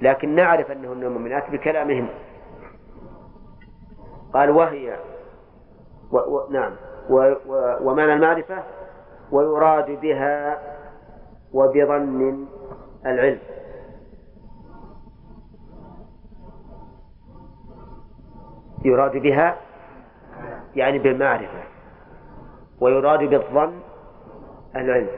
[0.00, 2.08] لكن نعرف أنهن مؤمنات بكلامهن.
[4.34, 4.96] قال وهي
[6.12, 6.72] و و نعم.
[7.10, 8.62] و و ومعنى المعرفة؟
[9.32, 10.58] ويراد بها
[11.52, 12.46] وبظن
[13.06, 13.38] العلم.
[18.84, 19.56] يراد بها
[20.74, 21.62] يعني بالمعرفة
[22.80, 23.80] ويراد بالظن
[24.76, 25.08] العلم.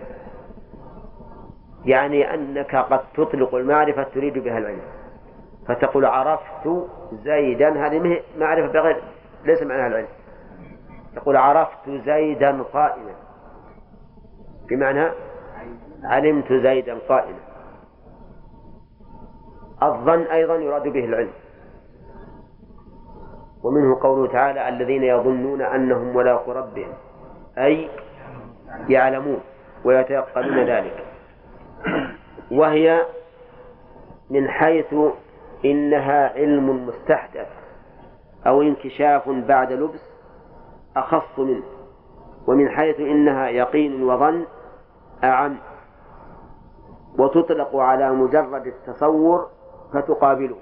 [1.85, 4.83] يعني أنك قد تطلق المعرفة تريد بها العلم.
[5.69, 6.69] فتقول عرفت
[7.13, 9.03] زيدا هذه معرفة بغير
[9.45, 10.09] ليس معناها العلم.
[11.17, 13.15] تقول عرفت زيدا قائما
[14.71, 15.11] بمعنى
[16.05, 17.39] علمت زيدا قائما
[19.83, 21.33] الظن أيضا يراد به العلم.
[23.63, 26.93] ومنه قوله تعالى الذين يظنون أنهم ملاقو ربهم
[27.59, 27.89] أي
[28.89, 29.41] يعلمون
[29.85, 31.05] ويتيقنون ذلك.
[32.51, 33.07] وهي
[34.31, 34.95] من حيث
[35.65, 37.49] إنها علم مستحدث
[38.47, 40.01] أو انكشاف بعد لبس
[40.97, 41.63] أخص منه
[42.47, 44.45] ومن حيث إنها يقين وظن
[45.25, 45.57] أعم
[47.19, 49.49] وتطلق على مجرد التصور
[49.93, 50.57] فتقابله.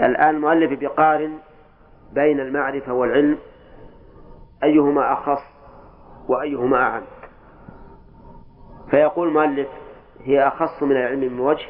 [0.00, 1.38] الآن المؤلف بيقارن
[2.12, 3.38] بين المعرفة والعلم
[4.64, 5.42] أيهما أخص
[6.28, 7.02] وأيهما أعم؟
[8.90, 9.68] فيقول المؤلف
[10.20, 11.66] هي أخص من العلم من وجه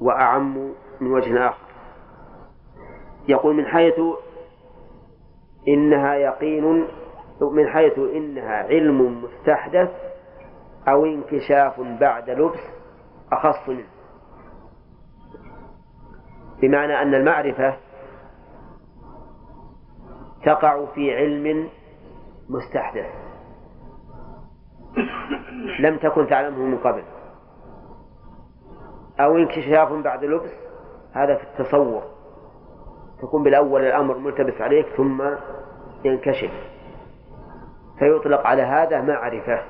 [0.00, 1.66] وأعم من وجه آخر.
[3.28, 4.00] يقول من حيث
[5.68, 6.86] إنها يقين
[7.40, 9.90] من حيث إنها علم مستحدث
[10.88, 12.60] أو انكشاف بعد لبس
[13.32, 13.86] أخص منه.
[16.62, 17.76] بمعنى أن المعرفة
[20.44, 21.68] تقع في علم
[22.48, 23.06] مستحدث.
[25.80, 27.02] لم تكن تعلمه من قبل.
[29.20, 30.50] أو انكشاف بعد لبس
[31.12, 32.02] هذا في التصور.
[33.22, 35.22] تكون بالأول الأمر ملتبس عليك ثم
[36.04, 36.50] ينكشف.
[37.98, 39.62] فيطلق على هذا معرفة.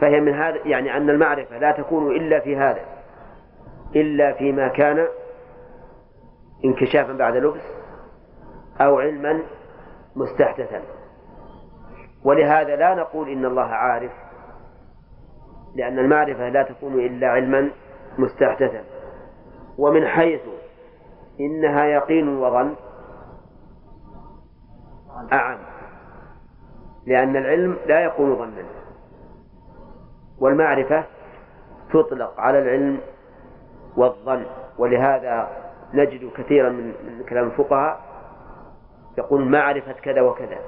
[0.00, 2.91] فهي من هذا يعني أن المعرفة لا تكون إلا في هذا.
[3.96, 5.06] إلا فيما كان
[6.64, 7.62] انكشافا بعد لبس
[8.80, 9.42] أو علما
[10.16, 10.82] مستحدثا.
[12.24, 14.12] ولهذا لا نقول إن الله عارف
[15.74, 17.70] لأن المعرفة لا تكون إلا علما
[18.18, 18.84] مستحدثا.
[19.78, 20.40] ومن حيث
[21.40, 22.74] إنها يقين وظن
[25.32, 25.58] أعم
[27.06, 28.64] لأن العلم لا يكون ظنا.
[30.38, 31.04] والمعرفة
[31.92, 33.00] تطلق على العلم
[33.96, 34.44] والظن
[34.78, 35.48] ولهذا
[35.94, 38.00] نجد كثيرا من كلام الفقهاء
[39.18, 40.58] يقول معرفة كذا وكذا.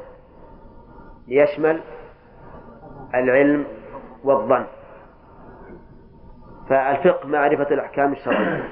[1.28, 1.80] ليشمل
[3.14, 3.66] العلم
[4.24, 4.64] والظن.
[6.68, 8.68] فالفقه معرفة الأحكام الشرعية.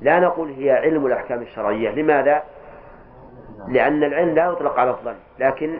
[0.00, 1.90] لا نقول هي علم الأحكام الشرعية.
[1.90, 2.42] لماذا؟
[3.68, 5.78] لأن العلم لا يطلق على الظن لكن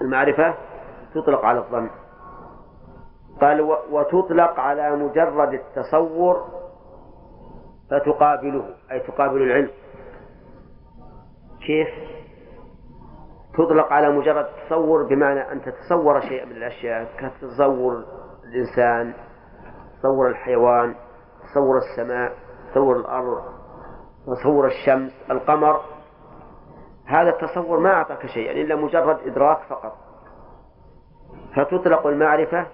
[0.00, 0.54] المعرفة
[1.14, 1.90] تطلق على الظن.
[3.40, 3.60] قال
[3.90, 6.44] وتطلق على مجرد التصور
[7.90, 9.70] فتقابله أي تقابل العلم.
[11.66, 11.88] كيف؟
[13.54, 18.04] تطلق على مجرد التصور بمعنى أن تتصور شيئا من الأشياء كتصور
[18.44, 19.14] الإنسان
[19.98, 20.94] تصور الحيوان
[21.42, 22.32] تصور السماء
[22.70, 23.42] تصور الأرض
[24.26, 25.80] تصور الشمس القمر.
[27.06, 29.92] هذا التصور ما أعطاك شيئا إلا مجرد إدراك فقط.
[31.56, 32.66] فتطلق المعرفة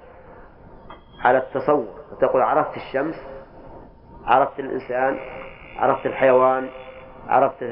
[1.21, 1.87] على التصور.
[2.11, 3.15] فتقول عرفت الشمس
[4.25, 5.19] عرفت الإنسان
[5.77, 6.69] عرفت الحيوان
[7.27, 7.63] عرفت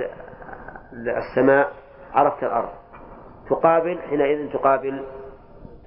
[0.92, 1.72] السماء
[2.12, 2.68] عرفت الأرض.
[3.50, 5.04] تقابل حينئذ تقابل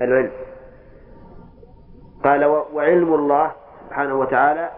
[0.02, 0.32] العلم.
[2.24, 3.52] قال وعلم الله
[3.86, 4.70] سبحانه وتعالى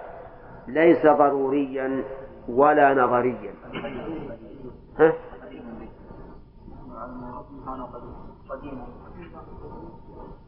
[0.68, 2.04] ليس ضروريا
[2.50, 3.54] ولا نظريا.
[5.00, 5.14] ها؟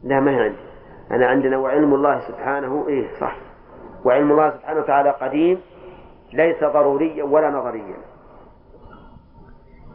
[0.02, 0.73] لا ما هي عندي.
[1.10, 3.36] أنا عندنا وعلم الله سبحانه إيه صح.
[4.04, 5.60] وعلم الله سبحانه وتعالى قديم
[6.32, 7.96] ليس ضروريا ولا نظريا.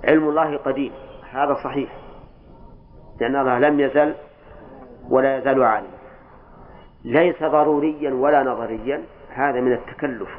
[0.03, 0.91] علم الله قديم
[1.31, 1.89] هذا صحيح.
[3.21, 4.15] لأن الله لم يزل
[5.09, 5.99] ولا يزال عالما.
[7.03, 10.29] ليس ضروريا ولا نظريا هذا من التكلف.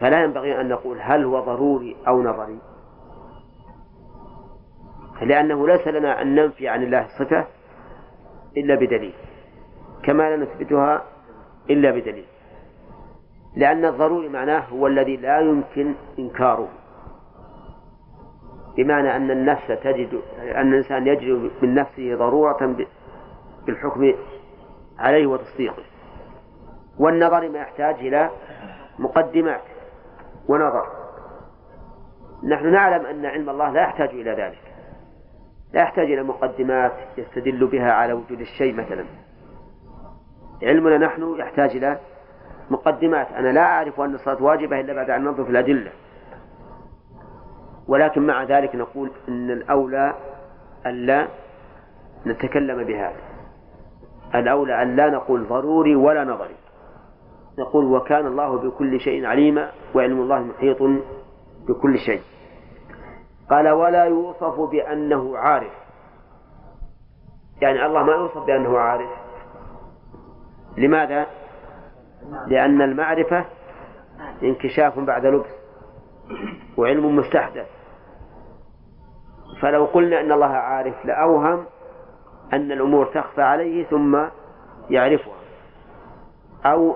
[0.00, 2.58] فلا ينبغي أن نقول هل هو ضروري أو نظري.
[5.22, 7.46] لأنه ليس لنا أن ننفي عن الله صفة
[8.56, 9.14] إلا بدليل
[10.02, 11.04] كما لا نثبتها
[11.70, 12.24] إلا بدليل
[13.56, 16.68] لأن الضروري معناه هو الذي لا يمكن إنكاره
[18.76, 22.76] بمعنى أن النفس تجد أن الإنسان يجد من نفسه ضرورة
[23.66, 24.14] بالحكم
[24.98, 25.82] عليه وتصديقه
[26.98, 28.30] والنظر ما يحتاج إلى
[28.98, 29.62] مقدمات
[30.48, 30.86] ونظر.
[32.44, 34.75] نحن نعلم أن علم الله لا يحتاج إلى ذلك.
[35.72, 39.04] لا يحتاج إلى مقدمات يستدل بها على وجود الشيء مثلا.
[40.62, 41.98] علمنا نحن يحتاج إلى
[42.70, 43.32] مقدمات.
[43.32, 45.90] أنا لا أعرف أن الصلاة واجبة إلا بعد أن ننظر في الأدلة.
[47.88, 50.14] ولكن مع ذلك نقول إن الأولى
[50.86, 51.28] ألا
[52.26, 53.20] نتكلم بهذا.
[54.34, 56.56] الأولى أن لا نقول ضروري ولا نظري.
[57.58, 60.78] نقول وكان الله بكل شيء عليما وعلم الله محيط
[61.68, 62.20] بكل شيء.
[63.50, 65.72] قال ولا يوصف بأنه عارف.
[67.62, 69.10] يعني الله ما يوصف بأنه عارف.
[70.76, 71.26] لماذا؟
[72.46, 73.44] لأن المعرفة
[74.42, 75.50] انكشاف بعد لبس
[76.76, 77.66] وعلم مستحدث.
[79.60, 81.64] فلو قلنا أن الله عارف لأوهم
[82.52, 84.24] أن الأمور تخفى عليه ثم
[84.90, 85.36] يعرفها.
[86.64, 86.94] أو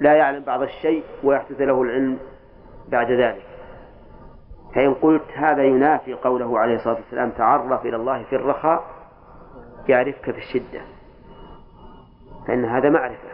[0.00, 2.18] لا يعلم بعض الشيء ويحدث له العلم
[2.88, 3.47] بعد ذلك.
[4.74, 8.84] فإن قلت هذا ينافي قوله عليه الصلاة والسلام تعرف إلى الله في الرخاء
[9.88, 10.80] يعرفك في الشدة.
[12.46, 13.28] فإن هذا معرفة.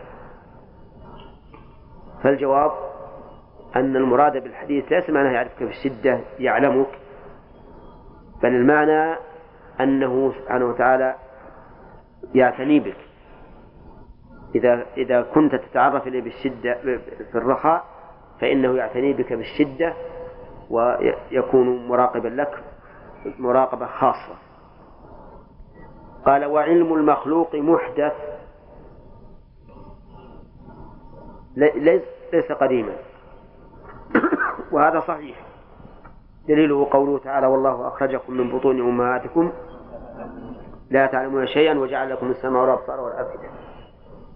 [2.22, 2.72] فالجواب
[3.76, 6.98] أن المراد بالحديث ليس معناه يعرفك في الشدة يعلمك
[8.42, 9.16] بل المعنى
[9.80, 11.14] أنه سبحانه وتعالى
[12.34, 12.96] يعتني بك.
[14.54, 16.74] إذا إذا كنت تتعرف إليه بالشدة
[17.32, 17.84] في الرخاء
[18.40, 19.94] فإنه يعتني بك بالشدة
[20.70, 22.64] ويكون مراقبا لك
[23.38, 24.34] مراقبة خاصة.
[26.26, 28.12] قال وعلم المخلوق محدث.
[32.32, 32.92] ليس قديما.
[34.72, 35.44] وهذا صحيح.
[36.48, 39.52] دليله قوله تعالى والله أخرجكم من بطون أمهاتكم
[40.90, 43.48] لا تعلمون شيئا وجعل لكم السماء والأبصار والأفئدة.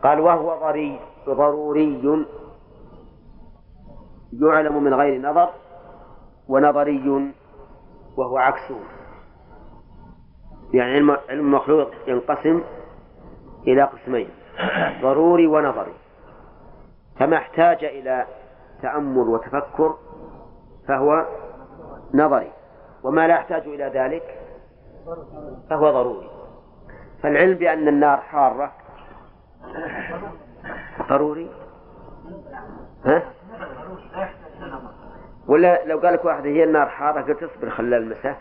[0.03, 0.59] قال وهو
[1.29, 1.87] ضروري
[4.33, 5.51] يعلم من غير نظر.
[6.49, 7.33] ونظري
[8.17, 8.81] وهو عكسه
[10.75, 12.63] يعني علم المخلوق ينقسم
[13.67, 14.29] إلى قسمين
[15.03, 15.95] ضروري ونظري.
[17.19, 18.27] فما احتاج إلى
[18.83, 19.97] تأمل وتفكر
[20.89, 21.27] فهو
[22.15, 22.53] نظري
[23.03, 24.41] وما لا يحتاج إلى ذلك
[25.71, 26.31] فهو ضروري.
[27.23, 28.73] فالعلم بأن النار حارة
[31.09, 31.51] ضروري؟
[33.05, 33.23] ها؟
[35.49, 38.37] ولا لو قال لك واحد هي النار حارة قلت اصبر خلال المساء.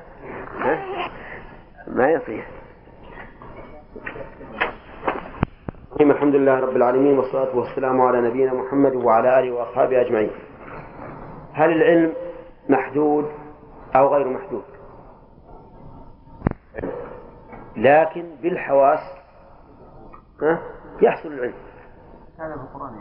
[0.59, 0.85] ها؟
[1.87, 2.47] ما يصير.
[6.01, 10.31] الحمد لله رب العالمين والصلاة والسلام على نبينا محمد وعلى آله وأصحابه أجمعين.
[11.53, 12.13] هل العلم
[12.69, 13.31] محدود
[13.95, 14.63] أو غير محدود؟
[17.75, 18.99] لكن بالحواس
[20.41, 20.61] ها
[21.01, 21.53] يحصل العلم.
[22.39, 22.91] هذا في القرآن.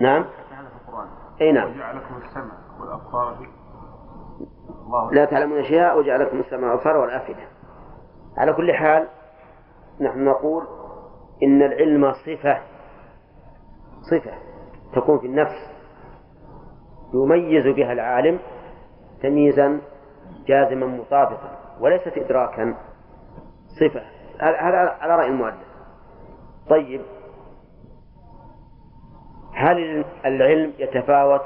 [0.00, 0.24] نعم.
[0.50, 1.08] هذا في القرآن.
[1.40, 1.70] أي نعم.
[1.70, 2.65] وجعل لكم السمع.
[2.80, 3.48] والأبصار
[5.12, 7.48] لا تعلمون أشياء وجعل لكم السمع والأبصار والأفئدة
[8.36, 9.08] على كل حال
[10.00, 10.66] نحن نقول
[11.42, 12.60] إن العلم صفة.
[14.10, 14.32] صفة
[14.94, 15.76] تكون في النفس.
[17.14, 18.38] يميز بها العالم
[19.22, 19.80] تمييزا
[20.46, 22.74] جازما مطابقا وليست إدراكا.
[23.80, 24.02] صفة.
[24.40, 25.66] هذا على رأي المؤلف.
[26.70, 27.02] طيب.
[29.54, 31.44] هل العلم يتفاوت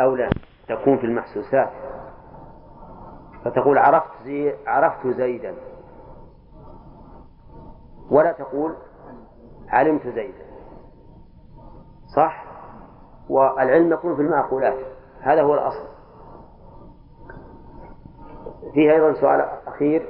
[0.00, 0.30] أو لا؟
[0.76, 1.70] تكون في المحسوسات.
[3.44, 5.54] فتقول عرفت زي عرفت زيدا.
[8.10, 8.74] ولا تقول
[9.68, 10.44] علمت زيدا.
[12.16, 12.44] صح؟
[13.28, 14.78] والعلم يكون في المعقولات.
[15.20, 15.88] هذا هو الأصل.
[18.74, 20.08] فيه أيضا سؤال أخير.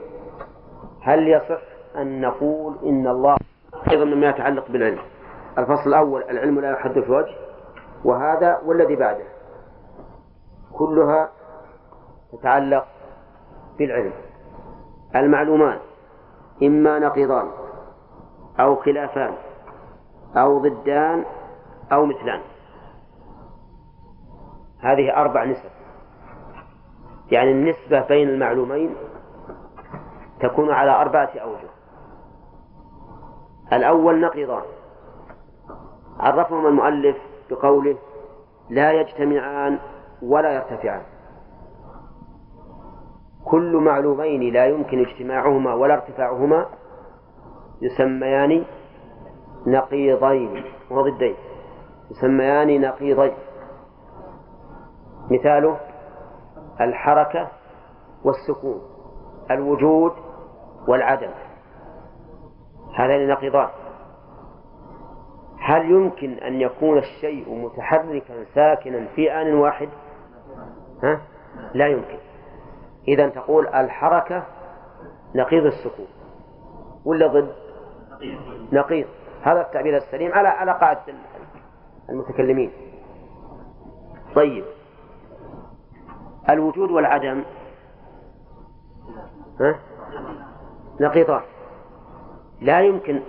[1.02, 1.62] هل يصح
[1.96, 3.36] أن نقول إن الله
[3.90, 5.02] أيضا مما يتعلق بالعلم؟
[5.58, 7.36] الفصل الأول العلم لا يحد في وجه.
[8.04, 9.31] وهذا والذي بعده.
[10.72, 11.30] كلها
[12.32, 12.86] تتعلق
[13.78, 14.12] بالعلم.
[15.16, 15.78] المعلومان
[16.62, 17.48] إما نقيضان
[18.60, 19.34] أو خلافان
[20.36, 21.24] أو ضدان
[21.92, 22.40] أو مثلان.
[24.80, 25.70] هذه أربع نسب.
[27.30, 28.96] يعني النسبة بين المعلومين
[30.40, 31.68] تكون على أربعة أوجه.
[33.72, 34.62] الأول نقيضان.
[36.20, 37.16] عرفهم المؤلف
[37.50, 37.96] بقوله
[38.70, 39.78] لا يجتمعان
[40.22, 41.02] ولا يرتفعان.
[43.44, 46.66] كل معلومين لا يمكن اجتماعهما ولا ارتفاعهما
[47.82, 48.64] يسميان
[49.66, 50.64] نقيضين.
[50.90, 51.34] وضدين
[52.10, 53.34] يسميان نقيضين.
[55.30, 55.76] مثاله
[56.80, 57.48] الحركة
[58.24, 58.80] والسكون
[59.50, 60.12] الوجود
[60.88, 61.30] والعدم.
[62.94, 63.68] هذان نقيضان.
[65.58, 69.88] هل يمكن أن يكون الشيء متحركا ساكنا في آن واحد؟
[71.02, 71.20] ها؟
[71.74, 72.18] لا يمكن.
[73.08, 74.42] إذا تقول الحركة
[75.34, 76.06] نقيض السكون.
[77.04, 77.52] ولا ضد؟
[78.72, 79.06] نقيض.
[79.42, 81.00] هذا التعبير السليم على على قاعدة
[82.10, 82.72] المتكلمين.
[84.34, 84.64] طيب.
[86.50, 87.42] الوجود والعدم.
[89.60, 89.78] ها؟
[91.00, 91.42] نقيضان.
[92.60, 93.22] لا يمكن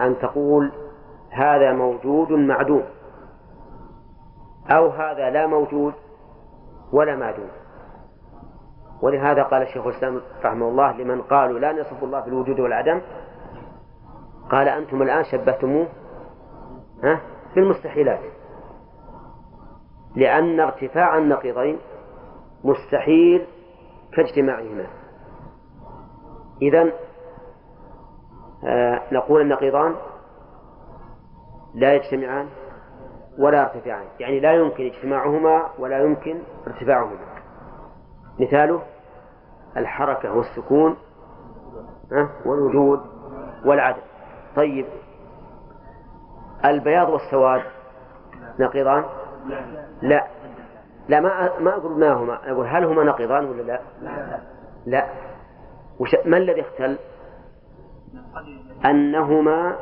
[0.00, 0.72] أن تقول
[1.30, 2.84] هذا موجود معدوم
[4.70, 5.94] أو هذا لا موجود
[6.92, 7.48] ولا معدوم
[9.02, 13.00] ولهذا قال الشيخ الإسلام رحمه الله لمن قالوا لا نصف الله في الوجود والعدم
[14.50, 15.86] قال أنتم الآن شبهتموه
[17.04, 17.20] ها
[17.54, 18.20] بالمستحيلات.
[20.16, 21.78] لأن ارتفاع النقيضين
[22.64, 23.46] مستحيل
[24.12, 24.86] كاجتماعهما.
[26.62, 26.92] إذا
[28.64, 29.94] آه نقول النقيضان
[31.74, 32.48] لا يجتمعان.
[33.38, 37.18] ولا يرتفعان يعني لا يمكن اجتماعهما ولا يمكن ارتفاعهما.
[38.40, 38.82] مثاله
[39.76, 40.96] الحركة والسكون
[42.44, 43.00] والوجود
[43.64, 44.02] والعدم.
[44.56, 44.86] طيب
[46.64, 47.62] البياض والسواد
[48.58, 49.04] نقيضان؟
[50.02, 50.26] لا.
[51.08, 52.52] لا ما ما أقول ما هما.
[52.52, 53.80] أقول هل هما نقيضان ولا لا؟
[54.86, 55.06] لا.
[55.98, 56.96] وش ما الذي اختل؟
[58.84, 59.76] أنهما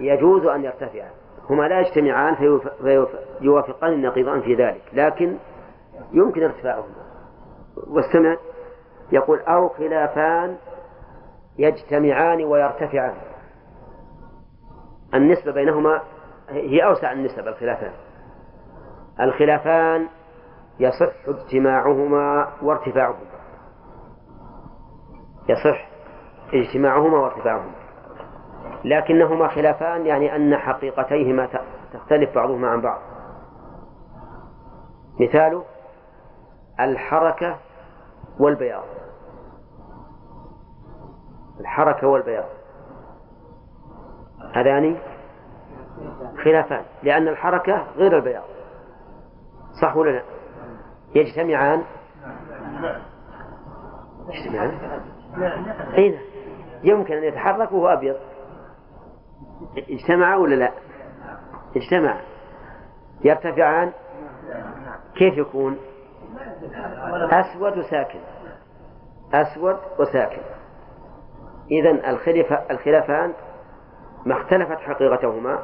[0.00, 1.10] يجوز أن يرتفعا.
[1.50, 2.60] هما لا يجتمعان
[3.40, 5.38] فيوافقان النقيضان في ذلك لكن
[6.12, 6.94] يمكن ارتفاعهما.
[7.76, 8.36] واستمع
[9.12, 10.56] يقول أو خلافان
[11.58, 13.14] يجتمعان ويرتفعان.
[15.14, 16.02] النسبة بينهما
[16.48, 17.92] هي أوسع النسب الخلافان.
[19.20, 20.08] الخلافان
[20.80, 23.34] يصح اجتماعهما وارتفاعهما.
[25.48, 25.88] يصح
[26.54, 27.83] اجتماعهما وارتفاعهما.
[28.84, 31.48] لكنهما خلافان يعني أن حقيقتيهما
[31.92, 33.00] تختلف بعضهما عن بعض.
[35.20, 35.64] مثاله
[36.80, 37.58] الحركة
[38.38, 38.84] والبياض.
[41.60, 42.44] الحركة والبياض.
[44.54, 44.96] هذان
[46.44, 48.44] خلافان لأن الحركة غير البياض.
[49.82, 50.22] صح ولا لا؟
[51.14, 51.82] يجتمعان.
[54.28, 54.78] يجتمعان.
[55.98, 56.18] أين
[56.82, 58.16] يمكن أن يتحرك وهو أبيض.
[59.90, 60.72] اجتمع ولا لا؟
[61.76, 62.20] اجتمع.
[63.24, 63.92] يرتفعان؟
[65.14, 65.78] كيف يكون؟
[67.30, 68.20] أسود وساكن.
[69.34, 70.42] أسود وساكن.
[71.70, 71.90] إذا
[72.70, 73.32] الخلافان
[74.26, 75.58] ما اختلفت حقيقتهما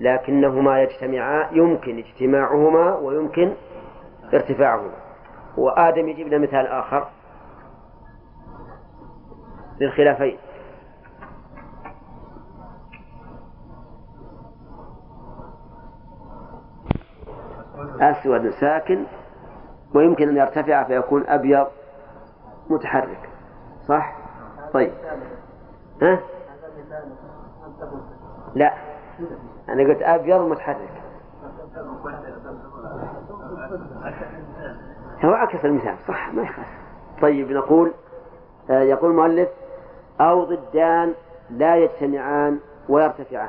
[0.00, 3.54] لكنهما يجتمعان يمكن اجتماعهما ويمكن
[4.34, 4.94] ارتفاعهما.
[5.56, 7.08] وآدم يجيب لنا مثال آخر
[9.80, 10.38] للخلافين.
[18.00, 19.04] أسود ساكن
[19.94, 21.66] ويمكن أن يرتفع فيكون أبيض
[22.70, 23.28] متحرك.
[23.88, 24.16] صح؟
[24.72, 24.92] طيب.
[26.02, 26.20] ها؟
[28.54, 28.74] لا.
[29.68, 31.02] أنا قلت أبيض متحرك.
[35.24, 35.96] هو عكس المثال.
[36.08, 36.68] صح ما يخالف.
[37.22, 37.92] طيب نقول
[38.70, 39.48] آه، يقول المؤلف
[40.20, 41.14] أو ضدان
[41.50, 42.58] لا يجتمعان
[42.88, 43.48] ويرتفعان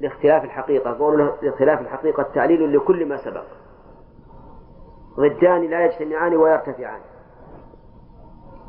[0.00, 0.98] لاختلاف الحقيقة.
[0.98, 3.44] قول لاختلاف الحقيقة تعليل لكل ما سبق.
[5.18, 7.00] ضدان لا يجتمعان ويرتفعان.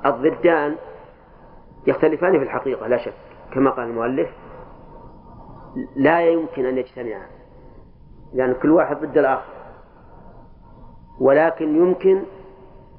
[0.05, 0.75] الضدان
[1.87, 3.13] يختلفان في الحقيقة لا شك.
[3.53, 4.29] كما قال المؤلف
[5.95, 7.27] لا يمكن أن يجتمعا
[8.33, 9.53] لأن كل واحد ضد الآخر.
[11.19, 12.23] ولكن يمكن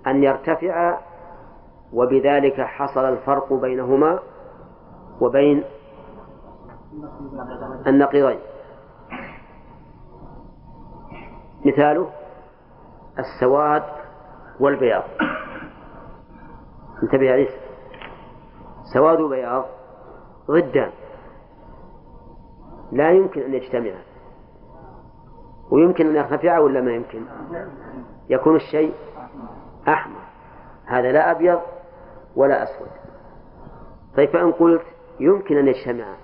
[0.06, 0.98] أن يرتفع
[1.92, 4.18] وبذلك حصل الفرق بينهما
[5.20, 5.64] وبين
[7.86, 8.38] النقيضين.
[11.64, 12.19] مثاله
[13.20, 13.82] السواد
[14.60, 15.02] والبياض.
[17.02, 17.48] انتبه يا
[18.94, 19.64] سواد وبياض
[20.50, 20.90] ضدان.
[22.92, 24.02] لا يمكن أن يجتمعا.
[25.70, 27.24] ويمكن أن يرتفعا ولا ما يمكن؟
[28.28, 28.94] يكون الشيء
[29.88, 30.20] أحمر.
[30.86, 31.60] هذا لا أبيض
[32.36, 32.90] ولا أسود.
[34.16, 34.82] طيب فإن قلت
[35.20, 36.16] يمكن أن يجتمعا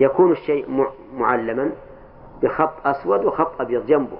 [0.00, 1.72] يكون الشيء معلما
[2.42, 4.18] بخط أسود وخط أبيض جنبه.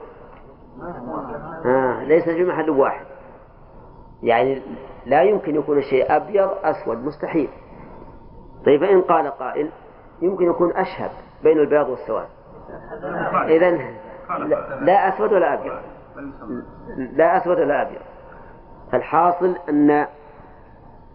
[1.67, 3.07] آه ليس في محل واحد.
[4.23, 4.63] يعني
[5.07, 7.49] لا يمكن يكون الشيء أبيض أسود مستحيل.
[8.67, 9.71] طيب فإن قال قائل
[10.23, 11.11] يمكن يكون أشهب
[11.43, 12.29] بين البياض والسواد.
[13.49, 13.71] إذا
[14.81, 15.73] لا أسود ولا أبيض.
[16.97, 18.01] لا أسود ولا أبيض.
[18.95, 20.07] الحاصل أن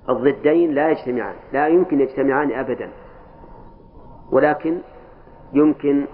[0.10, 2.90] الضدين لا يجتمعان لا يمكن يجتمعان أبدا.
[4.32, 4.78] ولكن
[5.54, 6.06] يمكن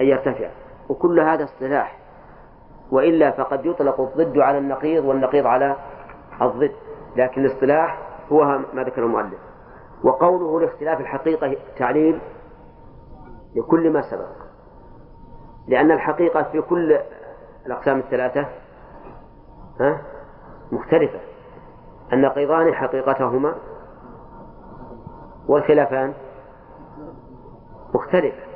[0.00, 0.50] أن يرتفع.
[0.88, 1.98] وكل هذا اصطلاح
[2.90, 5.76] وإلا فقد يطلق الضد على النقيض والنقيض على
[6.42, 6.72] الضد.
[7.16, 7.98] لكن الاصطلاح
[8.32, 8.44] هو
[8.74, 9.38] ما ذكر المؤلف.
[10.04, 12.20] وقوله لاختلاف الحقيقة تعليل
[13.56, 14.48] لكل ما سبق.
[15.68, 16.98] لأن الحقيقة في كل
[17.66, 18.46] الأقسام الثلاثة
[19.80, 20.02] ها
[20.72, 21.20] مختلفة.
[22.12, 23.54] النقيضان حقيقتهما
[25.48, 26.14] والخلافان
[27.94, 28.47] مختلفة.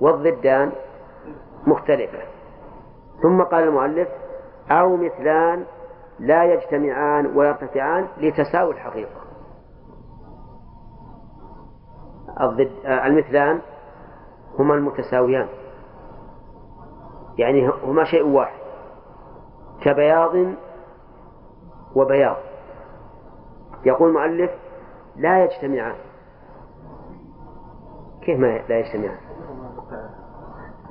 [0.00, 0.72] والضدان
[1.66, 2.18] مختلفة.
[3.22, 4.08] ثم قال المؤلف
[4.70, 5.64] أو مثلان
[6.18, 9.20] لا يجتمعان ويرتفعان لتساوي الحقيقة.
[12.40, 13.60] الضد المثلان
[14.58, 15.48] هما المتساويان.
[17.38, 18.58] يعني هما شيء واحد
[19.82, 20.54] كبياض
[21.94, 22.36] وبياض.
[23.84, 24.50] يقول المؤلف
[25.16, 25.96] لا يجتمعان.
[28.22, 29.33] كيف ما لا يجتمعان؟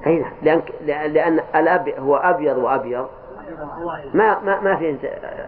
[0.08, 3.08] أي نعم لأن لأن الأب هو أبيض وأبيض.
[4.14, 4.98] ما ما ما في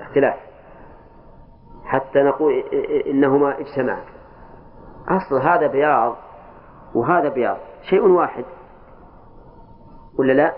[0.02, 0.36] اختلاف.
[1.86, 2.54] حتى نقول
[3.08, 4.04] إنهما اجتمعا
[5.10, 6.16] أصل هذا بياض
[6.96, 7.58] وهذا بياض.
[7.90, 8.46] شيء واحد.
[10.20, 10.54] ولا لا؟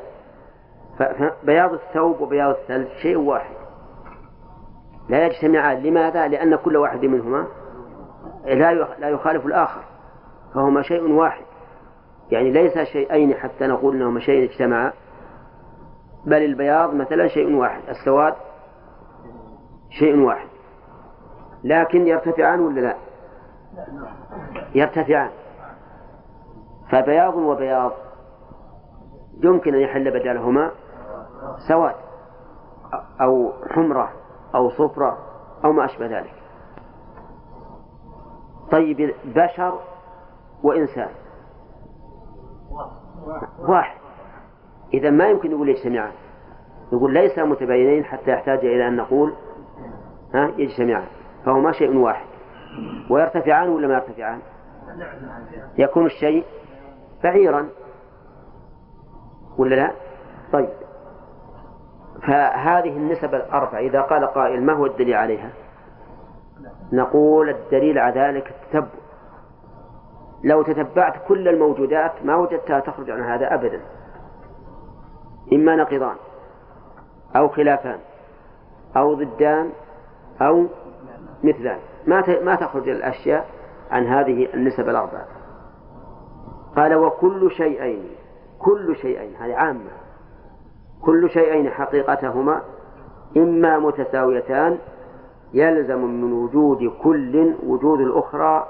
[1.00, 3.56] فبياض الثوب وبياض الثلج شيء واحد.
[5.10, 7.48] لا يجتمعان لماذا؟ لأن كل واحد منهما
[8.46, 9.82] لا لا يخالف الآخر.
[10.56, 11.47] فهما شيء واحد.
[12.32, 14.94] يعني ليس شيئين حتى نقول إنهما شيء اجتمعا
[16.26, 18.34] بل البياض مثلا شيء واحد السواد
[19.90, 20.48] شيء واحد.
[21.64, 22.96] لكن يرتفعان ولا لا؟
[24.76, 25.32] يرتفعان.
[26.92, 27.92] فبياض وبياض.
[29.44, 30.72] يمكن أن يحل بدلهما
[31.68, 31.96] سواد
[33.22, 34.12] أو حمرة
[34.56, 35.18] أو صفرة
[35.66, 36.34] أو ما أشبه ذلك.
[38.72, 39.80] طيب بشر
[40.64, 41.10] وإنسان.
[43.60, 43.98] واحد.
[44.94, 46.12] إذا ما يمكن نقول يجتمعان.
[46.94, 49.34] يقول ليس متباينين حتى يحتاج إلى أن نقول
[50.34, 51.08] ها يجتمعان.
[51.46, 52.28] فهما شيء واحد.
[53.10, 54.40] ويرتفعان ولا ما يرتفعان؟
[55.78, 56.46] يكون الشيء
[57.24, 57.70] بعيرا.
[59.58, 59.92] ولا لا؟
[60.54, 60.70] طيب.
[62.28, 65.50] فهذه النسب الأربع إذا قال قائل ما هو الدليل عليها؟
[66.94, 69.07] نقول الدليل على ذلك التتبع.
[70.48, 73.82] لو تتبعت كل الموجودات ما وجدتها تخرج عن هذا أبدا.
[75.54, 76.16] إما نقضان
[77.36, 78.00] أو خلافان
[78.98, 79.70] أو ضدان
[80.42, 80.66] أو
[81.44, 81.80] مثلان.
[82.08, 83.50] ما ما تخرج الأشياء
[83.92, 85.26] عن هذه النسب الأربعة.
[86.76, 88.10] قال وكل شيئين
[88.60, 89.92] كل شيئين هذه عامة.
[91.02, 92.62] كل شيئين حقيقتهما
[93.38, 94.78] إما متساويتان
[95.54, 98.68] يلزم من وجود كل وجود الأخرى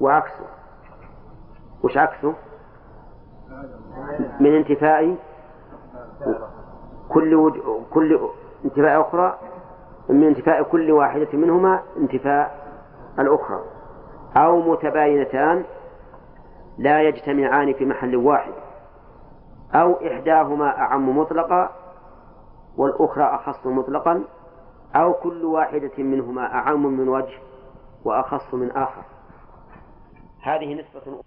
[0.00, 0.46] وعكسه.
[1.84, 2.34] وش عكسه؟
[4.40, 5.16] من انتفاء
[7.08, 7.60] كل وج...
[7.90, 8.20] كل
[8.64, 9.38] انتفاء أخرى
[10.08, 12.66] من انتفاء كل واحدة منهما انتفاء
[13.18, 13.60] الأخرى.
[14.36, 15.64] أو متباينتان
[16.78, 18.52] لا يجتمعان في محل واحد.
[19.74, 21.70] أو إحداهما أعم مطلقا
[22.76, 24.24] والأخرى أخص مطلقا.
[24.96, 27.38] أو كل واحدة منهما أعم من وجه
[28.04, 29.02] وأخص من آخر.
[30.42, 31.20] هذه نسبة